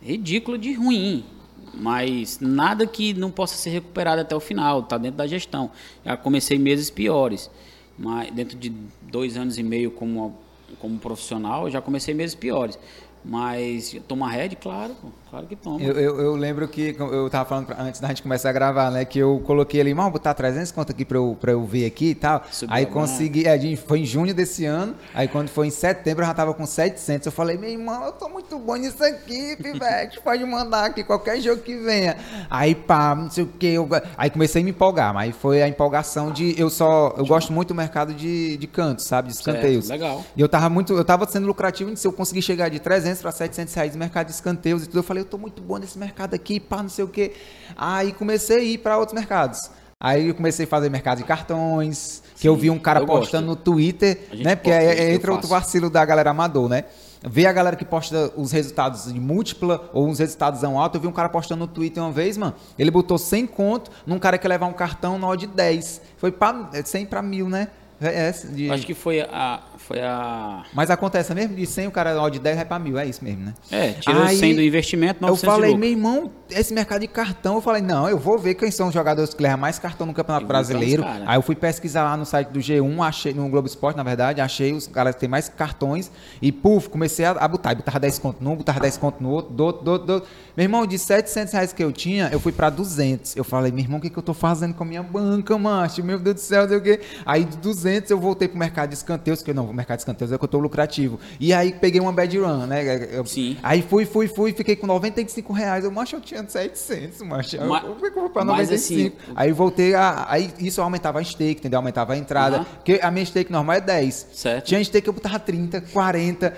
[0.02, 1.24] ridículo de ruim.
[1.72, 5.70] Mas nada que não possa ser recuperado até o final, tá dentro da gestão.
[6.04, 7.50] Já comecei meses piores.
[7.98, 8.70] Mas dentro de
[9.02, 10.36] dois anos e meio como,
[10.80, 12.78] como profissional, já comecei meses piores.
[13.24, 15.80] Mas toma red, claro, pô, claro que toma.
[15.82, 18.90] Eu, eu, eu lembro que eu tava falando pra- antes da gente começar a gravar,
[18.90, 19.04] né?
[19.04, 22.10] Que eu coloquei ali, mal botar 300 conto aqui pra eu, pra eu ver aqui
[22.10, 22.42] e tal.
[22.50, 24.94] Subiu aí consegui, é, foi em junho desse ano.
[25.12, 27.26] Aí quando foi em setembro eu já tava com 700.
[27.26, 30.20] Eu falei, meu irmão, eu tô muito bom nisso aqui, Pivete.
[30.20, 32.16] Pode mandar aqui qualquer jogo que venha.
[32.48, 33.74] Aí pá, não sei o que.
[34.16, 36.54] Aí comecei a me empolgar, mas foi a empolgação de.
[36.58, 37.14] Eu só.
[37.16, 39.28] Eu gosto muito do mercado de, de cantos, sabe?
[39.28, 39.86] De escanteios.
[39.86, 40.24] Certo, legal.
[40.36, 43.32] E eu tava muito, eu tava sendo lucrativo se eu conseguir chegar de 300 para
[43.32, 44.98] 700 reais no mercado de escanteios e tudo.
[44.98, 47.32] Eu falei, eu tô muito bom nesse mercado aqui, pá, não sei o quê.
[47.76, 49.58] Aí comecei a ir para outros mercados.
[50.00, 53.56] Aí eu comecei a fazer mercado de cartões, que eu vi um cara postando no
[53.56, 54.54] Twitter, né?
[54.56, 56.84] Porque é entra outro vacilo da galera amador, né?
[57.26, 60.96] Ver a galera que posta os resultados de múltipla ou uns resultados altos.
[60.96, 62.54] Eu vi um cara postando no Twitter uma vez, mano.
[62.78, 66.02] Ele botou 100 conto num cara que ia levar um cartão na hora de 10.
[66.18, 67.68] Foi pra, 100 para mil, né?
[67.98, 69.62] É, de- Acho que foi a.
[69.86, 70.64] Foi a.
[70.72, 73.22] mas acontece mesmo, de 100 o cara ó, de 10 vai pra mil, é isso
[73.22, 73.54] mesmo, né?
[73.70, 77.08] É, tirou Aí, 100 do investimento, Eu 900 de falei, meu irmão, esse mercado de
[77.08, 80.06] cartão, eu falei, não, eu vou ver quem são os jogadores que levam mais cartão
[80.06, 81.04] no Campeonato Brasileiro.
[81.26, 84.40] Aí eu fui pesquisar lá no site do G1, achei, no Globo Esporte, na verdade,
[84.40, 86.10] achei os caras que têm mais cartões
[86.40, 87.72] e, puf, comecei a, a botar.
[87.72, 90.12] E botava 10 conto num, botava 10 conto no outro, do outro, do outro, do
[90.14, 90.28] outro.
[90.56, 93.36] Meu irmão, de 700 reais que eu tinha, eu fui pra 200.
[93.36, 96.02] Eu falei, meu irmão, o que, que eu tô fazendo com a minha banca, macho?
[96.02, 97.00] Meu Deus do céu, não sei o quê.
[97.26, 100.32] Aí de 200 eu voltei pro mercado de escanteios, que eu não, mercado de escanteios
[100.32, 101.18] é que eu tô lucrativo.
[101.40, 103.08] E aí peguei uma bad run, né?
[103.12, 103.56] Eu- Sim.
[103.62, 105.84] Aí fui, fui, fui, fiquei com 95 reais.
[105.84, 107.56] Eu, macho, eu tinha 700, macho.
[107.56, 109.16] Eu, Ma- eu, eu vou pra mas 95.
[109.18, 110.26] assim, aí voltei a.
[110.28, 111.78] Aí isso aumentava a stake, entendeu?
[111.78, 112.56] Aumentava a entrada.
[112.56, 112.64] Aham.
[112.76, 114.26] Porque a minha stake normal é 10.
[114.32, 114.66] Certo.
[114.66, 116.52] Tinha stake que eu botava 30, 40,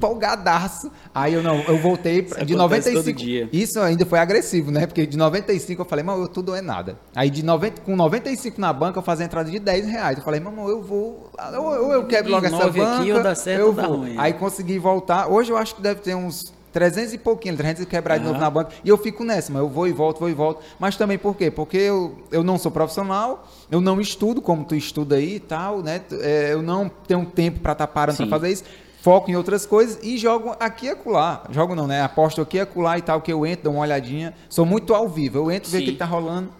[0.00, 0.90] empolgadaço.
[1.14, 3.04] Aí eu não, eu voltei pra- Isso de acontece 95.
[3.04, 3.48] todo dia.
[3.52, 4.86] Isso ainda foi agressivo, né?
[4.86, 6.98] Porque de 95 eu falei, mano, eu tudo é nada.
[7.14, 10.18] Aí de 90, com 95 na banca eu fazia a entrada de 10 reais.
[10.18, 11.30] Eu falei, mamãe, eu vou.
[11.58, 12.96] Ou eu, eu quebro logo essa Nove banca.
[13.00, 13.96] aqui, ou dá certo eu vou.
[13.98, 14.14] ruim.
[14.16, 15.28] Aí consegui voltar.
[15.28, 18.38] Hoje eu acho que deve ter uns 300 e pouquinho, 300 e quebrar de novo
[18.38, 18.70] na banca.
[18.84, 20.62] E eu fico nessa, mas eu vou e volto, vou e volto.
[20.78, 21.50] Mas também por quê?
[21.50, 25.80] Porque eu, eu não sou profissional, eu não estudo como tu estuda aí e tal,
[25.82, 26.02] né?
[26.20, 28.30] É, eu não tenho tempo pra estar parando pra Sim.
[28.30, 28.64] fazer isso.
[29.00, 31.44] Foco em outras coisas e jogo aqui e acolá.
[31.50, 32.02] Jogo não, né?
[32.02, 34.34] Aposto aqui e acolá e tal, que eu entro, dou uma olhadinha.
[34.48, 35.38] Sou muito ao vivo.
[35.38, 36.50] Eu entro, vejo o que tá rolando.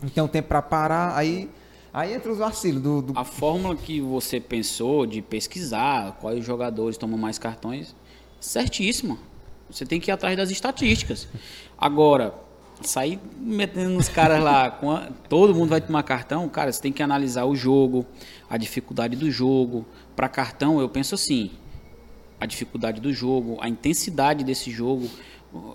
[0.00, 1.16] Não tenho tempo pra parar.
[1.16, 1.50] Aí,
[1.96, 6.98] aí entra os vacilos do, do A fórmula que você pensou de pesquisar quais jogadores
[6.98, 7.94] tomam mais cartões,
[8.38, 9.18] certíssima.
[9.70, 11.26] Você tem que ir atrás das estatísticas.
[11.78, 12.34] Agora,
[12.82, 16.92] sair metendo nos caras lá, com a- todo mundo vai tomar cartão, cara, você tem
[16.92, 18.04] que analisar o jogo,
[18.48, 19.86] a dificuldade do jogo.
[20.14, 21.50] Para cartão, eu penso assim:
[22.38, 25.08] a dificuldade do jogo, a intensidade desse jogo.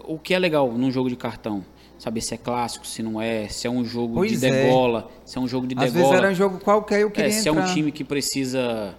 [0.05, 1.65] O que é legal num jogo de cartão?
[2.01, 4.49] Saber se é clássico, se não é, se é um jogo Pois de é.
[4.49, 6.01] degola, se é um jogo de Às degola.
[6.03, 7.71] vezes era um jogo qualquer, eu queria É, se é um entrar.
[7.75, 8.95] time que precisa,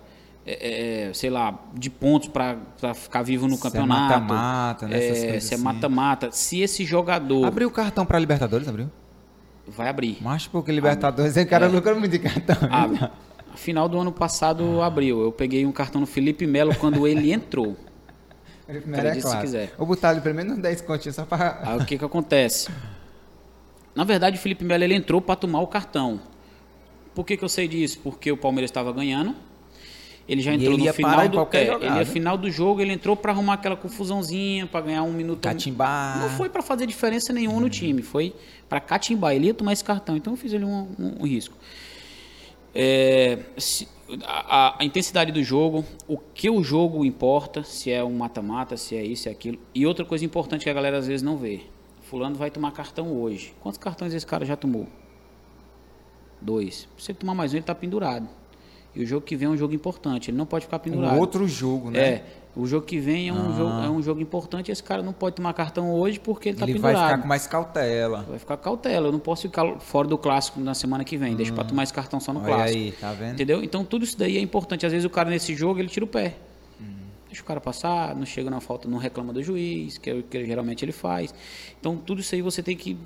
[0.47, 2.57] é, é, sei lá, de pontos para
[2.95, 4.03] ficar vivo no Se é campeonato.
[4.21, 5.65] mata-mata, né, é, se é assim.
[5.65, 6.29] mata-mata.
[6.31, 8.89] Se esse jogador Abriu o cartão pra Libertadores, abriu?
[9.67, 10.19] vai abrir.
[10.21, 12.57] Mas porque Libertadores, o cara lucra muito de cartão.
[12.71, 13.01] Abre.
[13.51, 15.21] No final do ano passado abriu.
[15.23, 17.77] Eu peguei um cartão no Felipe Melo quando ele entrou.
[18.73, 19.47] Ele primeiro é Acredite se claro.
[19.47, 19.75] quiser.
[19.79, 21.61] Vou botar ali pelo menos uns 10 continhos só pra...
[21.63, 22.69] Aí o que que acontece?
[23.95, 26.21] Na verdade, o Felipe Melo ele entrou para tomar o cartão.
[27.15, 27.99] Por que, que eu sei disso?
[28.03, 29.35] Porque o Palmeiras estava ganhando.
[30.27, 31.85] Ele já entrou ele no final do é, jogada.
[31.85, 35.41] ele ia final do jogo, ele entrou para arrumar aquela confusãozinha, para ganhar um minuto.
[35.43, 36.21] Catimbar.
[36.21, 38.33] Não foi para fazer diferença nenhuma no time, foi
[38.69, 39.35] para catimbar.
[39.35, 41.55] Ele ia tomar esse cartão, então eu fiz ali um, um- um risco.
[42.75, 43.89] É, se-
[44.25, 48.97] a, a- intensidade do jogo, o que o jogo importa, se é um mata-mata, se
[48.97, 49.59] é isso, se é aquilo.
[49.75, 51.63] E outra coisa importante que a galera às vezes não vê.
[52.03, 53.55] Fulano vai tomar cartão hoje.
[53.61, 54.87] Quantos cartões esse cara já tomou?
[56.41, 56.89] Dois.
[56.99, 58.29] Se ele tomar mais um, ele está pendurado.
[58.95, 61.17] E o jogo que vem é um jogo importante, ele não pode ficar pendurado.
[61.17, 62.01] Um outro jogo, né?
[62.01, 62.25] É,
[62.55, 65.13] o jogo que vem é um, jogo, é um jogo importante e esse cara não
[65.13, 67.11] pode tomar cartão hoje porque ele está ele vai pendurado.
[67.11, 68.27] ficar com mais cautela.
[68.29, 71.53] Vai ficar cautela, eu não posso ficar fora do clássico na semana que vem, deixa
[71.53, 72.45] para tomar esse cartão só no Hum.
[72.45, 72.79] Olha clássico.
[72.79, 73.33] aí, tá vendo?
[73.35, 73.63] Entendeu?
[73.63, 74.85] Então tudo isso daí é importante.
[74.85, 76.35] Às vezes o cara nesse jogo ele tira o pé.
[77.27, 80.23] Deixa o cara passar, não chega na falta, não reclama do juiz, que, é o
[80.23, 81.35] que geralmente ele faz.
[81.81, 82.99] Então tudo isso aí você tem que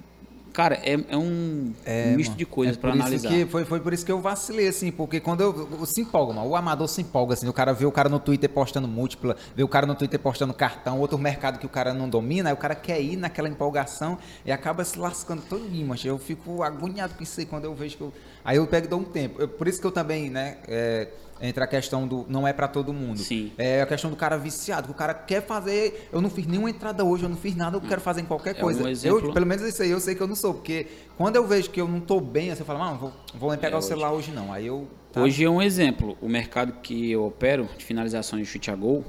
[0.57, 2.39] Cara, é, é um É, misto mano.
[2.39, 3.29] de coisas É isso analisar.
[3.29, 6.33] que- foi, foi por isso que eu vacilei, assim, porque quando eu, eu se empolga,
[6.33, 9.37] mano, o amador se empolga, assim, o cara vê o cara no Twitter postando múltipla,
[9.55, 12.55] vê o cara no Twitter postando cartão, outro mercado que o cara não domina, aí
[12.55, 14.17] o cara quer ir naquela empolgação
[14.47, 17.99] e acaba se lascando todinho, mas eu fico agoniado com isso aí quando eu vejo
[17.99, 18.13] que eu...
[18.43, 19.43] Aí eu pego e dou um tempo.
[19.43, 21.09] Eu- por isso que eu também, né, é,
[21.41, 23.19] entra a questão do não é pra todo mundo.
[23.19, 23.53] Sim.
[23.59, 26.71] É a questão do cara viciado, que o cara quer fazer, eu não fiz nenhuma
[26.71, 28.83] entrada hoje, eu não fiz nada, eu quero fazer em qualquer É coisa.
[28.83, 30.87] um exemplo- Eu, pelo menos isso aí eu sei que eu não sou, porque
[31.17, 33.59] quando eu vejo que eu não tô bem, assim, eu falo, não, vou, vou nem
[33.59, 34.53] pegar É, o hoje- celular hoje não.
[34.53, 34.89] Aí eu.
[35.13, 35.21] tá.
[35.21, 36.17] Hoje é um exemplo.
[36.21, 39.05] O mercado que eu opero de finalização de chute a gol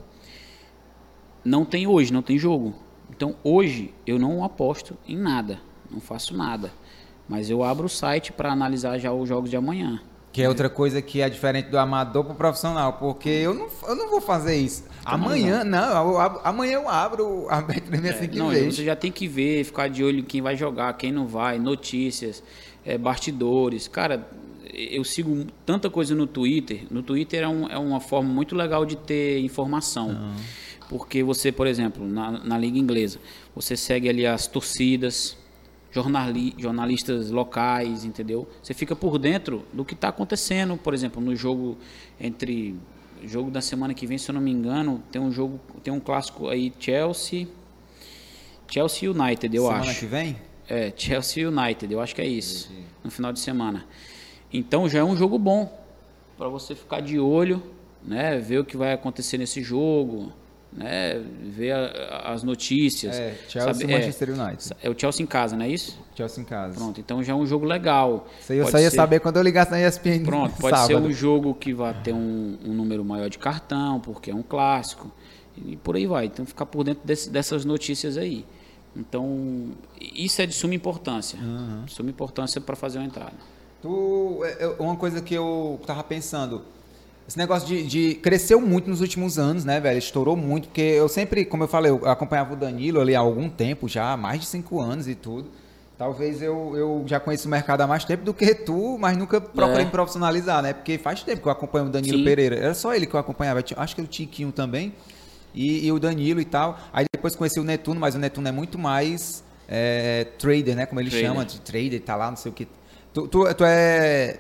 [1.44, 2.74] não tem hoje, não tem jogo.
[3.10, 5.60] Então hoje eu não aposto em nada,
[5.90, 6.72] não faço nada.
[7.28, 10.00] Mas eu abro o site para analisar já os jogos de amanhã.
[10.32, 13.96] Que é outra coisa que é diferente do amador pro profissional, porque eu não, eu
[13.96, 14.84] não vou fazer isso.
[15.04, 18.72] Amanhã, não, eu abro- amanhã eu abro a assim que É, não, vejo.
[18.74, 21.58] você já tem que ver, ficar de olho em quem vai jogar, quem não vai,
[21.58, 22.44] notícias,
[22.86, 23.88] é, bastidores.
[23.88, 24.28] Cara,
[24.74, 26.82] eu sigo tanta coisa no Twitter.
[26.92, 30.34] No Twitter é, um- é uma forma muito legal de ter informação.
[30.90, 33.18] Porque você, por exemplo, na, na Liga Inglesa,
[33.56, 35.36] você segue ali as torcidas,
[35.92, 38.48] jornali, jornalistas locais, entendeu?
[38.62, 41.78] Você fica por dentro do que está acontecendo, por exemplo, no jogo
[42.20, 42.76] entre
[43.24, 46.00] jogo da semana que vem, se eu não me engano, tem um jogo, tem um
[46.00, 47.48] clássico aí Chelsea
[48.70, 50.00] Chelsea United, eu Semana acho.
[50.00, 50.38] que vem?
[50.68, 52.70] É, Chelsea United, eu acho que é isso.
[53.04, 53.86] No final de semana.
[54.52, 55.72] Então já é um jogo bom
[56.38, 57.64] para você ficar de olho,
[58.04, 60.32] né, ver o que vai acontecer nesse jogo,
[60.72, 63.16] né, ver a- as notícias.
[63.16, 64.74] É, Chelsea sabe- e Manchester United.
[64.82, 65.98] É, é o Chelsea em casa, não é isso?
[66.16, 66.76] Chelsea em casa.
[66.76, 68.28] Pronto, então já é um jogo legal.
[68.40, 70.78] Isso aí eu Pode só ia ser- saber quando eu ligasse na ESPN Pronto, pode
[70.80, 71.08] ser sábado.
[71.08, 75.12] um jogo que vai ter um, um número maior de cartão, porque é um clássico,
[75.58, 76.26] e por aí vai.
[76.26, 78.46] Então, ficar por dentro desse- dessas notícias aí.
[78.96, 79.72] Então,
[80.02, 81.38] isso é de suma importância.
[81.88, 83.34] Suma importância para fazer uma entrada.
[83.82, 86.64] Tu, é, é, uma coisa que eu tava pensando,
[87.28, 89.98] esse negócio de, de- cresceu muito nos últimos anos, né, velho?
[89.98, 93.50] Estourou muito, porque eu sempre, como eu falei, eu acompanhava o Danilo ali há algum
[93.50, 95.50] tempo já, há mais de cinco anos e tudo.
[95.98, 99.42] Talvez eu, eu já conheço o mercado há mais tempo do que tu, mas nunca
[99.42, 99.86] procurei É.
[99.86, 100.72] me profissionalizar, né?
[100.72, 102.24] Porque faz tempo que eu acompanho o Danilo Sim.
[102.24, 102.56] Pereira.
[102.56, 103.64] Era só ele que eu acompanhava.
[103.76, 104.94] Acho que o Tiquinho também.
[105.56, 106.78] E, e o Danilo e tal.
[106.94, 110.86] Aí depois conheci o Netuno, mas o Netuno é muito mais é, trader, né?
[110.86, 111.28] Como ele Trader.
[111.30, 112.68] chama, de trader, tá lá, não sei o que.
[113.12, 114.40] Tu, tu, tu é.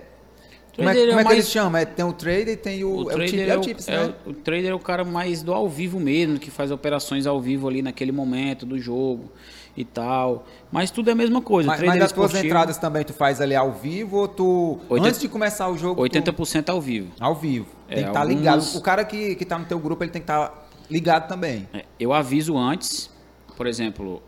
[0.77, 1.81] Como é, é como é que mais- eles chamam?
[1.81, 3.05] É, tem o trader e tem o.
[3.05, 3.61] O é o tip, é é o,
[4.03, 4.13] é né?
[4.25, 7.41] o- o trader é o cara mais do ao vivo mesmo, que faz operações ao
[7.41, 9.31] vivo ali naquele momento do jogo
[9.75, 10.45] e tal.
[10.71, 11.67] Mas tudo é a mesma coisa.
[11.67, 14.79] Mas, mas as tuas entradas também tu faz ali ao vivo ou tu.
[14.89, 15.95] 80 antes de começar o jogo.
[15.95, 17.11] tu- 80% ao vivo.
[17.19, 17.65] ao vivo.
[17.89, 18.77] É, Tem que estar algumas- ligado.
[18.77, 21.67] O cara que, que tá no teu grupo, ele tem que estar ligado também.
[21.73, 23.09] É, Eu aviso antes,
[23.55, 24.21] por exemplo,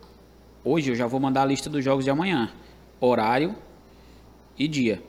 [0.63, 2.49] hoje eu já vou mandar a lista dos jogos de amanhã,
[2.99, 3.55] horário
[4.57, 5.01] e dia.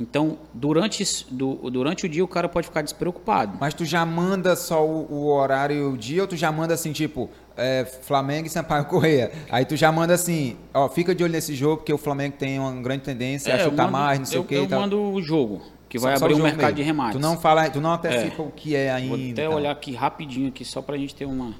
[0.00, 3.58] Então, durante, do- durante o dia o cara pode ficar despreocupado.
[3.60, 6.72] Mas tu já manda só o, o horário e o dia, ou tu já manda
[6.72, 9.30] assim, tipo, é, Flamengo e Sampaio Correia.
[9.50, 12.58] Aí tu já manda assim, ó, fica de olho nesse jogo, porque o Flamengo tem
[12.58, 14.54] uma grande tendência a É, eu chutar mando- mais, não sei eu, o que.
[14.54, 16.76] Eu mando o jogo, que vai Só- só abrir o um mercado mesmo.
[16.76, 17.12] de remates.
[17.16, 19.16] Tu não fala, tu não antecipa o que é ainda.
[19.16, 21.52] Vou até olhar aqui rapidinho aqui, só pra gente ter uma...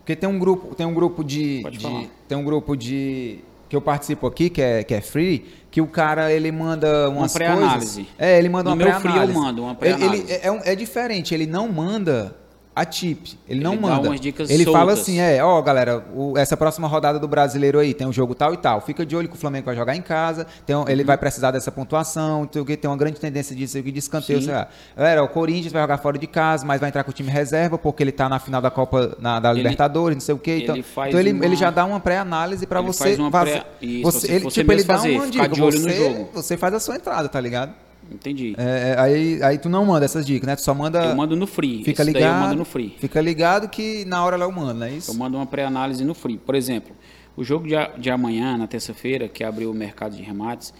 [0.00, 2.04] Porque tem um grupo, tem um grupo de, Pode de- falar.
[2.28, 3.38] tem um grupo de
[3.70, 7.32] que eu participo aqui, que é, que é free, que o cara ele manda umas
[7.32, 7.94] pré-análise.
[8.04, 8.12] coisas.
[8.16, 9.38] É, ele manda No uma meu free eu pré-análise.
[9.40, 10.22] mando uma pré-análise.
[10.22, 12.32] Ele, é, é é diferente, ele não manda
[12.76, 14.08] a tip, ele não Ele dá manda.
[14.48, 14.98] ele fala soltas.
[15.00, 18.52] assim, é, ó, galera, o- essa próxima rodada do Brasileiro aí tem um jogo tal
[18.52, 18.80] e tal.
[18.80, 21.06] Fica de olho que o Flamengo vai jogar em casa, tem um- ele Uhum.
[21.06, 24.46] vai precisar dessa pontuação, tem, uma grande tendência disso aqui de escanteio, Sim.
[24.46, 24.66] sei lá.
[24.96, 27.78] Galera, o Corinthians vai jogar fora de casa, mas vai entrar com o time reserva
[27.78, 30.60] porque ele tá na final da Copa na, da Ele- Libertadores, não sei o quê.
[30.62, 33.50] Então ele então ele, uma- ele já dá uma pré-análise pra Ele você uma fazer-
[33.52, 36.80] pré- Isso, você, ele, tipo, ele mesmo dá fazer, uma dica, você, você faz a
[36.80, 37.72] sua entrada, tá ligado?
[38.12, 38.54] Entendi.
[38.58, 40.56] É, é, aí, aí tu não manda essas dicas, né?
[40.56, 41.04] Tu só manda.
[41.04, 41.82] Eu mando no free.
[41.84, 42.34] Fica Esse ligado.
[42.34, 42.94] eu mando no free.
[42.98, 45.10] Fica ligado que na hora lá eu mando, não é isso?
[45.10, 46.38] Eu mando uma pré-análise no free.
[46.38, 46.94] Por exemplo,
[47.36, 50.72] o jogo de, de amanhã, na terça-feira, que abriu o mercado de remates,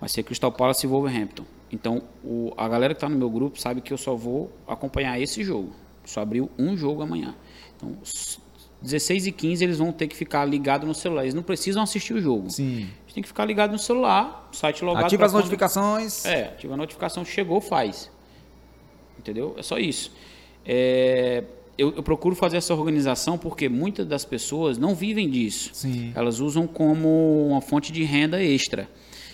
[0.00, 1.44] vai ser Crystal Palace e Wolverhampton.
[1.72, 5.20] Então, o- a galera que está no meu grupo sabe que eu só vou acompanhar
[5.20, 5.72] esse jogo.
[6.04, 7.34] Só abriu um jogo amanhã.
[7.76, 8.38] Então, s-
[8.80, 11.22] 16 e 15 eles vão ter que ficar ligados no celular.
[11.22, 12.50] Eles não precisam assistir o jogo.
[12.50, 12.86] Sim.
[13.16, 15.06] Têm que ficar ligado no celular, site logado.
[15.06, 16.26] Ativa as notificações.
[16.26, 18.10] é, ativa a notificação, chegou, faz.
[19.18, 19.54] Entendeu?
[19.56, 20.12] É só isso.
[20.66, 21.42] É,
[21.78, 25.70] eu, eu procuro fazer essa organização porque muitas das pessoas não vivem disso.
[25.72, 26.12] Sim.
[26.14, 28.86] Elas usam como uma fonte de renda extra.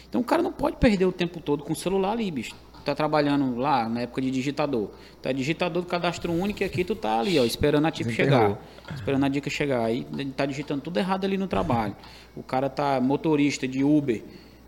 [0.08, 2.54] Então o cara não pode perder o tempo todo com o celular ali, bicho.
[2.82, 4.90] Tá trabalhando lá na época de digitador.
[5.20, 8.10] Tu é digitador do cadastro único e aqui tu tá ali, ó, esperando a tip
[8.10, 8.58] chegar.
[8.94, 9.84] Esperando a dica chegar.
[9.84, 10.06] Aí
[10.36, 11.96] tá digitando tudo errado ali no trabalho.
[12.36, 14.22] O cara tá motorista de Uber,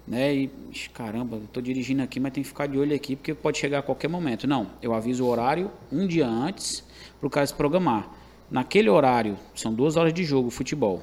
[0.07, 0.35] né?
[0.35, 0.51] E,
[0.93, 3.82] caramba, tô dirigindo aqui, mas tem que ficar de olho aqui porque pode chegar a
[3.82, 4.47] qualquer momento.
[4.47, 6.85] Não, eu aviso o horário um dia antes
[7.20, 8.09] pro cara se programar.
[8.51, 11.03] Naquele horário, são duas horas de jogo, futebol.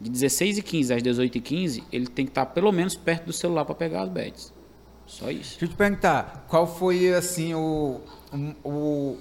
[0.00, 3.26] De 16 e 15 às 18 e 15, ele tem que estar pelo menos perto
[3.26, 4.52] do celular para pegar as bets.
[5.18, 5.50] Só isso.
[5.58, 8.00] Deixa eu te perguntar, qual foi assim o.
[8.64, 9.16] o,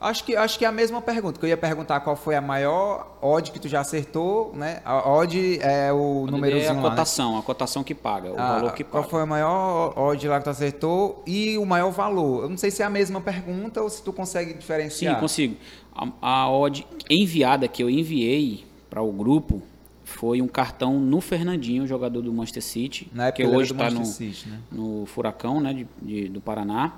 [0.00, 2.40] acho, que, acho que é a mesma pergunta, que eu ia perguntar qual foi a
[2.40, 4.80] maior odd que tu já acertou, né?
[4.84, 6.88] A odd é o É númerozinho a lá, né?
[6.90, 9.10] cotação, a cotação que paga, o Ah, valor que Qual paga.
[9.10, 12.44] foi a maior odd lá que tu acertou e o maior valor?
[12.44, 15.20] Eu não sei se é a mesma pergunta ou se tu consegue Sim, diferenciar.
[15.20, 15.56] consigo.
[15.94, 16.08] A,
[16.44, 19.62] a odd enviada que eu enviei para o grupo
[20.04, 24.60] foi um cartão no Fernandinho, jogador do Manchester City, que hoje está no, City, né?
[24.70, 26.94] no Furacão, né, de, de- do Paraná.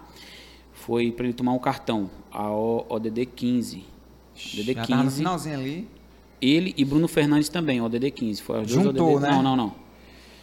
[0.72, 3.84] Foi para ele tomar um cartão, a ODD 15.
[4.54, 5.16] ODD Já tava no 15.
[5.18, 5.88] finalzinho ali.
[6.42, 8.42] Ele e Bruno Fernandes também, ODD 15.
[8.42, 9.22] Foi as Juntou, ODD...
[9.22, 9.30] né?
[9.30, 9.74] Não, não, não.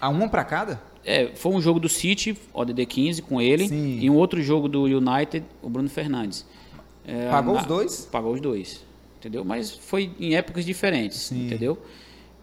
[0.02, 0.82] A uma pra cada?
[1.06, 4.00] É, foi um jogo do City, ODD 15, com ele, Sim.
[4.02, 6.46] e um outro jogo do United, o Bruno Fernandes.
[7.06, 8.06] É, Pagou na- os dois?
[8.12, 8.84] Pagou os dois,
[9.20, 9.44] entendeu?
[9.46, 11.46] Mas foi em épocas diferentes, Sim.
[11.48, 11.78] entendeu?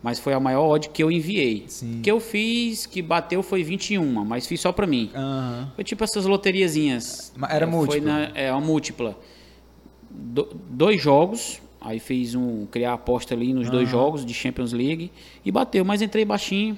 [0.03, 1.65] Mas foi a maior odd que eu enviei.
[1.69, 2.01] Sim.
[2.03, 5.11] que eu fiz, que bateu, foi 21, mas fiz só pra mim.
[5.15, 5.71] Aham.
[5.75, 7.33] Foi tipo essas loteriazinhas.
[7.49, 8.11] Era É, Foi múltipla?
[8.13, 9.19] na, é, uma múltipla.
[10.11, 15.11] Do- dois jogos, aí fiz um, criar aposta ali nos dois jogos de Champions League
[15.45, 16.77] e bateu, mas entrei baixinho,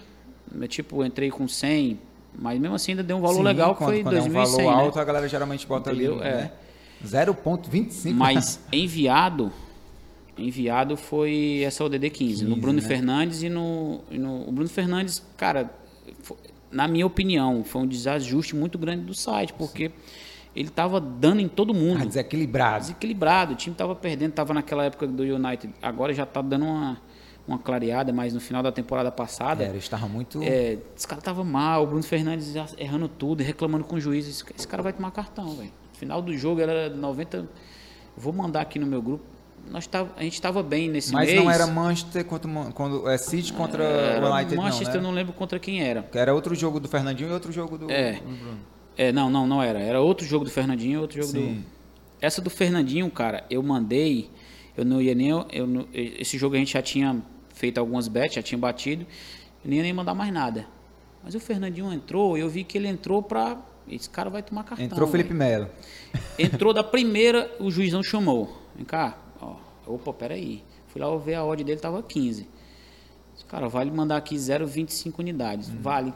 [0.51, 1.99] né, tipo, entrei com 100,
[2.39, 4.25] mas mesmo assim ainda deu um valor Sim, legal, que quando, foi quando é um
[4.29, 4.83] 2100, valor né?
[4.85, 6.15] alto, a galera geralmente bota Entendeu?
[6.21, 6.35] ali, É.
[6.37, 6.51] né?
[7.05, 8.13] 0.25.
[8.15, 9.51] Mas enviado,
[10.37, 12.89] enviado foi essa ODD 15, no 15, Bruno né?
[12.89, 15.71] Fernandes e no, e no- O Bruno Fernandes, cara,
[16.23, 16.37] fo-
[16.71, 19.91] na minha opinião, foi um desajuste muito grande do site, porque
[20.57, 22.01] ele tava dando em todo mundo.
[22.03, 22.81] Ah, desequilibrado.
[22.81, 23.53] desequilibrado.
[23.53, 25.73] O time estava perdendo, estava naquela época do United.
[25.83, 26.99] Agora já está dando uma,
[27.47, 30.43] uma clareada, mas no final da temporada passada, Era, estava muito...
[30.43, 34.27] é, esse cara tava mal, o Bruno Fernandes errando tudo, reclamando com o juiz.
[34.29, 35.73] Esse, esse cara vai tomar cartão, velho.
[35.95, 37.49] Final do jogo era 90.
[38.17, 39.25] Vou mandar aqui no meu grupo.
[39.71, 41.41] Nós tava, a gente estava bem nesse Mas mês.
[41.43, 45.11] não era Manchester contra quando é City contra Era o United Manchester, eu não, não
[45.13, 45.21] né?
[45.23, 46.07] lembro contra quem era.
[46.13, 48.15] Era outro jogo do Fernandinho e outro jogo do, É.
[48.15, 48.59] do Bruno.
[48.99, 49.79] É, não, não, não era.
[49.81, 51.55] Era outro jogo do Fernandinho, outro jogo Sim.
[51.55, 51.65] do.
[52.21, 54.31] Essa do Fernandinho, cara, eu mandei.
[54.77, 55.31] Eu não ia nem.
[55.51, 57.23] Eu não- esse jogo a gente já tinha
[57.55, 59.07] feito algumas bets, já tinha batido.
[59.65, 60.67] Eu não ia nem mandar mais nada.
[61.25, 63.57] Mas o Fernandinho entrou, eu vi que ele entrou pra.
[63.89, 64.85] Esse cara vai tomar cartão.
[64.85, 65.39] Entrou Felipe velho.
[65.65, 65.71] Melo.
[66.39, 68.61] Entrou da primeira, o juizão chamou.
[68.77, 69.17] Vem cá.
[69.87, 70.63] Opa, peraí.
[70.89, 72.49] Fui lá ver a odd dele, tava 15.
[73.33, 75.69] Disse, Cara, vale mandar aqui 0,25 unidades.
[75.69, 75.79] Hum.
[75.81, 76.13] Vale.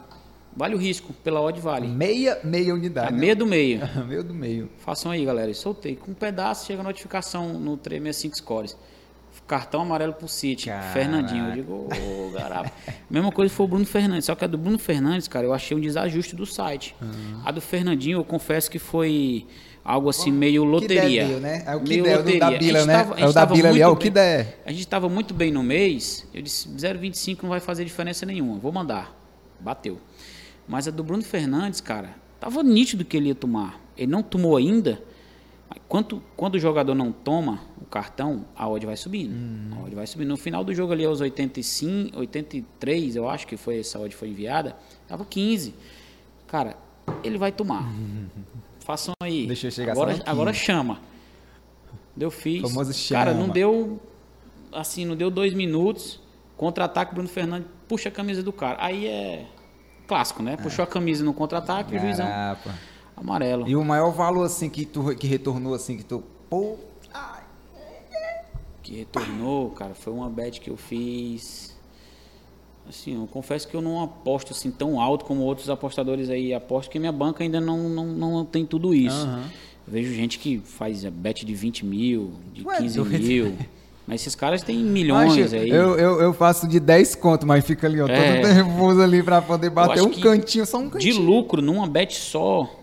[0.55, 1.87] Vale o risco, pela odd vale.
[1.87, 3.09] Meia, meia unidade.
[3.09, 3.17] A né?
[3.19, 3.79] meia do meio.
[4.07, 4.69] meio do meio.
[4.79, 5.49] Façam aí, galera.
[5.49, 5.95] Eu soltei.
[5.95, 8.77] Com um pedaço chega a notificação no 365 Scores.
[9.45, 10.65] Cartão amarelo pro City.
[10.65, 10.93] Caraca.
[10.93, 11.49] Fernandinho.
[11.49, 12.71] Eu digo, ô, garapa.
[13.07, 14.25] Mesma coisa foi o Bruno Fernandes.
[14.25, 16.95] Só que a do Bruno Fernandes, cara, eu achei um desajuste do site.
[17.45, 19.45] A do Fernandinho, eu confesso que foi
[19.87, 21.25] algo assim, meio loteria.
[21.25, 21.63] Que der, né?
[21.65, 22.39] É o que Meio der, loteria.
[22.41, 22.93] da Bila, né?
[22.93, 24.61] tava- É o da Bila ali, é o que der.
[24.65, 26.27] A gente estava muito bem no mês.
[26.33, 28.59] Eu disse, 0,25 não vai fazer diferença nenhuma.
[28.59, 29.17] Vou mandar.
[29.59, 29.97] Bateu.
[30.67, 32.09] Mas a do Bruno Fernandes, cara,
[32.39, 33.81] tava nítido que ele ia tomar.
[33.97, 35.01] Ele não tomou ainda.
[35.87, 39.33] Quanto, quando o jogador não toma o cartão, a odd vai subindo.
[39.75, 40.27] A odd vai subindo.
[40.27, 44.29] No final do jogo ali, aos 85, 83, eu acho que foi essa odd foi
[44.29, 44.75] enviada,
[45.07, 45.73] tava 15.
[46.47, 46.75] Cara,
[47.23, 47.89] ele vai tomar.
[48.87, 49.45] Façam aí.
[49.45, 50.31] Deixa eu chegar agora, só no 15.
[50.31, 50.99] agora chama.
[52.15, 52.61] Deu fiz.
[52.61, 53.45] Famoso Cara, chama.
[53.45, 53.99] não deu
[54.71, 56.21] assim, não deu dois minutos.
[56.55, 58.77] Contra-ataque, Bruno Fernandes puxa a camisa do cara.
[58.79, 59.45] Aí é
[60.07, 60.55] clássico, né?
[60.55, 62.25] Puxou a camisa no contra-ataque, o juizão
[63.17, 63.67] amarelo.
[63.67, 66.23] E o maior valor, assim, que tu que retornou, assim, que tu...
[66.49, 66.77] Pô,
[68.81, 71.66] que retornou, cara, foi uma bet que eu fiz.
[72.89, 76.87] Assim, eu confesso que eu não aposto assim tão alto como outros apostadores aí apostam,
[76.87, 79.27] porque minha banca ainda não, não, não tem tudo isso.
[79.85, 83.23] Eu vejo gente que faz a bet de 20 mil, de Ué, 15 doido.
[83.23, 83.57] mil.
[84.05, 85.69] Mas esses caras têm milhões Macho, aí.
[85.69, 88.39] Eu, eu, eu faço de 10 conto, mas fica ali, ó, É.
[88.41, 91.21] todo nervoso ali pra poder bater um cantinho, só um De cantinho.
[91.21, 92.73] lucro, numa bet só,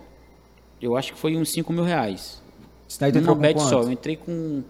[0.82, 2.42] eu acho que foi uns 5 mil reais.
[2.86, 3.68] Isso daí tu entrou Numa bet quanto?
[3.70, 3.80] só.
[3.80, 4.62] Eu entrei com.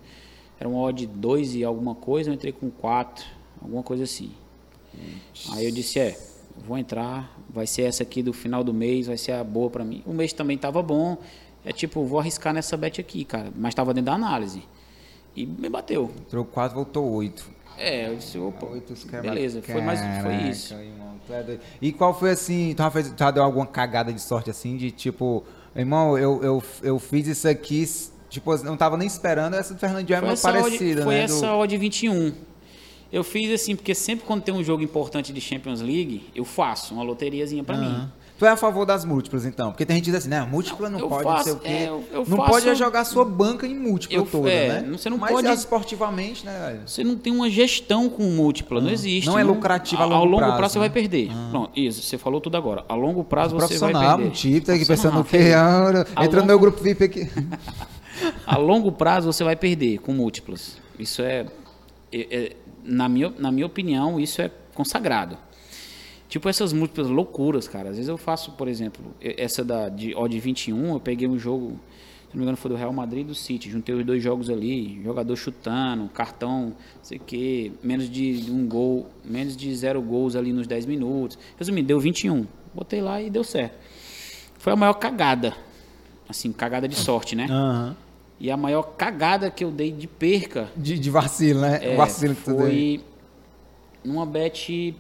[0.61, 3.25] Era uma odd 2 e alguma coisa, eu entrei com 4,
[3.61, 4.31] alguma coisa assim.
[5.53, 6.17] Aí eu disse, é,
[6.67, 9.85] vou entrar, vai ser essa aqui do final do mês, vai ser a boa pra
[9.85, 10.03] mim.
[10.07, 11.17] O mês também tava bom.
[11.65, 13.51] É tipo, vou arriscar nessa bet aqui, cara.
[13.57, 14.63] Mas tava dentro da análise.
[15.35, 16.11] E me bateu.
[16.21, 17.55] Entrou 4, voltou 8.
[17.77, 20.75] É, eu disse, opa, Oito, beleza, foi mais foi isso.
[20.75, 21.59] é.
[21.83, 24.77] E qual foi assim, tu já, fez, tu já deu alguma cagada de sorte assim,
[24.77, 25.43] de tipo,
[25.75, 27.85] Irmão, eu, eu, eu fiz isso aqui,
[28.31, 31.23] tipo, não tava nem esperando, essa do Fernandinho é Foi parecida, odd, foi né?
[31.25, 32.33] essa do- odd 21.
[33.15, 36.93] Eu fiz assim, porque sempre quando tem um jogo importante de Champions League, eu faço
[36.95, 37.87] uma loteriazinha pra mim.
[37.87, 38.13] Aham.
[38.37, 39.71] Tu é a favor das múltiplas, então?
[39.71, 41.57] Porque tem gente que diz assim, né, múltipla não Eu pode, faço, não sei o
[41.61, 41.69] quê.
[41.69, 44.81] é, eu- eu não faço- pode é jogar sua banca em múltipla Eu- toda, é,
[44.83, 44.89] né?
[44.99, 46.81] você não Mas pode- esportivamente, né?
[46.85, 49.27] Você não tem uma gestão com múltipla, não existe.
[49.29, 50.85] Não é lucrativo a Ao longo longo prazo, prazo, você né?
[50.85, 51.31] vai perder.
[51.53, 52.85] Pronto, isso, você falou tudo agora.
[52.89, 54.27] A longo prazo você vai perder.
[54.27, 55.39] um tipo, tá aqui pensando o quê?
[55.39, 55.87] Profissional,
[56.17, 57.31] Ah, Entra no longo- meu grupo VIP aqui.
[58.45, 60.77] A longo prazo você vai perder com múltiplas.
[60.99, 61.47] Isso é,
[62.13, 65.37] é- é- na, minha, na minha opinião, isso é consagrado.
[66.29, 67.91] Tipo essas múltiplas loucuras, cara.
[67.91, 71.79] Às vezes eu faço, por exemplo, essa da de odd 21, eu peguei um jogo,
[72.29, 73.71] se não me engano, foi do Real Madrid e do City.
[73.71, 78.67] Juntei os dois jogos ali, jogador chutando, cartão, não sei o quê, menos de um
[78.67, 81.39] gol, menos de zero gols ali nos 10 minutos.
[81.57, 82.47] Resumindo, deu 21.
[82.75, 83.77] Botei lá e deu certo.
[84.59, 85.55] Foi a maior cagada.
[86.29, 87.47] Assim, cagada de sorte, né?
[87.49, 87.97] Aham.
[88.39, 91.79] E a maior cagada que eu dei de perca De, de vacilo, né?
[91.83, 93.05] é, o vacilo que tu foi
[94.05, 94.95] numa bet.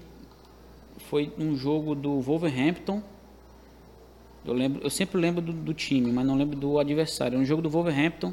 [1.10, 3.02] Foi num jogo do Wolverhampton.
[4.44, 7.38] Eu, lembro, eu sempre lembro do, do time, mas não lembro do adversário.
[7.38, 8.32] No jogo do Wolverhampton.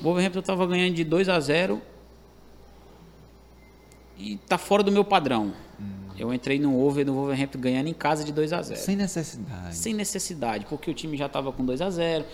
[0.00, 1.80] O Wolverhampton estava ganhando de 2 a 0
[4.18, 5.52] e tá fora do meu padrão.
[5.80, 5.84] Hum.
[6.18, 9.76] Eu entrei no over do Wolverhampton ganhando em casa de 2 a 0 Sem necessidade.
[9.76, 12.24] sem necessidade, porque o time já estava com 2 a 0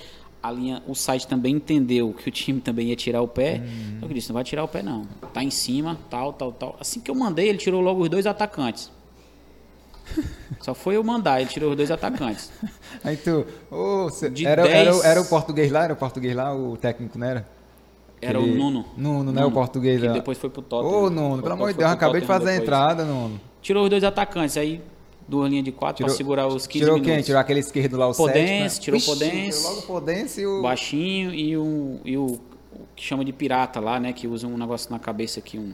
[0.44, 3.62] a linha, o site também entendeu que o time também ia tirar o pé.
[4.02, 5.06] Eu disse, não vai tirar o pé não.
[5.32, 6.76] Tá em cima, tal, tal, tal.
[6.78, 8.92] Assim que eu mandei, ele tirou logo os dois atacantes.
[10.60, 12.52] Só foi eu mandar, ele tirou os dois atacantes.
[13.02, 13.46] Aí tu.
[13.70, 15.84] ô, cê- era, era, 10 era o português lá?
[15.84, 17.48] Era o português lá, o técnico, não era?
[18.20, 18.84] Era Aquele- o Nuno.
[18.98, 19.42] Nuno, né?
[19.46, 20.12] O português lá.
[20.12, 21.04] depois foi pro Tottenham.
[21.04, 23.40] Ô, Nuno, pelo amor de Deus, acabei de fazer a entrada, Nuno.
[23.62, 24.82] Tirou os dois atacantes, aí
[25.28, 27.14] duas linhas de quatro para segurar os 15 Tirou minutos.
[27.14, 27.22] quem?
[27.24, 29.58] Tirou aquele esquerdo lá, o Podense, 7, tirou Vixe, Podense.
[29.58, 30.62] Tirou logo o Podense e o...
[30.62, 32.40] baixinho e o, e o, o
[32.94, 34.12] que chama de pirata lá, né?
[34.12, 35.72] Que usa um negócio na cabeça aqui, um.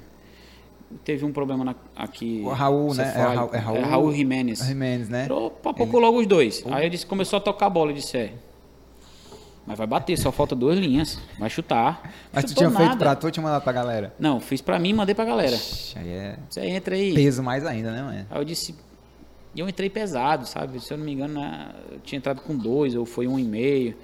[1.04, 2.42] Teve um problema na- aqui.
[2.44, 3.12] O Raul, né?
[3.16, 3.20] É.
[3.22, 4.58] Raul- é Raul- É Raul Jimenez.
[4.58, 5.22] Jimenez, né?
[5.22, 6.64] Tirou pouco logo os dois.
[6.68, 7.92] Aí eu disse, começou a tocar a bola.
[7.92, 8.32] Eu disse, é.
[9.66, 11.16] Mas vai bater, só falta duas linhas.
[11.38, 12.12] Vai chutar.
[12.32, 12.96] Mas tu tinha feito nada.
[12.98, 14.12] pra tu ou tinha mandado pra galera?
[14.18, 15.54] Não, fiz pra mim e mandei pra galera.
[15.54, 17.14] Ixi, Aí é Você entra aí.
[17.14, 18.26] peso mais ainda, né, mano?
[18.28, 18.74] Aí eu disse.
[19.54, 20.78] E eu entrei pesado, sabe?
[20.80, 23.42] Se eu não me engano, né, eu tinha entrado com dois, ou foi um e
[23.44, 23.96] meio.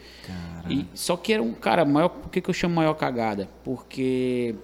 [0.68, 2.08] E, só que era um cara maior.
[2.08, 3.48] Por que, que eu chamo maior cagada?
[3.62, 4.56] Porque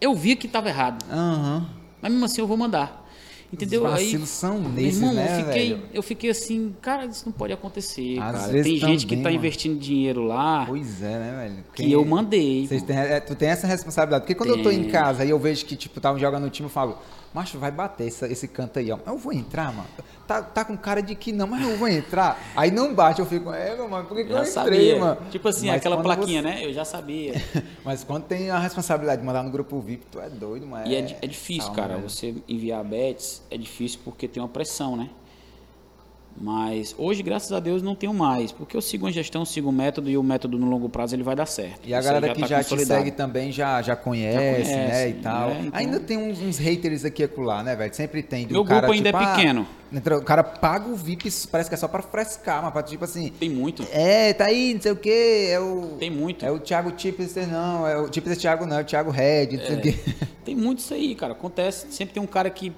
[0.00, 1.04] eu vi que estava errado.
[1.10, 1.68] Aham.
[2.00, 3.02] Mas mesmo assim eu vou mandar.
[3.52, 3.84] Entendeu?
[3.84, 5.82] Os Aí, são nesses, irmão, né, eu fiquei, velho?
[5.92, 8.18] eu fiquei assim, cara, isso não pode acontecer.
[8.18, 8.52] Às cara.
[8.52, 11.64] vezes Tem gente que também, está investindo dinheiro lá Pois é, né, velho?
[11.74, 12.66] que eu mandei.
[12.66, 14.22] Têm, é, tu tem essa responsabilidade.
[14.22, 14.90] Porque quando eu tô em Tem.
[14.90, 16.96] casa e eu vejo que, tipo, tá jogando no time, eu falo,
[17.34, 18.98] macho, vai bater essa- esse canto aí, ó.
[19.06, 19.88] Eu vou entrar, mano.
[20.26, 22.38] Tá, tá com cara de que não, mas eu vou entrar.
[22.56, 24.98] Aí não bate, eu fico, é, meu mano, por que, que eu entrei, sabia.
[24.98, 25.20] mano?
[25.30, 26.64] Tipo assim, Mas aquela plaquinha, você- né?
[26.64, 27.34] Eu já sabia.
[27.84, 30.86] Mas quando tem a responsabilidade de mandar no grupo VIP, tu é doido, mano.
[30.86, 31.94] E é, di- é difícil, Calma, cara.
[31.96, 32.08] velho.
[32.08, 35.10] Você enviar bets é difícil porque tem uma pressão, né?
[36.40, 38.50] Mas hoje, graças a Deus, não tenho mais.
[38.50, 41.22] Porque eu sigo uma gestão, sigo um método e o método no longo prazo ele
[41.22, 41.80] vai dar certo.
[41.86, 44.70] E a Isso galera que tá já te segue também já, já conhece, Já conhece,
[44.74, 45.50] né, e tal.
[45.50, 47.94] né, então- Ainda tem uns, uns haters aqui e acolá, né, velho?
[47.94, 48.46] Sempre tem.
[48.50, 49.66] Meu cara, grupo ainda tipo, é ah, pequeno.
[49.92, 53.04] entra- o cara paga o VIP, parece que é só pra frescar, mas pra, tipo
[53.04, 53.30] assim...
[53.38, 53.86] Tem muito.
[53.92, 55.96] É, tá aí, não sei o quê, é o...
[55.98, 56.44] Tem muito.
[56.44, 59.66] É o Thiago Tipster, não, é o Tipster Thiago não, é o Thiago Red, não
[59.66, 59.94] sei o quê.
[60.44, 61.34] Tem muito isso aí, cara.
[61.34, 61.86] Acontece.
[61.90, 62.72] Sempre tem um cara que.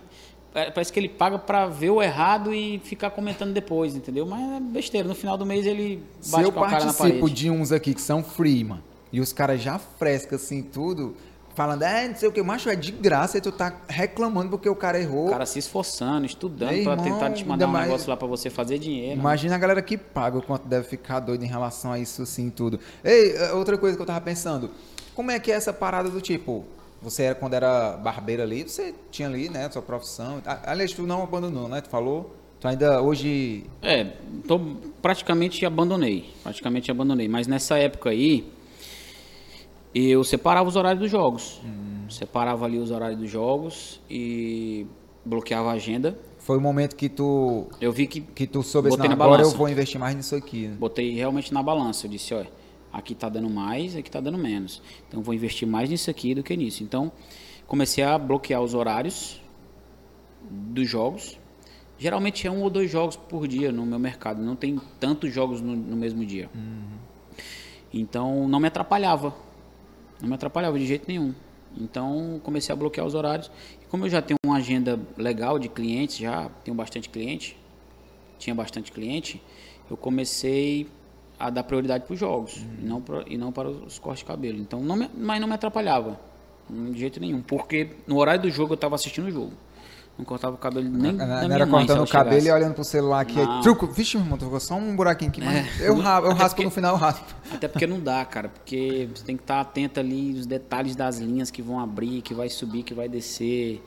[0.55, 4.24] É, Parece que ele paga pra ver o errado e ficar comentando depois, entendeu?
[4.26, 5.06] Mas é besteira.
[5.09, 8.01] No final do mês ele Se bate eu cara na participo de uns aqui que
[8.01, 8.82] são free, mano,
[9.12, 11.14] e os caras já frescam assim tudo,
[11.55, 14.68] falando, é, não sei o que, macho, é de graça, e tu tá reclamando porque
[14.68, 15.28] o cara errou.
[15.28, 18.51] O cara se esforçando, estudando irmão, tentar te mandar um mais- negócio lá pra você
[18.51, 19.20] fazer dinheiro.
[19.20, 22.51] Imagina a galera que paga o quanto deve ficar doido em relação a isso assim
[22.51, 22.81] tudo.
[23.05, 24.70] Ei, eh, outra coisa que eu tava pensando,
[25.14, 26.64] como é que é essa parada do tipo,
[27.05, 30.43] você era quando era barbeiro ali, você tinha ali, né, sua profissão.
[30.64, 31.81] Aliás, tu não abandonou, né?
[31.81, 32.35] Tu falou?
[32.59, 34.05] Tu ainda hoje É,
[34.48, 34.59] tô,
[35.02, 36.31] praticamente abandonei.
[36.43, 37.28] Praticamente abandonei.
[37.28, 38.51] Mas nessa época aí,
[39.94, 41.60] eu separava os horários dos jogos.
[41.64, 42.09] Hum.
[42.10, 44.86] Separava ali os horários dos jogos e
[45.24, 46.16] bloqueava a agenda.
[46.39, 49.32] foi o momento que tu Eu vi que que tu soube assim, Botei na agora
[49.35, 49.56] eu balança.
[49.56, 50.68] vou investir mais nisso aqui.
[50.68, 50.76] né?
[50.78, 52.06] botei realmente na balança.
[52.06, 52.48] Eu disse, olha,
[52.95, 54.81] aqui tá dando mais, aqui tá dando menos.
[55.09, 56.85] Então vou investir mais nisso aqui do que nisso.
[56.85, 57.11] Então
[57.66, 59.43] comecei a bloquear os horários
[60.41, 61.39] dos jogos.
[61.99, 64.41] Geralmente é um ou dois jogos por dia no meu mercado.
[64.41, 66.49] Não tem tantos jogos no, no mesmo dia.
[67.93, 69.35] Então não me atrapalhava.
[70.21, 71.35] Não me atrapalhava de jeito nenhum.
[71.77, 73.51] Então comecei a bloquear os horários.
[73.83, 77.57] E como eu já tenho uma agenda legal de clientes, já tenho bastante cliente,
[78.39, 79.43] tinha bastante cliente,
[79.91, 80.87] eu comecei
[81.47, 84.25] a dar prioridade para os jogos e, não pra, e não para os cortes de
[84.27, 84.59] cabelo.
[84.59, 86.19] Então, não me, mas não me atrapalhava
[86.71, 89.53] de jeito nenhum, porque no horário do jogo eu estava assistindo o jogo.
[90.16, 92.49] Não cortava o cabelo nem Não, era mãe, cortando o cabelo chegasse.
[92.49, 93.37] e olhando pro celular aqui.
[93.39, 93.61] aí, Não.
[93.62, 93.89] Truco.
[93.89, 95.66] Vixe, meu irmão, ficou só um buraquinho aqui, É.
[95.81, 97.35] eu, eu raspo porque- no final, eu raspo.
[97.53, 101.19] Até porque não dá, cara, porque você tem que estar atento ali os detalhes das
[101.19, 103.83] linhas que vão abrir, que vai subir, que vai descer,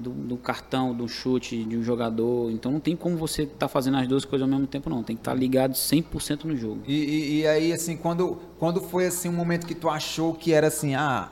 [0.00, 2.50] do, do cartão, do chute de um jogador.
[2.50, 5.02] Então não tem como você estar fazendo as duas coisas ao mesmo tempo, não.
[5.02, 6.80] Tem que estar ligado 100% no jogo.
[6.86, 10.52] E, e- e aí, assim, quando, quando foi assim um momento que tu achou que
[10.52, 11.30] era assim, ah,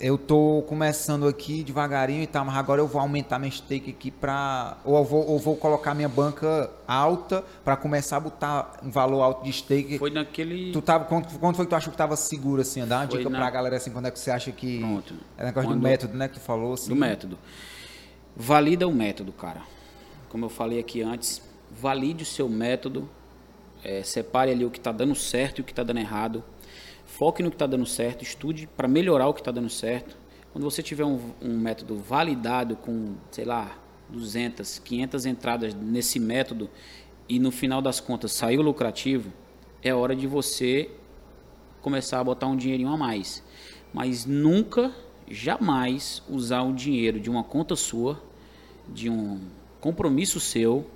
[0.00, 4.10] eu tô começando aqui devagarinho e tal, mas agora eu vou aumentar minha stake aqui
[4.10, 4.76] pra.
[4.84, 9.22] Ou eu vou, ou vou colocar minha banca alta pra começar a botar um valor
[9.22, 9.96] alto de stake.
[9.96, 10.72] Foi naquele.
[10.72, 12.84] Tu tava, quando, quando foi que tu achou que tava seguro, assim?
[12.84, 14.80] Dá uma Foi dica na- pra galera, assim, quando é que você acha que.
[14.80, 15.14] Pronto.
[15.38, 16.88] É negócio do Quando- método, né, que tu falou, assim.
[16.90, 17.38] do método.
[18.36, 19.62] Valida o método, cara.
[20.28, 21.40] Como eu falei aqui antes,
[21.70, 23.08] valide o seu método,
[23.82, 26.42] é, separe ali o que está dando certo e o que está dando errado.
[27.06, 30.16] Foque no que está dando certo, estude para melhorar o que está dando certo.
[30.52, 33.78] Quando você tiver um, um método validado com, sei lá,
[34.08, 36.68] 200, 500 entradas nesse método
[37.28, 39.32] e no final das contas saiu lucrativo,
[39.82, 40.90] é hora de você
[41.80, 43.42] começar a botar um dinheirinho a mais.
[43.92, 44.92] Mas nunca,
[45.28, 48.22] jamais usar o dinheiro de uma conta sua,
[48.88, 49.40] de um
[49.80, 50.86] compromisso seu,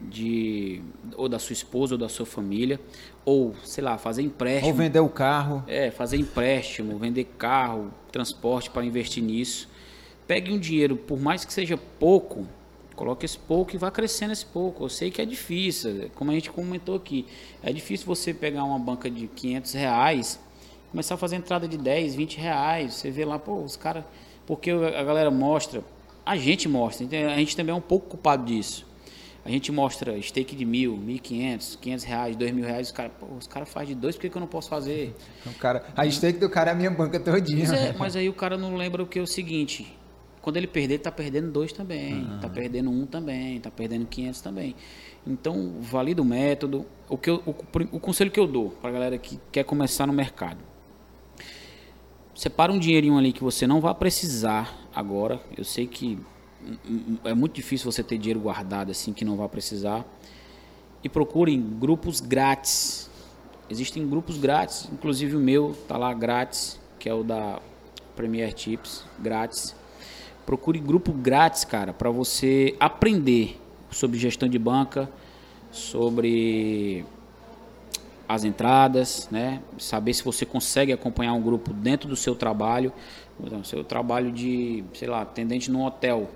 [0.00, 0.80] de
[1.16, 2.80] ou da sua esposa ou da sua família,
[3.24, 4.68] ou sei lá, fazer empréstimo.
[4.68, 5.62] Ou vender o carro.
[5.66, 9.68] É, fazer empréstimo, vender carro, transporte para investir nisso.
[10.26, 12.46] Pegue um dinheiro, por mais que seja pouco,
[12.94, 14.84] coloque esse pouco e vá crescendo esse pouco.
[14.84, 17.26] Eu sei que é difícil, como a gente comentou aqui,
[17.62, 20.40] é difícil você pegar uma banca de 500 reais,
[20.90, 22.94] começar a fazer entrada de 10, 20 reais.
[22.94, 24.04] Você vê lá, pô, os caras.
[24.46, 25.82] Porque a galera mostra,
[26.26, 28.86] a gente mostra, então a gente também é um pouco culpado disso.
[29.44, 32.92] A gente mostra stake de mil, mil e quinhentos, quinhentos reais, dois mil reais, os
[32.92, 33.12] caras,
[33.48, 35.14] caras fazem de dois, por que, que eu não posso fazer?
[35.46, 37.66] O cara, a stake do cara é a minha banca todinha.
[37.68, 39.96] Mas, é, mas aí o cara não lembra o que é o seguinte:
[40.42, 44.40] quando ele perder, ele tá perdendo dois também, tá perdendo um também, tá perdendo 500
[44.42, 44.74] também.
[45.26, 46.84] Então, valida o método.
[47.08, 47.50] O, que eu- o,
[47.96, 50.58] o conselho que eu dou pra galera que quer começar no mercado:
[52.40, 55.38] separa um dinheirinho ali que você não vai precisar agora.
[55.54, 56.18] Eu sei que
[57.22, 60.06] é muito difícil você ter dinheiro guardado assim que não vai precisar.
[61.04, 63.10] E procurem grupos grátis.
[63.68, 67.60] Existem grupos grátis, inclusive o meu tá lá grátis, que é o da
[68.16, 69.76] Premier Tips, grátis.
[70.46, 73.60] Procure grupo grátis, cara, para você aprender
[73.90, 75.10] sobre gestão de banca,
[75.70, 77.04] sobre
[78.30, 79.60] as entradas, né?
[79.76, 82.92] Saber se você consegue acompanhar um grupo dentro do seu trabalho,
[83.44, 86.30] exemplo, seu trabalho de, sei lá, atendente num hotel.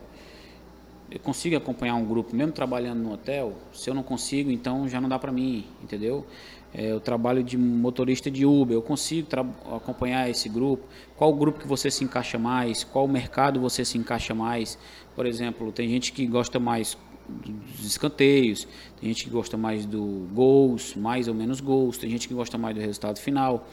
[1.09, 3.53] Eu consigo acompanhar um grupo mesmo trabalhando no hotel?
[3.73, 6.27] Se eu não consigo, então já não dá para mim, entendeu?
[6.75, 9.29] É, eu trabalho de motorista de Uber, eu consigo
[9.73, 10.83] acompanhar esse grupo.
[11.17, 12.83] Qual grupo que você se encaixa mais?
[12.83, 14.77] Qual mercado você se encaixa mais?
[15.15, 16.99] Por exemplo, tem gente que gosta mais
[17.29, 18.67] dos escanteios,
[19.01, 22.59] tem gente que gosta mais do gols, mais ou menos gols, tem gente que gosta
[22.59, 23.67] mais do resultado final,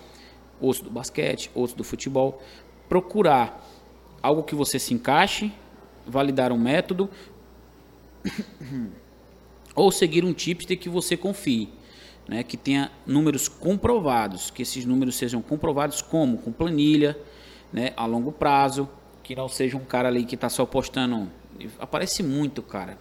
[0.60, 2.42] outros do basquete, outros do futebol.
[2.88, 3.68] Procurar
[4.22, 5.52] algo que você se encaixe,
[6.06, 7.10] validar um método
[9.76, 11.70] ou seguir um tipster que você confie,
[12.28, 17.18] né, que tenha números comprovados, que esses números sejam comprovados como com planilha,
[17.72, 18.90] né, a longo prazo,
[19.24, 21.32] que não seja um cara ali que está só postando,
[21.80, 22.98] aparece muito, cara.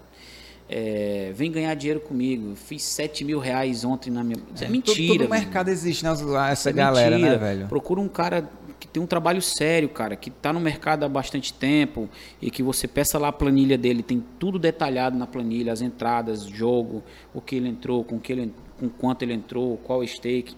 [0.72, 2.54] É, vem ganhar dinheiro comigo.
[2.54, 4.38] Fiz 7 mil reais ontem na minha.
[4.54, 5.08] Isso é, Todo- mentira.
[5.08, 6.12] Todo, meu mercado existe, né?
[6.12, 7.32] os- Essa é galera, mentira.
[7.32, 7.66] né, velho?
[7.68, 8.48] Procura um cara
[8.78, 12.08] que tem um trabalho sério, cara, que está no mercado há bastante tempo
[12.40, 16.44] e que você peça lá a planilha dele, tem tudo detalhado na planilha, as entradas,
[16.44, 17.02] jogo,
[17.34, 20.56] o que ele entrou, com que ele com quanto ele entrou, qual stake.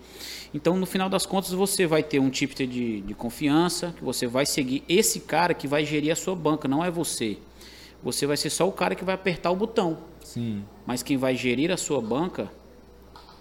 [0.55, 4.28] Então, no final das contas, você vai ter um tipster de, de confiança, que você
[4.28, 7.39] vai seguir esse cara que vai gerir a sua banca, não é você.
[8.02, 9.98] Você vai ser só o cara que vai apertar o botão.
[10.22, 12.50] Sim, Mas quem vai gerir a sua banca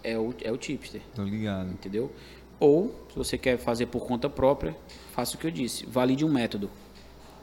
[0.04, 1.70] é o, é o tipster tô ligado.
[1.72, 2.12] entendeu?
[2.60, 4.76] Ou, se você quer fazer por conta própria,
[5.14, 6.70] faça o que eu disse, valide um método.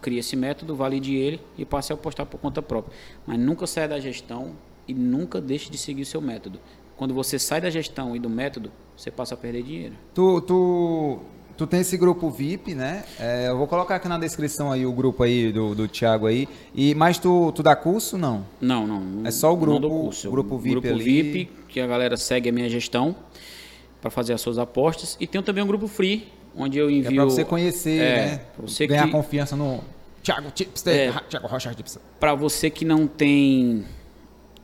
[0.01, 2.97] Crie esse método, valide ele e passe a apostar por conta própria.
[3.27, 4.53] Mas nunca saia da gestão
[4.87, 6.61] e nunca deixe de seguir o seu método.
[6.97, 9.95] Quando você sai da gestão e do método, você passa a perder dinheiro.
[10.15, 11.19] Tu, tu,
[11.59, 13.05] tu tem esse grupo VIP, né?
[13.21, 16.49] É, eu vou colocar aqui na descrição aí o grupo aí do, do Thiago aí.
[16.75, 18.47] E, mas tu, tu dá curso, não?
[18.61, 19.01] Não, não.
[19.01, 20.31] não- É só o não grupo- dou curso.
[20.31, 21.05] grupo VIP grupo ali.
[21.23, 23.15] VIP, que a galera segue a minha gestão
[24.01, 25.17] para fazer as suas apostas.
[25.21, 27.17] E tem também um grupo free, onde eu É envio...
[27.17, 28.41] pra você conhecer, É, né?
[28.57, 29.81] você Ganhar que- confiança no
[30.23, 30.95] Thiago Tipster.
[30.95, 31.13] É.
[31.29, 32.01] Thiago Rocha Tipster.
[32.21, 33.85] para você que não tem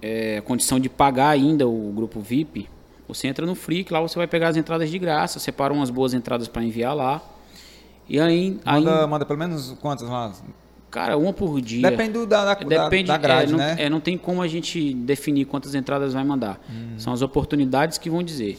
[0.00, 2.68] é, condição de pagar ainda o grupo VIP,
[3.08, 5.90] você entra no Free, que lá você vai pegar as entradas de graça, separa umas
[5.90, 7.22] boas entradas para enviar lá.
[8.08, 10.32] E aí, aí Manda, manda pelo menos quantas lá?
[10.90, 11.90] cara, uma por dia.
[11.90, 13.74] Depende do- da, da, Depende, da, grade, é, não, né?
[13.78, 16.60] é, não tem como a gente definir quantas entradas vai mandar.
[16.70, 16.94] Hum.
[16.98, 18.58] São as oportunidades que vão dizer.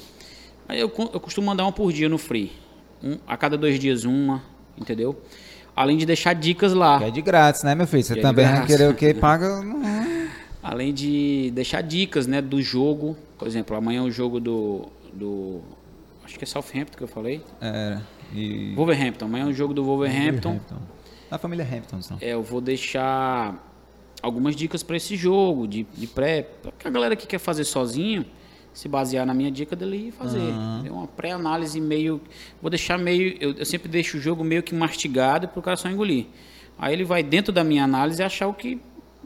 [0.67, 2.51] Aí eu, eu costumo mandar uma por dia no Free.
[3.03, 4.41] Um- a cada dois dias uma,
[4.77, 5.15] entendeu?
[5.75, 6.97] Além de deixar dicas lá.
[6.97, 8.03] Que é de grátis, né, meu filho?
[8.03, 8.67] Você Que é também vai graça.
[8.67, 9.61] querer o que paga.
[10.65, 13.15] Além de deixar dicas, né, do jogo.
[13.37, 15.61] Por exemplo, amanhã é o jogo do, do
[16.23, 17.39] acho que é Southampton que eu falei.
[17.61, 17.99] É,
[18.33, 18.73] e...
[18.75, 19.25] Wolverhampton.
[19.25, 20.59] Amanhã é o jogo do Wolverhampton.
[21.29, 22.17] Da família Hampton, então.
[22.19, 23.63] É, eu vou deixar
[24.23, 26.41] algumas dicas para esse jogo de, de pré.
[26.41, 28.25] Pra a galera que quer fazer sozinho,
[28.73, 30.51] se basear na minha dica dele e fazer.
[30.83, 32.19] É uma pré-análise meio.
[32.59, 33.37] Vou deixar meio.
[33.39, 36.25] Eu, eu sempre deixo o jogo meio que mastigado para o cara só engolir.
[36.77, 38.79] Aí ele vai dentro da minha análise e achar o que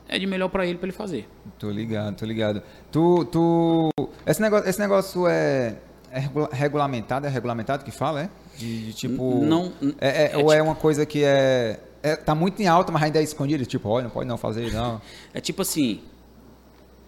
[0.09, 1.27] é de melhor para ele para ele fazer.
[1.57, 2.61] Tô ligado, tô ligado.
[2.91, 3.89] Tu, tu...
[4.25, 5.77] Esse negócio, esse negócio é,
[6.11, 7.25] é regula- regulamentado?
[7.27, 8.29] É regulamentado que fala, é?
[8.57, 9.35] De, de tipo...
[9.43, 9.71] Não-
[10.01, 12.15] É, é- é ou é uma coisa que é, é...
[12.15, 13.65] Tá muito em alta, mas ainda é escondido?
[13.65, 15.01] Tipo, olha, não pode não fazer, não.
[15.33, 16.01] É tipo assim,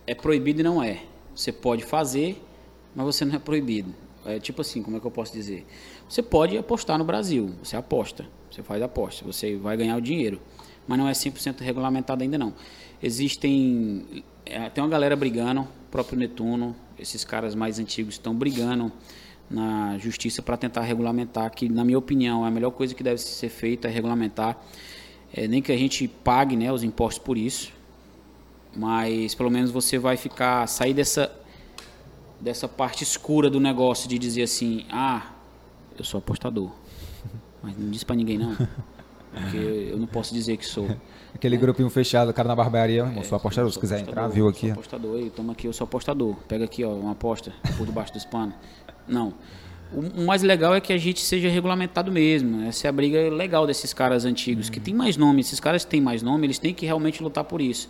[0.07, 1.01] é proibido e não é.
[1.35, 2.41] Você pode fazer,
[2.95, 3.93] mas você não é proibido.
[4.25, 5.65] É tipo assim, como é que eu posso dizer?
[6.07, 10.39] Você pode apostar no Brasil, você aposta, você faz aposta, você vai ganhar o dinheiro,
[10.91, 12.53] mas não é 100% regulamentado ainda não.
[13.01, 18.91] Existem, é, tem uma galera brigando, o próprio Netuno, esses caras mais antigos estão brigando
[19.49, 23.19] na justiça para tentar regulamentar, que na minha opinião é a melhor coisa que deve
[23.19, 24.57] ser feita é regulamentar,
[25.33, 27.71] É, nem que a gente pague né, os impostos por isso,
[28.75, 31.31] mas pelo menos você vai ficar sair dessa
[32.37, 35.31] dessa parte escura do negócio de dizer assim ah
[35.97, 36.71] eu sou apostador
[37.63, 38.57] mas não diz pra ninguém não
[39.33, 40.87] porque eu não posso dizer que sou.
[41.33, 44.33] Aquele grupinho fechado, o cara na barbearia, irmão, sou apostador, se Sou quiser apostador, entrar,
[44.35, 44.67] viu aqui.
[44.67, 48.11] sou apostador aí toma aqui eu sou apostador pega aqui ó uma aposta por debaixo
[48.13, 48.53] dos panos.
[49.07, 49.33] Não.
[49.93, 52.63] O, o mais legal é que a gente seja regulamentado mesmo.
[52.65, 55.39] Essa é a briga legal desses caras antigos que tem mais nome.
[55.41, 57.89] Esses caras que têm mais nome eles têm que realmente lutar por isso.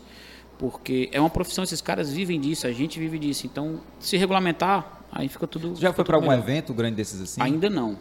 [0.59, 3.47] Porque é uma profissão esses caras vivem disso a gente vive disso.
[3.47, 6.43] Então se regulamentar aí fica tudo Já fica foi pra algum melhor.
[6.43, 7.41] evento grande desses assim?
[7.41, 7.97] ainda não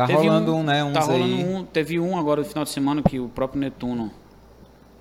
[0.00, 1.44] Tá Teve rolando um, né, uns tá rolando aí.
[1.44, 4.10] um, teve um agora no final de semana que o próprio Netuno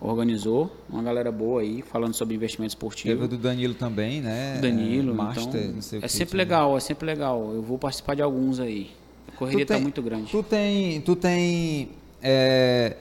[0.02, 3.28] organizou, uma galera boa aí, falando sobre investimento Teve o esportivo.
[3.28, 4.58] do Danilo também, né?
[4.62, 6.10] Danilo, Master, então, não sei o é que.
[6.14, 7.52] sempre legal, é sempre legal.
[7.54, 8.92] Eu vou participar de alguns aí.
[9.28, 10.32] A correria Tu tem- tá muito grande.
[10.32, 11.90] Tu tem, tu tem
[12.22, 12.96] é,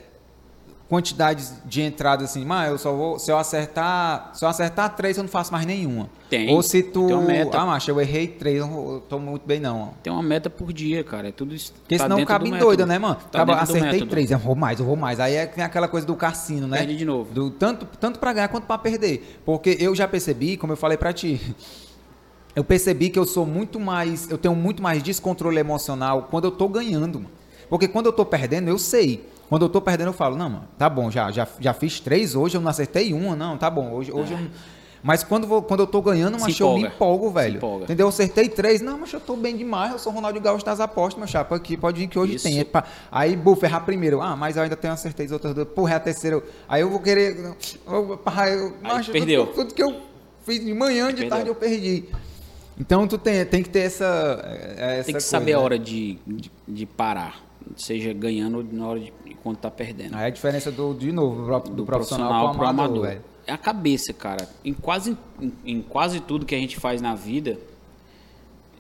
[0.88, 5.18] quantidades de entradas assim, mas eu só vou, se eu acertar, se eu acertar três
[5.18, 6.08] eu não faço mais nenhuma.
[6.30, 7.58] Tem, Ou se tu, tem uma meta.
[7.58, 9.92] ah, macho, eu errei três, eu tô muito bem não.
[10.02, 11.28] Tem uma meta por dia, cara.
[11.28, 11.72] É tudo isso.
[11.74, 13.16] Porque tá senão cabe doida, né, mano?
[13.30, 15.20] Tá Acaba- acertei três, eu vou mais, eu vou mais.
[15.20, 16.78] Aí é vem aquela coisa do cassino, né?
[16.78, 17.32] Perde de novo.
[17.32, 19.40] Do, tanto, tanto pra ganhar quanto pra perder.
[19.44, 21.38] Porque eu já percebi, como eu falei pra ti,
[22.56, 26.50] eu percebi que eu sou muito mais, eu tenho muito mais descontrole emocional quando eu
[26.50, 27.30] tô ganhando, mano.
[27.68, 29.22] Porque quando eu tô perdendo, eu sei.
[29.48, 32.34] Quando eu tô perdendo, eu falo, não, mano, tá bom, já, já, já fiz três
[32.34, 34.50] hoje, eu não acertei uma, não, tá bom, hoje, hoje eu não...
[35.00, 37.60] Mas quando, vou- quando eu tô ganhando, Se mas eu me empolgo, velho.
[37.84, 38.06] Entendeu?
[38.06, 41.16] Eu acertei três, não, mas eu tô bem demais, eu sou Ronaldo Gaúcho das apostas,
[41.18, 42.44] meu chapa, aqui, pode vir que hoje Isso.
[42.44, 42.58] tem.
[42.58, 42.84] Epa.
[43.10, 44.20] Aí, buf, errar primeiro.
[44.20, 45.68] Ah, mas eu ainda tenho acertei as outras duas.
[45.68, 46.42] Porra, é a terceira.
[46.68, 47.54] Aí eu vou querer.
[47.86, 48.20] Eu,
[48.82, 49.46] macho, perdeu.
[49.46, 50.00] Tudo, tudo que eu
[50.44, 52.06] fiz de manhã, de tarde, eu perdi.
[52.78, 54.04] Então tu tem, tem que ter essa.
[54.76, 55.62] essa Tem que coisa, saber a né?
[55.62, 57.40] hora de, de, de parar.
[57.76, 59.12] Seja ganhando na hora de
[59.42, 60.14] quando tá perdendo.
[60.16, 63.22] Aí a diferença do, de novo, do, do profissional, profissional pro amador, amador.
[63.46, 64.48] É a cabeça, cara.
[64.64, 67.58] Em quase, em, em quase tudo que a gente faz na vida,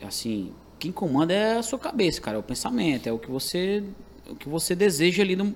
[0.02, 2.36] assim, quem comanda é a sua cabeça, cara.
[2.36, 3.82] É o pensamento, é o que você,
[4.28, 5.54] o que você deseja ali no.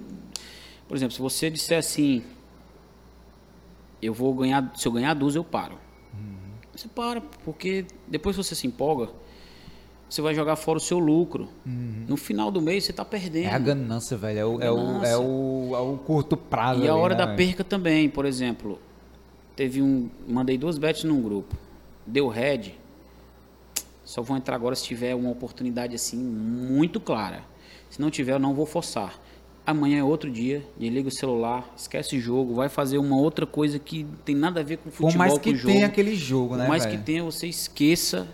[0.89, 2.23] Por exemplo, se você disser assim,
[4.01, 5.79] eu vou ganhar, se eu ganhar duas, eu paro.
[6.75, 9.11] Você para, porque depois você se empolga,
[10.13, 11.49] você vai jogar fora o seu lucro.
[11.65, 13.47] No final do mês você tá perdendo.
[13.47, 14.39] É a ganância, velho.
[14.39, 16.83] É o, é o, é o, é o curto prazo.
[16.85, 17.37] E a hora né, da velho?
[17.39, 18.79] perca também, por exemplo,
[19.57, 21.57] teve um, mandei duas bets num grupo,
[22.07, 22.73] deu red,
[24.05, 27.43] só vou entrar agora se tiver uma oportunidade assim muito clara.
[27.89, 29.19] Se não tiver, eu não vou forçar.
[29.65, 33.79] Amanhã é outro dia, desliga o celular, esquece o jogo, vai fazer uma outra coisa
[33.79, 35.73] que não tem nada a ver com futebol, Por mais com que o jogo.
[35.73, 36.99] tenha aquele jogo, né, Por mais velho?
[36.99, 38.29] que tenha, você esqueça,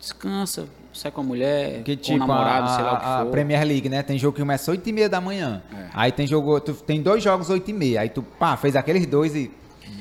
[0.00, 3.04] descansa, sai com a mulher, Porque, com tipo, o namorado, a, sei lá o que
[3.06, 3.30] a for.
[3.30, 4.02] Premier League, né?
[4.02, 5.62] Tem jogo que começa 8 e meia da manhã.
[5.72, 5.86] É.
[5.92, 8.00] Aí tem jogo, tu, tem dois jogos 8 e meia.
[8.00, 9.50] Aí tu, pá, fez aqueles dois e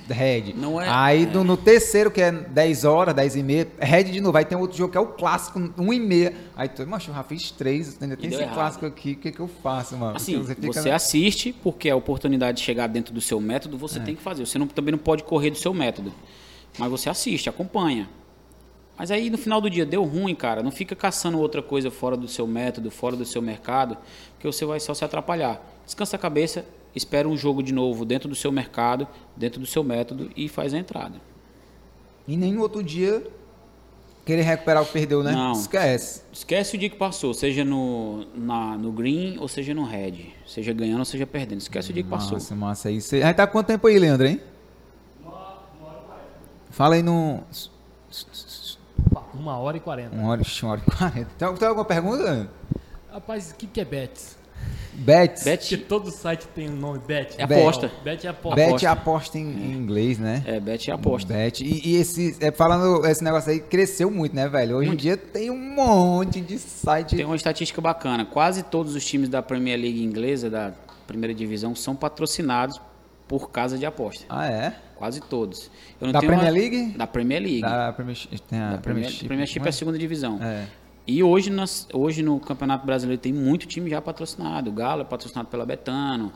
[0.08, 0.54] Red.
[0.56, 1.26] Não é- Aí é.
[1.28, 4.36] No, no terceiro, que é 10 horas, 10 e meia, Red de novo.
[4.38, 6.34] Aí tem outro jogo que é o clássico, 1 e meia.
[6.56, 8.56] Aí tu, macho, eu já fiz três, ainda tem esse errado.
[8.56, 10.16] clássico aqui, o que que eu faço, mano?
[10.16, 13.80] Assim, Porque você, fica- assiste, porque a oportunidade de chegar dentro do seu método, É.
[13.80, 14.46] você tem que fazer.
[14.46, 16.12] Você não- também não pode correr do seu método.
[16.78, 18.10] Mas você assiste, acompanha.
[19.00, 20.62] Mas aí no final do dia deu ruim, cara.
[20.62, 23.98] Não fica caçando outra coisa fora do seu método, fora do seu mercado,
[24.34, 25.66] porque você vai só se atrapalhar.
[25.86, 29.08] Descansa a cabeça, espera um jogo de novo dentro do seu mercado,
[29.38, 31.16] dentro do seu método e faz a entrada.
[32.28, 33.26] E nem no outro dia
[34.26, 35.32] querer recuperar o que perdeu, né?
[35.32, 35.54] Não.
[35.54, 36.22] Esquece.
[36.34, 40.34] Esquece o dia que passou, seja no, na- no green ou seja no red.
[40.46, 41.60] Seja ganhando ou seja perdendo.
[41.62, 42.34] Esquece o dia que passou.
[42.34, 42.90] Massa, massa.
[42.90, 43.24] Aí você...
[43.24, 44.42] Aí tá quanto tempo aí, Leandro, hein?
[46.70, 47.42] Fala aí no...
[49.40, 50.14] Uma hora e quarenta.
[50.14, 51.30] Uma hora, uma hora e quarenta.
[51.38, 52.50] Tem, tem alguma pergunta?
[53.10, 54.38] Rapaz, o que, que é bets?
[54.94, 55.46] Bets.
[55.46, 57.36] Bet Porque todo site tem o nome bet.
[57.38, 57.90] É aposta.
[58.04, 58.56] Bet é aposta.
[58.56, 58.92] Bet aposta.
[58.92, 60.44] aposta em, em inglês, né?
[60.46, 61.34] é bet e aposta.
[61.34, 61.64] Bet.
[61.64, 64.76] E, e esse, é, falando, esse negócio aí cresceu muito, né, velho?
[64.76, 67.16] Hoje em dia tem um monte de site.
[67.16, 68.26] Tem uma estatística bacana.
[68.26, 70.74] Quase todos os times da Premier League inglesa, da
[71.08, 72.80] primeira divisão, são patrocinados
[73.30, 74.26] por casa de aposta.
[74.28, 74.74] Ah, é?
[74.96, 75.70] Quase todos.
[76.02, 76.98] Da tenho Premier uma- League?
[76.98, 77.62] Da Premier League.
[77.62, 78.42] Da Premiership.
[78.42, 79.62] Tem a Da Premier, Premiership.
[79.64, 80.40] É a segunda divisão.
[80.44, 80.66] É.
[81.06, 84.72] E hoje, nós, hoje no Campeonato Brasileiro tem muito time já patrocinado.
[84.72, 86.34] O Galo é patrocinado pela Betano.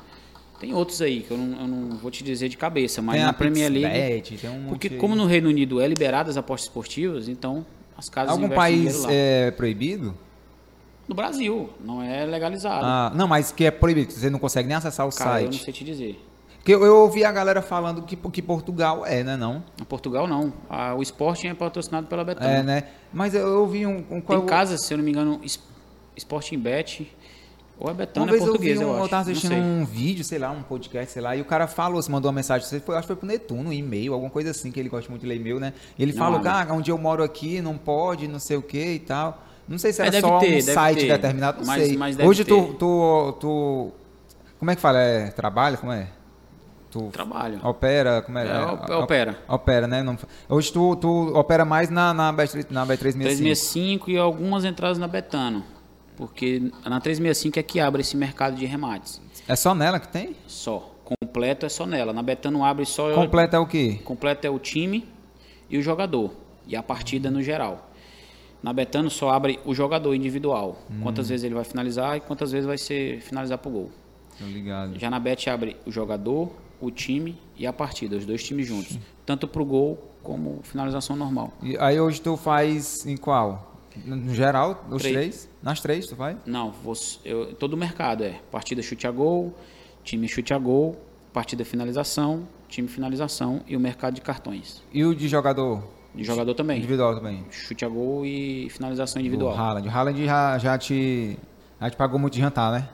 [0.59, 3.25] Tem outros aí que eu não, eu não vou te dizer de cabeça, mas Tem
[3.25, 4.23] na Premier League.
[4.47, 7.65] Um porque como no Reino Unido é liberado as apostas esportivas, então
[7.97, 10.15] as casas Algum país é proibido?
[11.07, 12.85] No Brasil, não é legalizado.
[12.85, 14.13] Ah, não, mas que é proibido.
[14.13, 15.65] Você não consegue nem acessar o Cara, eu não site.
[15.65, 16.23] sei te dizer.
[16.63, 19.35] Porque eu, eu ouvi a galera falando que, que Portugal é, né?
[19.35, 19.61] Não?
[19.89, 20.53] Portugal não.
[20.69, 22.47] Ah, o Sporting é patrocinado pela Betano.
[22.49, 22.83] É, né?
[23.11, 24.01] Mas eu, ouvi um.
[24.09, 25.41] um Tem casas, se eu não me engano,
[26.15, 27.11] Sporting Bet
[27.77, 30.23] ou é Betano Uma é vez eu vi um, eu, eu, tava assistindo um vídeo,
[30.23, 32.95] sei lá, um podcast, sei lá, e o cara falou, se mandou uma mensagem, foi,
[32.95, 35.27] acho que foi pro Netuno, um e-mail, alguma coisa assim, que ele gosta muito de
[35.27, 35.73] ler e-mail, né?
[35.99, 36.49] E ele Não falou, abre.
[36.49, 39.43] cara, onde eu moro aqui, não pode, não sei o que e tal.
[39.67, 41.07] Não sei se É, era deve só ter, um site ter.
[41.07, 41.97] determinado, não Mas- sei.
[41.97, 43.91] mas Hoje tu, tu, tu.
[44.59, 44.99] Como é que fala?
[44.99, 45.75] É, trabalha?
[45.75, 46.07] Como é?
[46.93, 47.59] Tu Trabalho.
[47.65, 48.21] opera?
[48.21, 48.47] Como é?
[48.47, 49.39] É, op- opera.
[49.47, 50.03] Opera, né?
[50.03, 50.15] Não-
[50.47, 52.97] hoje tu, tu opera mais na, na, Bet, na Bet365.
[52.99, 55.63] 365 e algumas entradas na Betano.
[56.15, 59.19] Porque na 365 é que abre esse mercado de remates.
[59.47, 60.35] É só nela que tem?
[60.45, 60.91] Só.
[61.03, 62.13] Completo é só nela.
[62.13, 63.11] Na Betano abre só.
[63.15, 63.99] Completa é o quê?
[64.03, 65.07] Completo é o time
[65.67, 66.31] e o jogador.
[66.67, 67.89] E a partida no geral.
[68.61, 70.77] Na Betano só abre o jogador individual.
[70.91, 70.99] Hum.
[71.01, 73.91] Quantas vezes ele vai finalizar e quantas vezes vai ser finalizar pro gol.
[74.37, 74.97] Tô ligado.
[74.99, 76.49] Já na Bet abre o jogador,
[76.85, 78.97] o time e a partida, os dois times juntos.
[79.25, 81.53] Tanto pro gol como finalização normal.
[81.61, 83.71] E aí hoje tu faz em qual?
[84.05, 85.15] No geral, os Três.
[85.15, 85.49] três?
[85.61, 86.37] Nas três tu faz?
[86.45, 89.53] Não, você, eu, todo o mercado é partida chute a gol,
[90.03, 90.97] time chute a gol,
[91.31, 94.81] partida finalização, time finalização e o mercado de cartões.
[94.91, 95.83] E o de jogador?
[96.15, 96.77] De jogador também.
[96.79, 97.45] Individual também.
[97.51, 99.53] Chute a gol e finalização individual.
[99.53, 99.87] O Haaland.
[99.87, 101.37] O Haaland já, já, te,
[101.79, 102.89] já te pagou muito de jantar, né?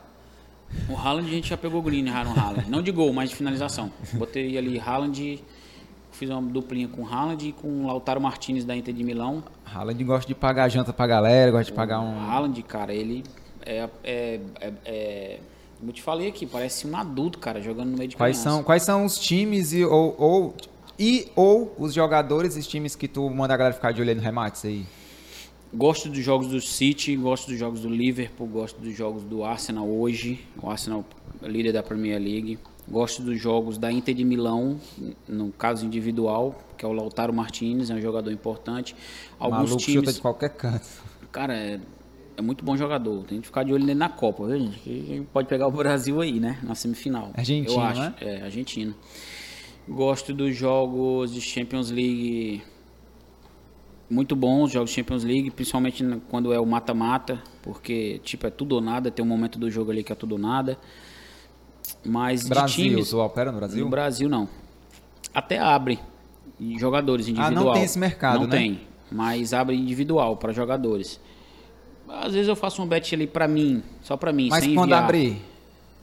[0.87, 2.69] O Haaland a gente já pegou green já no Haaland.
[2.69, 3.91] Não de gol, mas de finalização.
[4.13, 5.43] Botei ali Haaland,
[6.11, 9.43] fiz uma duplinha com Haaland e com o Lautaro Martinez da Inter de Milão.
[9.65, 12.19] Haaland gosta de pagar janta pra galera, gosta de pagar O um...
[12.19, 13.23] Haaland, cara, ele
[13.65, 15.39] é, é, é, é-
[15.79, 18.49] Como eu te falei aqui, parece um adulto, cara, jogando no meio de Quais criança.
[18.57, 20.55] são, quais são os times e ou, ou,
[20.97, 24.15] e ou os jogadores e os times que tu manda a galera ficar de olho
[24.15, 24.85] no remates aí?
[25.73, 29.87] Gosto dos jogos do City, gosto dos jogos do Liverpool, gosto dos jogos do Arsenal
[29.87, 30.39] hoje.
[30.61, 31.05] O Arsenal
[31.43, 32.57] líder da Premier League.
[32.87, 34.79] Gosto dos jogos da Inter de Milão,
[35.27, 38.95] no caso individual, que é o Lautaro Martinez, é um jogador importante.
[39.37, 40.87] Alguns Maluco chuta times, de qualquer canto.
[41.31, 41.79] cara, é,
[42.35, 43.23] é muito bom jogador.
[43.25, 44.79] Tem que ficar de olho nele na Copa, viu, gente?
[44.79, 46.57] Que pode pegar o Brasil aí, né?
[46.63, 47.29] Na semifinal.
[47.35, 48.01] Argentino, eu acho.
[48.01, 48.15] né?
[48.21, 48.95] É, argentino.
[49.87, 52.63] Gosto dos jogos de Champions League
[54.09, 58.49] muito bons, os jogos de Champions League, principalmente quando é o mata-mata, porque tipo é
[58.49, 60.77] tudo ou nada, tem um momento do jogo ali que é tudo ou nada.
[62.05, 63.83] Mas de Brasil, times, tu opera no Brasil?
[63.83, 64.47] no Brasil não.
[65.33, 65.99] Até abre
[66.77, 67.65] jogadores Ah, individual.
[67.65, 68.57] não tem esse mercado, Não né?
[68.57, 68.81] tem,
[69.11, 71.19] mas abre individual para jogadores.
[72.07, 74.87] Às vezes eu faço um bet ali para mim, só para mim, Mas sem quando
[74.89, 75.03] enviar.
[75.03, 75.41] abrir,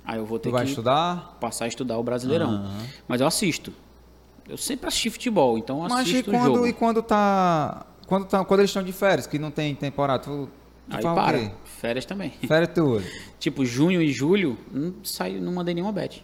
[0.04, 1.36] Aí eu vou ter que estudar?
[1.40, 2.70] passar a estudar o Brasileirão.
[3.08, 3.72] Mas eu assisto.
[4.48, 6.66] Eu sempre assisti futebol, então eu Mas e assisto o quando, jogo.
[6.68, 7.84] e quando tá...
[8.06, 10.48] Quando, tá, quando eles estão de férias, que não tem temporada, tu,
[10.88, 11.52] tu Aí para.
[11.64, 12.30] Férias também.
[12.46, 13.04] Férias tudo.
[13.38, 16.22] tipo, junho e julho, não saiu, não mandei nenhuma bet.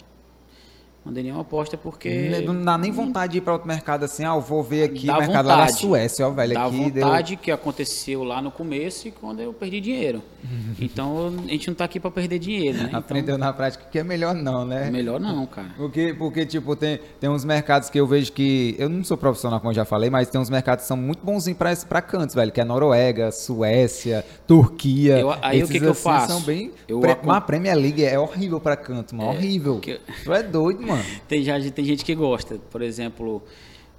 [1.04, 2.08] Mandei nenhuma aposta porque.
[2.08, 4.84] Ne- Não dá nem vontade de ir pra outro mercado assim, ah, eu vou ver
[4.84, 5.80] aqui Dá o mercado lá da vontade.
[5.80, 7.04] Suécia, ó, velho, Dá aqui deu...
[7.06, 10.22] vontade que aconteceu lá no começo e quando eu perdi dinheiro.
[10.80, 12.84] Então a gente não tá aqui para perder dinheiro, né?
[12.88, 14.90] Então, Aprendeu na prática que é melhor não, né?
[14.90, 15.68] melhor não, cara.
[15.76, 18.74] Porque, porque, tipo, tem, tem uns mercados que eu vejo que.
[18.78, 21.24] Eu não sou profissional, como eu já falei, mas tem uns mercados que são muito
[21.24, 22.50] bonzinhos pra, pra cantos, velho.
[22.50, 25.18] Que é Noruega, Suécia, Turquia.
[25.18, 26.26] Eu- aí o que Esses que eu assim faço?
[26.32, 26.72] São bem.
[26.88, 29.30] Eu Pre- acom- Mas a Premier League é horrível pra canto, mano.
[29.30, 29.78] horrível.
[29.78, 30.91] que- Tu é doido, mano.
[31.28, 32.58] Tem, já, tem gente que gosta.
[32.70, 33.42] Por exemplo,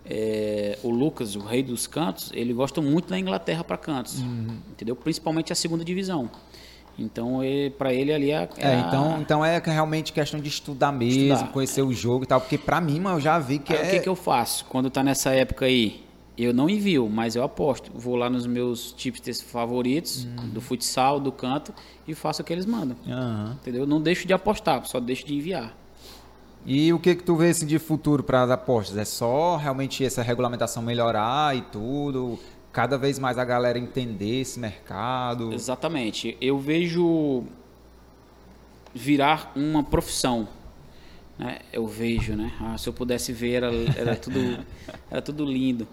[0.05, 4.19] é, o Lucas, o rei dos cantos, ele gosta muito da Inglaterra para cantos.
[4.19, 4.57] Uhum.
[4.71, 4.95] Entendeu?
[4.95, 6.29] Principalmente a segunda divisão.
[6.97, 7.39] Então,
[7.77, 11.51] para ele ali é, É, a- então, então é realmente questão de estudar mesmo, Estudar,
[11.51, 12.39] conhecer o jogo e tal.
[12.39, 13.87] Porque pra mim, mano, eu já vi que Aí, é.
[13.87, 14.65] o que, que eu faço?
[14.65, 16.03] Quando tá nessa época aí,
[16.37, 17.89] eu não envio, mas eu aposto.
[17.95, 20.49] Vou lá nos meus tipsters favoritos, Uhum.
[20.49, 21.73] do futsal, do canto,
[22.07, 22.95] e faço o que eles mandam.
[23.07, 23.57] Aham.
[23.59, 23.87] Entendeu?
[23.87, 25.75] Não deixo de apostar, só deixo de enviar.
[26.65, 28.97] E o que que tu vê assim, de futuro para as apostas?
[28.97, 32.39] É só realmente essa regulamentação melhorar e tudo?
[32.71, 35.53] Cada vez mais a galera entender esse mercado?
[35.53, 36.37] Exatamente.
[36.39, 37.43] Eu vejo
[38.93, 40.47] virar uma profissão.
[41.37, 41.59] Né?
[41.71, 42.53] Eu vejo, né?
[42.61, 44.65] Ah, se eu pudesse ver, era, era, tudo,
[45.11, 45.87] era tudo lindo.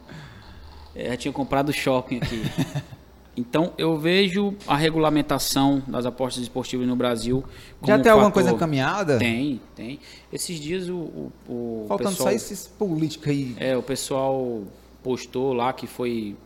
[0.94, 2.42] É, Eu tinha comprado shopping aqui.
[3.36, 7.44] Então, eu vejo a regulamentação das apostas esportivas no Brasil.
[7.84, 9.18] Já tem um alguma coisa encaminhada?
[9.18, 10.00] Tem, tem.
[10.32, 12.28] Esses dias o, o, o Faltando pessoal...
[12.28, 13.56] só esses políticos aí.
[13.58, 14.62] É, o pessoal
[15.02, 16.36] postou lá que foi.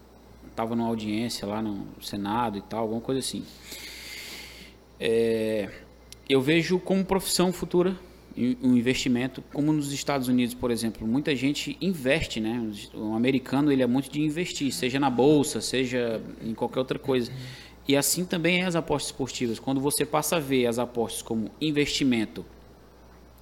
[0.54, 3.44] Tava numa audiência lá no Senado e tal, alguma coisa assim.
[5.00, 5.68] É,
[6.28, 7.96] eu vejo como profissão futura
[8.36, 12.68] um investimento, como nos Estados Unidos, por exemplo, muita gente investe, né?
[12.92, 17.30] O americano ele é muito de investir, seja na bolsa, seja em qualquer outra coisa.
[17.86, 19.60] E assim também é as apostas esportivas.
[19.60, 22.44] Quando você passa a ver as apostas como investimento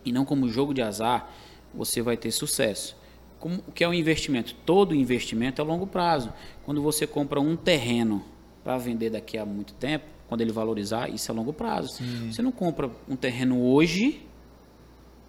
[0.05, 1.32] e não como jogo de azar,
[1.73, 2.94] você vai ter sucesso.
[3.39, 4.55] Como, o que é um investimento?
[4.66, 6.32] Todo investimento é a longo prazo.
[6.64, 8.23] Quando você compra um terreno
[8.62, 12.02] para vender daqui a muito tempo, quando ele valorizar, isso é a longo prazo.
[12.31, 14.27] Você não compra um terreno hoje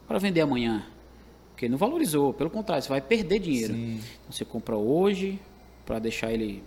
[0.07, 0.85] para vender amanhã,
[1.51, 2.33] porque não valorizou.
[2.33, 3.73] Pelo contrário, você vai perder dinheiro.
[3.73, 3.93] Sim.
[4.21, 5.39] Então, você compra hoje
[5.85, 6.63] para deixar ele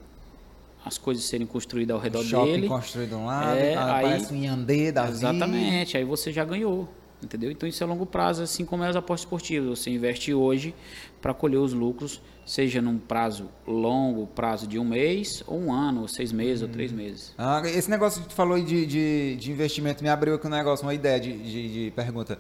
[0.85, 2.69] as coisas serem construídas ao redor shopping dele.
[2.69, 5.15] construído de um lado, É, ah, aí- parece um Yandê da vida.
[5.17, 6.89] Exatamente, aí você já ganhou.
[7.23, 7.51] Entendeu?
[7.51, 9.79] Então isso é longo prazo, assim como é as apostas esportivas.
[9.81, 10.75] Você investe hoje
[11.21, 16.03] para colher os lucros, seja num prazo longo, prazo de um mês, ou um ano,
[16.03, 17.35] ou seis meses, ou três meses.
[17.39, 20.85] Ah, esse negócio que tu falou de, de, de investimento me abriu aqui um negócio,
[20.87, 22.39] uma ideia de, de, de pergunta.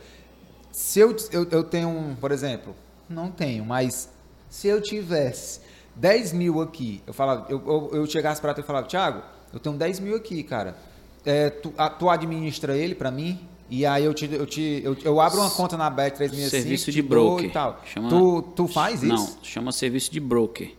[0.77, 2.77] Se eu, eu, eu tenho um, por exemplo,
[3.09, 4.11] não tenho, mas
[4.51, 5.61] se eu tivesse
[5.94, 9.23] 10 mil aqui, eu falava, eu, eu, eu chegasse pra tu e falava, Thiago,
[9.55, 10.77] eu tenho 10 mil aqui, cara.
[11.24, 13.40] É, tu, a- tu administra ele pra mim?
[13.70, 16.93] E aí eu te, eu te eu, eu abro uma conta na Bet 365 Serviço
[16.93, 17.47] de broker.
[17.47, 17.81] e tal.
[17.86, 19.07] Chama- Tu, tu faz isso?
[19.15, 20.74] Não, chama serviço de broker,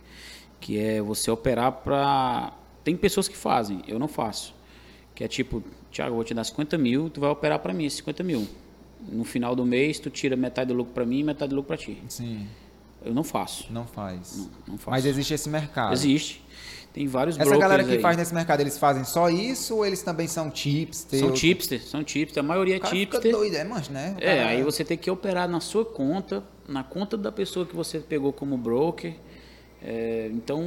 [0.60, 2.52] que é você operar para...
[2.84, 4.54] Tem pessoas que fazem, eu não faço.
[5.12, 5.60] Que é tipo,
[5.90, 8.46] Thiago, eu vou te dar 50 mil, tu vai operar para mim esses 50 mil.
[9.00, 11.68] No final do mês, tu tira metade do lucro para mim e metade do lucro
[11.68, 12.02] para ti.
[12.08, 12.46] Sim,
[13.04, 13.72] Eu não faço.
[13.72, 14.36] não faz.
[14.36, 14.90] Não, não faço.
[14.90, 15.92] Mas existe esse mercado.
[15.92, 16.44] Existe.
[16.92, 18.00] Tem vários Essa galera que aí.
[18.00, 21.06] faz nesse mercado, eles fazem só isso ou eles também são tips?
[21.10, 22.38] São tipsters, são tipsters.
[22.38, 23.30] A maioria é cara fica tipster.
[23.32, 24.16] doido, é, mancho, né?
[24.18, 28.00] É, aí você tem que operar na sua conta, na conta da pessoa que você
[28.00, 29.14] pegou como broker.
[29.80, 30.60] É, então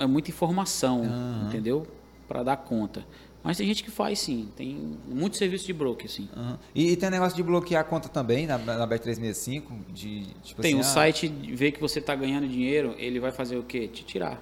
[0.00, 1.02] é, é muita informação,
[1.48, 1.86] entendeu?
[2.26, 3.04] Para dar conta.
[3.44, 6.30] Mas tem gente que faz sim, tem muito serviço de broker, sim.
[6.34, 6.58] Aham.
[6.74, 9.64] E, e tem negócio de bloquear a conta também na, na Bet365?
[9.92, 13.30] De, tipo Tem assim, um ah, site, vê que você está ganhando dinheiro, ele vai
[13.30, 13.86] fazer o quê?
[13.86, 14.40] Te tirar.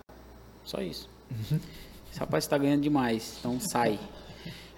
[0.64, 1.10] Só isso.
[2.12, 3.98] Esse rapaz está ganhando demais, então sai.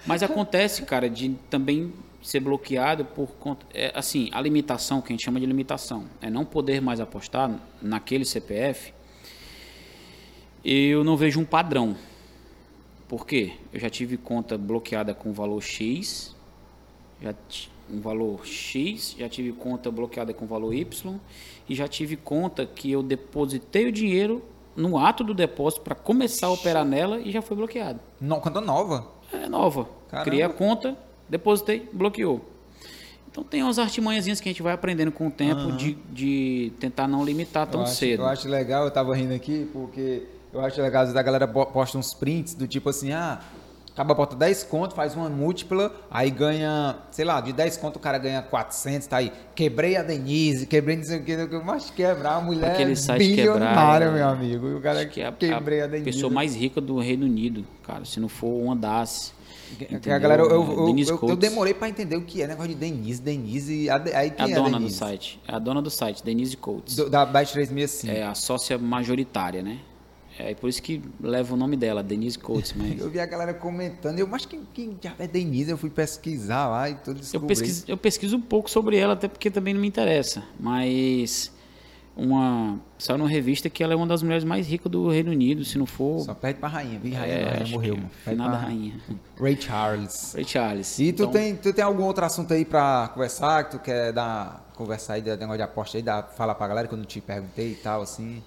[0.06, 1.92] Mas acontece, cara, de também
[2.22, 3.66] ser bloqueado por conta.
[3.74, 7.50] É, assim, a limitação, que a gente chama de limitação, é não poder mais apostar
[7.82, 8.94] naquele CPF.
[10.64, 11.94] Eu não vejo um padrão.
[13.16, 13.52] Por quê?
[13.72, 16.34] Eu já tive conta bloqueada com valor X,
[17.22, 17.32] já
[17.88, 21.14] um valor X, já tive conta bloqueada com valor Y
[21.68, 24.42] e já tive conta que eu depositei o dinheiro
[24.74, 28.00] no ato do depósito para começar a operar nela e já foi bloqueado.
[28.20, 29.06] no- conta nova?
[29.32, 29.88] É nova.
[30.08, 30.24] Caramba.
[30.28, 32.40] Criei a conta, depositei, bloqueou.
[33.30, 37.06] Então tem umas artimanhazinhas que a gente vai aprendendo com o tempo de, de tentar
[37.06, 38.22] não limitar tão eu acho, cedo.
[38.24, 40.24] Eu acho legal, eu tava rindo aqui, porque
[40.54, 43.40] eu acho legal, às vezes a galera posta uns prints do tipo assim, ah,
[43.94, 48.00] Acaba bota 10 conto, faz uma múltipla, aí ganha, sei lá, de 10 conto o
[48.00, 49.30] cara ganha 400, tá aí.
[49.54, 54.08] Quebrei a Denise, quebrei não sei o que, mas quebrar a mulher Aquele site bilionária,
[54.08, 54.66] quebrar, meu amigo.
[54.66, 56.10] E o cara que é a, quebrei a, a Denise.
[56.10, 58.04] pessoa mais rica do Reino Unido, cara.
[58.04, 59.32] Se não for uma das.
[60.12, 63.22] A galera, eu, eu, eu, eu demorei pra entender o que é negócio de Denise,
[63.22, 64.96] Denise, a, aí É quem a é, dona do Denise?
[64.96, 65.40] site.
[65.46, 66.96] É a dona do site, Denise Coates.
[66.96, 68.12] Do- da Byte 365.
[68.12, 69.78] É a sócia majoritária, né?
[70.38, 72.72] É por isso que leva o nome dela, Denise Coates.
[72.76, 75.70] Mas Eu vi a galera comentando, eu, mas quem, quem já é Denise?
[75.70, 77.46] Eu fui pesquisar lá e tudo eu, descobri.
[77.48, 80.42] pesquiso, eu pesquiso um pouco sobre ela, até porque também não me interessa.
[80.58, 81.52] Mas
[82.16, 85.64] uma saiu numa revista que ela é uma das mulheres mais ricas do Reino Unido,
[85.64, 86.20] se não for.
[86.20, 87.10] Só perde pra rainha, vi?
[87.12, 88.12] Rainha, é, rainha acho morreu, que mano.
[88.26, 88.94] é Finada pra- rainha.
[89.40, 90.32] Ray Charles.
[90.34, 90.98] Ray Charles.
[90.98, 94.12] E tu, Então, tem, tu tem algum outro assunto aí pra conversar, que tu quer
[94.12, 97.04] dar, conversar aí, de negócio de aposta aí, dar, falar pra galera que eu não
[97.04, 98.42] te perguntei e tal, assim?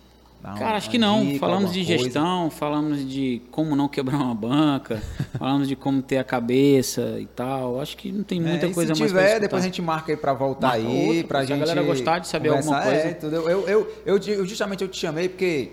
[0.48, 1.26] Dar uma- Cara, acho que não.
[1.26, 2.04] dica, falamos de coisa?
[2.04, 5.02] gestão, falamos de como não quebrar uma banca,
[5.38, 7.82] falamos de como ter a cabeça e tal.
[7.82, 10.12] Acho que não tem muita É, coisa se mais pra tiver, depois a gente marca
[10.12, 11.60] aí pra voltar Marca aí, outra, pra se a gente.
[11.68, 12.98] galera gostar de saber alguma coisa.
[12.98, 13.36] É, tudo.
[13.36, 15.72] Eu, eu, eu, eu, justamente eu te chamei porque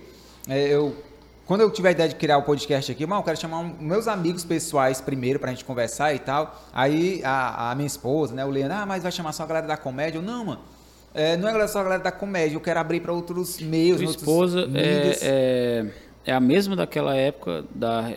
[0.48, 0.94] é, eu.
[1.46, 3.74] Quando eu tiver a ideia de criar o podcast aqui, mano, eu quero chamar um-
[3.78, 6.58] meus amigos pessoais primeiro pra gente conversar e tal.
[6.72, 9.66] Aí a, a minha esposa, né, o Leandro, ah, mas vai chamar só a galera
[9.66, 10.18] da comédia?
[10.18, 10.60] Eu, não, mano.
[11.14, 14.16] É, não é só a galera da comédia, eu quero abrir pra outros meios, outros
[14.16, 15.86] esposa é, é,
[16.26, 18.12] é a mesma daquela época da.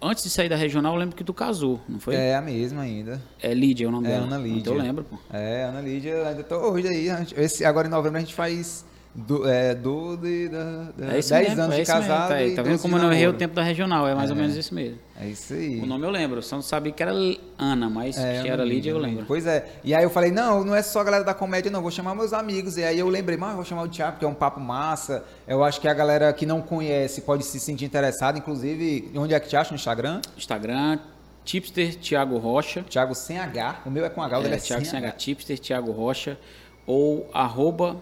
[0.00, 2.14] Antes de sair da regional, eu lembro que tu casou, não foi?
[2.14, 3.20] É a mesma ainda.
[3.42, 4.26] É Lídia o nome É, dela.
[4.26, 4.60] Ana Lídia.
[4.60, 5.16] Então eu lembro, pô.
[5.32, 7.08] É, Ana Lídia, ainda tô hoje aí.
[7.36, 11.30] Esse, agora em novembro a gente faz do, é, do, de, da, da, É isso
[11.30, 12.28] 10 mesmo, anos é de isso mesmo, casado.
[12.28, 12.54] tá aí.
[12.54, 14.06] Tá vendo 12 como eu não errei o tempo da regional?
[14.06, 14.98] É mais ou menos isso mesmo.
[15.20, 15.80] É isso aí.
[15.80, 17.12] O nome eu lembro, só não sabia que era
[17.58, 19.24] Ana, mas É, que era Lídia, eu lembro.
[19.26, 19.66] Pois é.
[19.82, 22.14] E aí eu falei, não, não é só a galera da comédia, não, vou chamar
[22.14, 22.76] meus amigos.
[22.76, 25.24] E aí eu lembrei, mas vou chamar o Thiago, porque é um papo massa.
[25.48, 28.38] Eu acho que a galera que não conhece pode se sentir interessada.
[28.38, 30.20] Inclusive, onde é que te acha no Instagram?
[30.36, 31.00] Instagram,
[31.44, 32.84] Tipster Thiago Rocha.
[32.88, 33.82] Thiago sem H.
[33.86, 35.16] O meu é com H, o dele É, é Thiago sem sem H, H.
[35.16, 36.38] Tipster Thiago Rocha.
[36.86, 37.96] Ou arroba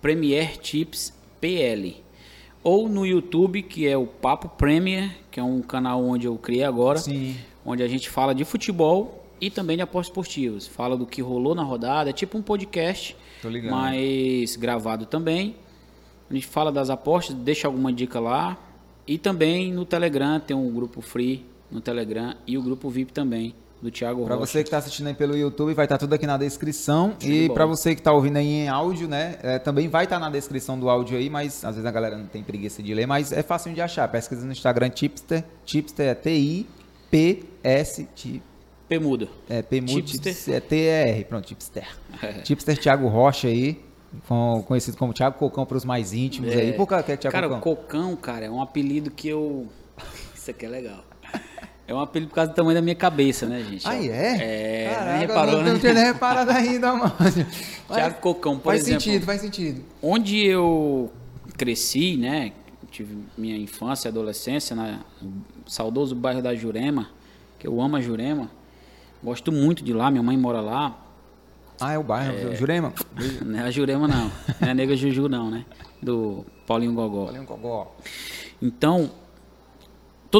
[0.00, 1.96] Premier Tips PL.
[2.62, 6.64] Ou no YouTube, que é o Papo Premier, que é um canal onde eu criei
[6.64, 6.98] agora.
[6.98, 7.36] Sim.
[7.64, 10.66] onde a gente fala de futebol e também de apostas esportivas.
[10.66, 13.16] Fala do que rolou na rodada, é tipo um podcast,
[13.70, 15.56] mas gravado também.
[16.30, 18.56] A gente fala das apostas, deixa alguma dica lá.
[19.06, 23.54] E também no Telegram, tem um grupo free no Telegram e o grupo VIP também,
[23.86, 24.46] do Thiago Pra Rocha.
[24.46, 27.14] você que tá assistindo aí pelo YouTube, vai estar tudo aqui na descrição.
[27.20, 29.36] Show e pra você que tá ouvindo aí em áudio, né?
[29.42, 32.26] é, também vai estar na descrição do áudio aí, mas às vezes a galera não
[32.26, 34.08] tem preguiça de ler, mas é fácil de achar.
[34.08, 35.44] Pesquisa no Instagram Tipster.
[35.64, 36.14] Tipster é
[37.10, 38.08] T-I-P-S.
[38.14, 38.42] Ti-
[38.88, 39.28] P muda.
[39.48, 39.80] É, P.
[39.82, 40.54] Tipster.
[40.54, 41.24] É T-E-R.
[41.24, 41.86] Pronto, Tipster.
[42.22, 42.32] É.
[42.42, 43.84] Tipster Thiago Rocha aí.
[44.66, 46.72] Conhecido como Thiago Cocão para os mais íntimos aí.
[46.72, 47.60] Por que é Thiago Cara, Cocão?
[47.60, 49.66] Cocão, cara, é um apelido que eu.
[50.34, 51.04] Isso aqui é legal.
[51.88, 53.86] É um apelido por causa do tamanho da minha cabeça, né, gente?
[53.86, 54.08] Ah, é?
[54.08, 55.72] É, Caraca, nem reparou, não, né?
[55.72, 57.12] não tinha reparado ainda, mano.
[57.18, 57.34] Mas
[57.94, 59.02] Thiago Cocão, por faz exemplo.
[59.02, 59.84] sentido, faz sentido.
[60.02, 61.12] Onde eu
[61.56, 62.52] cresci, né?
[62.90, 67.08] Tive minha infância e adolescência na- no saudoso bairro da Jurema,
[67.58, 68.50] que eu amo a Jurema.
[69.22, 70.98] Gosto muito de lá, minha mãe mora lá.
[71.80, 72.92] Ah, é o bairro, Jurema?
[73.44, 74.24] Não é a Jurema, não.
[74.60, 75.64] Não é a Nega Juju, não, né?
[76.02, 77.30] Do Paulinho Gogó.
[77.30, 77.94] Um gogó.
[78.60, 79.10] Então,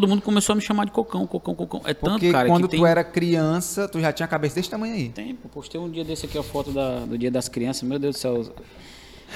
[0.01, 1.81] todo mundo começou a me chamar de Cocão, Cocão, Cocão.
[1.86, 2.81] É tanto, Porque cara, quando que tem...
[2.81, 5.09] tu era criança, tu já tinha a cabeça desse tamanho aí.
[5.09, 7.82] Tempo, postei um dia desse aqui a foto da- do Dia das Crianças.
[7.89, 8.35] Meu Deus do céu.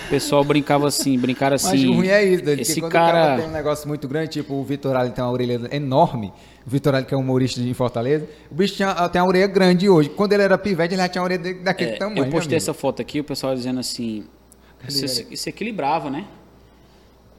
[0.07, 1.79] O pessoal brincava assim, brincaram assim.
[1.79, 3.09] Mas o ruim é isso, Dani, Esse porque quando cara...
[3.09, 6.33] o cara tem um negócio muito grande, tipo o Vitor Ali tem uma orelha enorme,
[6.67, 9.47] o Vitor Ali que é um humorista de Fortaleza, o bicho tinha, tem uma orelha
[9.47, 10.11] grande hoje.
[10.11, 12.25] Quando ele era pivete, ele já tinha uma orelha daquele É, tamanho.
[12.25, 14.25] eu postei essa foto aqui, o pessoal dizendo assim.
[14.89, 16.25] Isso, isso equilibrava, né?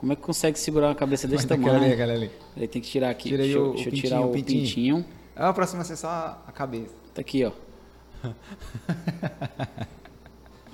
[0.02, 1.84] Como é que consegue segurar uma cabeça desse Aquela tamanho?
[1.86, 2.32] ali, aquela ali.
[2.58, 3.30] Ele tem que tirar aqui.
[3.30, 4.62] Tira aí deixa eu, o- deixa o eu tirar pintinho, o o pintinho.
[4.98, 5.06] pintinho.
[5.36, 6.94] Ah, a próxima vai ser só a cabeça.
[7.14, 7.52] Tá aqui, ó.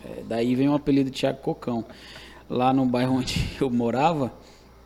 [0.05, 1.83] É, daí vem o apelido de Thiago Cocão.
[2.49, 4.31] Lá no bairro onde eu morava,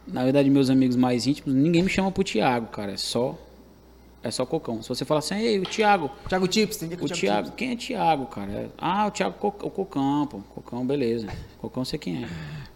[0.07, 2.93] na verdade, meus amigos mais íntimos, ninguém me chama pro Thiago, cara.
[2.93, 3.37] É só.
[4.23, 4.81] É só Cocão.
[4.83, 7.75] Se você falar assim, ei, o Thiago, Thiago Tips, tem que O Thiago, quem é
[7.75, 8.51] Thiago, cara?
[8.51, 10.39] É- Ah, o Thiago Co- o Cocão, pô.
[10.53, 11.27] Cocão, beleza.
[11.59, 12.27] Cocão sei quem é.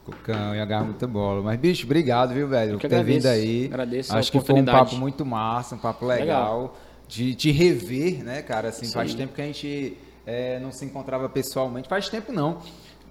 [0.05, 1.41] Cocão, ia agarrar muita bola.
[1.41, 3.65] Mas, bicho, obrigado, viu, velho, por ter vindo aí.
[3.65, 6.25] Agradeço Acho que foi um papo muito massa, um papo legal.
[6.25, 6.77] Legal.
[7.07, 8.69] De te rever, né, cara?
[8.69, 11.87] Assim, faz tempo que a gente é, não se encontrava pessoalmente.
[11.87, 12.59] Faz tempo não.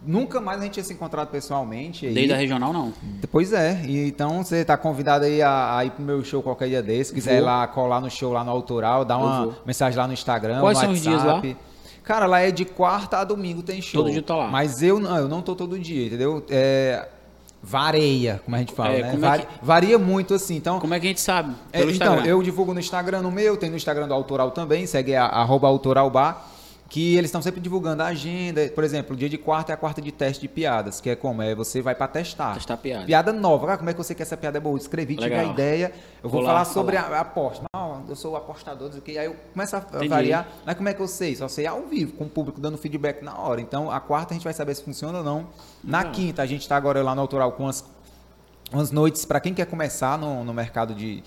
[0.07, 2.07] Nunca mais a gente tinha se encontrado pessoalmente.
[2.09, 2.93] Desde a regional, não.
[3.31, 6.83] Pois é, então você tá convidado aí a, a ir pro meu show qualquer dia
[6.83, 7.41] desse, se quiser Vou.
[7.41, 10.77] ir lá colar no show lá no Autoral, dá uma mensagem lá no Instagram, Quais
[10.77, 11.57] no são os dias WhatsApp.
[12.05, 14.03] Cara, lá é de quarta a domingo tem show.
[14.03, 14.49] Todo dia tá lá.
[14.49, 16.45] Mas eu não, eu não tô todo dia, entendeu?
[16.51, 17.09] É,
[17.63, 19.29] varia, como a gente fala, É, né?
[19.35, 20.55] é que- Varia muito assim.
[20.57, 21.55] Então, Como é que a gente sabe?
[21.73, 25.15] é, então, eu divulgo no Instagram no meu, tem no Instagram do Autoral também, segue
[25.17, 26.45] a, arroba autoralbar,
[26.95, 28.69] que eles estão sempre divulgando a agenda.
[28.73, 31.17] Por exemplo, o dia de quarta é a quarta de teste de piadas, que é
[31.17, 31.43] como?
[31.43, 32.55] É você vai pra testar.
[32.55, 33.05] Testar piada.
[33.05, 33.73] Piada nova.
[33.73, 34.79] Ah, como é que você quer essa piada boa?
[34.79, 35.93] Escrevi, tive a ideia.
[36.23, 37.17] Eu vou Vou lá falar sobre falar.
[37.17, 37.65] a, aposta.
[37.75, 39.19] Não, eu sou apostador, não o quê.
[39.19, 40.07] aí eu começo a Entendi.
[40.07, 40.47] variar.
[40.65, 41.35] Mas como é que eu sei?
[41.35, 43.61] Só sei ao vivo, com o público dando feedback na hora.
[43.61, 45.49] Então, a quarta a gente vai saber se funciona ou não.
[45.83, 46.13] Na Legal.
[46.13, 47.85] quinta, a gente está agora lá no Autoral com as
[48.73, 51.25] umas noites para quem quer começar no, no mercado de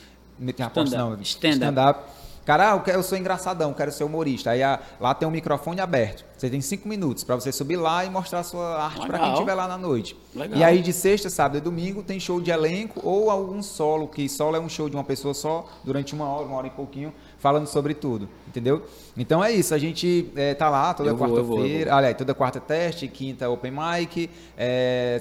[0.55, 1.15] tem aposta, Stand-up.
[1.15, 1.55] não, Stand-up.
[1.57, 2.26] stand-up.
[2.47, 4.51] Cara, ah, eu, quero- eu sou engraçadão, quero ser humorista.
[4.51, 6.23] Aí a- lá tem um microfone aberto.
[6.37, 9.33] Você tem cinco minutos para você subir lá e mostrar a sua arte para quem
[9.33, 10.15] estiver lá na noite.
[10.33, 10.57] Legal.
[10.57, 14.29] E aí de sexta, sábado e domingo tem show de elenco ou algum solo, que
[14.29, 17.13] solo é um show de uma pessoa só durante uma hora, uma hora e pouquinho,
[17.37, 18.81] falando sobre tudo, entendeu?
[19.17, 21.09] Então é isso, a gente é, tá lá toda
[21.59, 25.19] quarta-feira, aliás, toda quarta teste, quinta open mic, é,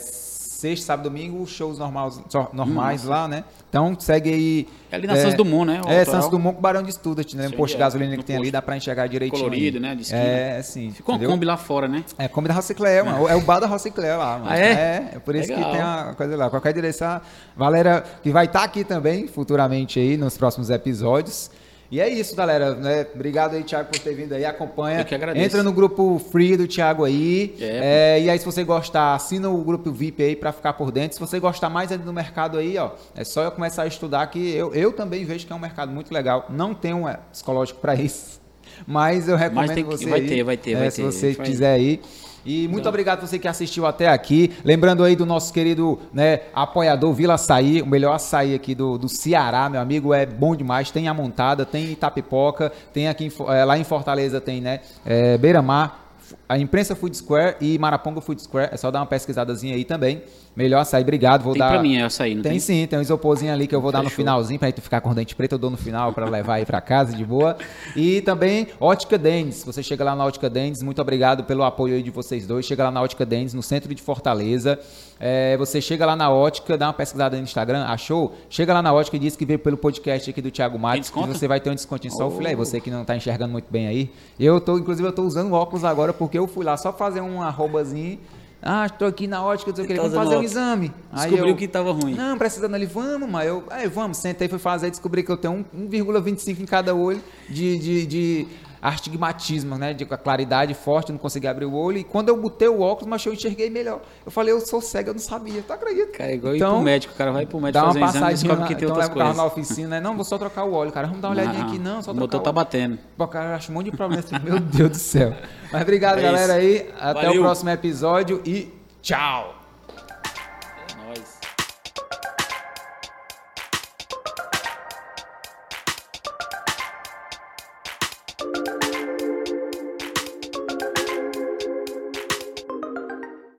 [0.57, 3.45] sexta, sábado, domingo, shows normais, só- normais lá, né?
[3.69, 4.69] Então segue aí.
[4.91, 5.81] É ali na Santos Dumont, né?
[5.85, 6.05] O É.
[6.05, 7.49] Santos Dumont com Barão de Student, né?
[7.49, 8.53] Um posto de é, gasolina que no tem ali, posto.
[8.53, 9.43] dá pra enxergar direitinho.
[9.43, 10.21] Colorido, né, de esquina.
[10.21, 10.91] É, sim.
[10.93, 11.35] Ficou uma entendeu?
[11.35, 12.03] Kombi lá fora, né?
[12.17, 13.29] É, come da Rociclé, mano.
[13.29, 14.47] É o bar da Rociclé lá, mano.
[14.51, 14.63] Ah, é?
[14.71, 15.65] É, é por isso Legal.
[15.71, 16.49] que tem a coisa lá.
[16.49, 17.21] Qualquer direção,
[17.57, 21.51] galera que vai estar aqui também, futuramente aí, nos próximos episódios.
[21.91, 22.75] E é isso, galera.
[22.75, 23.07] Né?
[23.15, 24.45] Obrigado aí, Thiago, por ter vindo aí.
[24.45, 25.01] Acompanha.
[25.01, 25.45] Eu que agradeço.
[25.45, 27.55] Entra no grupo free do Thiago aí.
[27.61, 28.17] É.
[28.19, 31.15] É, e aí, se você gostar, assina o grupo VIP aí pra ficar por dentro.
[31.15, 34.27] Se você gostar mais ainda do mercado aí, ó, é só eu começar a estudar
[34.29, 36.47] que eu, eu também vejo que é um mercado muito legal.
[36.51, 38.41] Não tenho é, psicológico pra isso.
[38.87, 41.03] Mas eu recomendo tem que- você vai aí, ter, vai ter, é, vai se ter.
[41.05, 42.01] você gente vai- quiser aí.
[42.47, 44.53] E muito obrigado você que assistiu até aqui.
[44.65, 49.09] Lembrando aí do nosso querido né, apoiador Vila Açaí, o melhor açaí aqui do, do
[49.09, 50.93] Ceará, meu amigo, é bom demais.
[50.93, 54.81] Tem a montada, tem Itapipoca, tem aqui eh, lá em Fortaleza tem, né?
[55.05, 56.07] É, Beira-Mar,
[56.49, 58.71] a Imprensa Food Square e Maraponga Food Square.
[58.73, 60.23] É só dar uma pesquisadazinha aí também.
[60.57, 61.43] Melhor açaí, obrigado.
[61.43, 61.69] Vou Tem dar...
[61.71, 62.59] pra mim açaí, não tem, tem?
[62.61, 64.17] sim, tem um isoporzinho ali que eu vou dar no Fechou.
[64.25, 66.65] finalzinho pra tu ficar com o dente preto, eu dou no final pra levar aí
[66.65, 67.57] pra casa de boa.
[67.95, 72.03] E também Ótica Dendes, você chega lá na Ótica Dendes, muito obrigado pelo apoio aí
[72.03, 72.65] de vocês dois.
[72.65, 74.79] Chega lá na Ótica Dendes, no centro de Fortaleza.
[75.21, 78.35] É, você chega lá na Ótica, dá uma pesquisada no Instagram, achou?
[78.49, 81.19] Chega lá na Ótica e diz que veio pelo podcast aqui do Thiago Matos, que
[81.21, 82.31] você vai ter um descontinho só o Oh.
[82.39, 82.55] filé.
[82.57, 84.11] Você que não tá enxergando muito bem aí.
[84.41, 87.43] Eu tô, inclusive, eu tô usando óculos agora porque eu fui lá só fazer um
[87.43, 88.19] arrobazinho.
[88.63, 90.93] Ah, estou aqui na ótica, eu Tá queria usando fazer um exame.
[91.13, 92.15] Descobriu eu- que tava ruim.
[92.15, 95.65] não, precisando ali, vamos, mas eu, aí, vamos, sentei, fui fazer, descobri que eu tenho
[95.73, 98.47] um- 1,25 em cada olho de, de, de
[98.81, 99.93] astigmatismo, né?
[99.93, 101.99] De claridade forte, não consegui abrir o olho.
[101.99, 104.01] E quando eu botei o óculos, mas eu enxerguei melhor.
[104.25, 106.13] Eu falei, eu sou cego, eu não sabia, tu acredita?
[106.19, 107.15] Cara, é igual ir Então, pro médico.
[107.15, 109.09] O cara vai pro médico Dá uma fazer um exame descobre que tem então outras
[109.09, 109.53] carro na coisas.
[109.53, 110.01] oficina, né?
[110.01, 111.07] Não, vou só trocar o óleo, cara.
[111.07, 112.99] Vamos dar uma olhadinha aqui, não, só o motor tá batendo.
[113.17, 114.23] Pô, cara, eu acho um monte de problema.
[114.43, 115.35] Meu Deus do céu.
[115.73, 116.89] Mas obrigado, É galera, aí.
[116.99, 117.41] Até Valeu.
[117.41, 118.73] o próximo episódio e
[119.03, 119.56] tchau!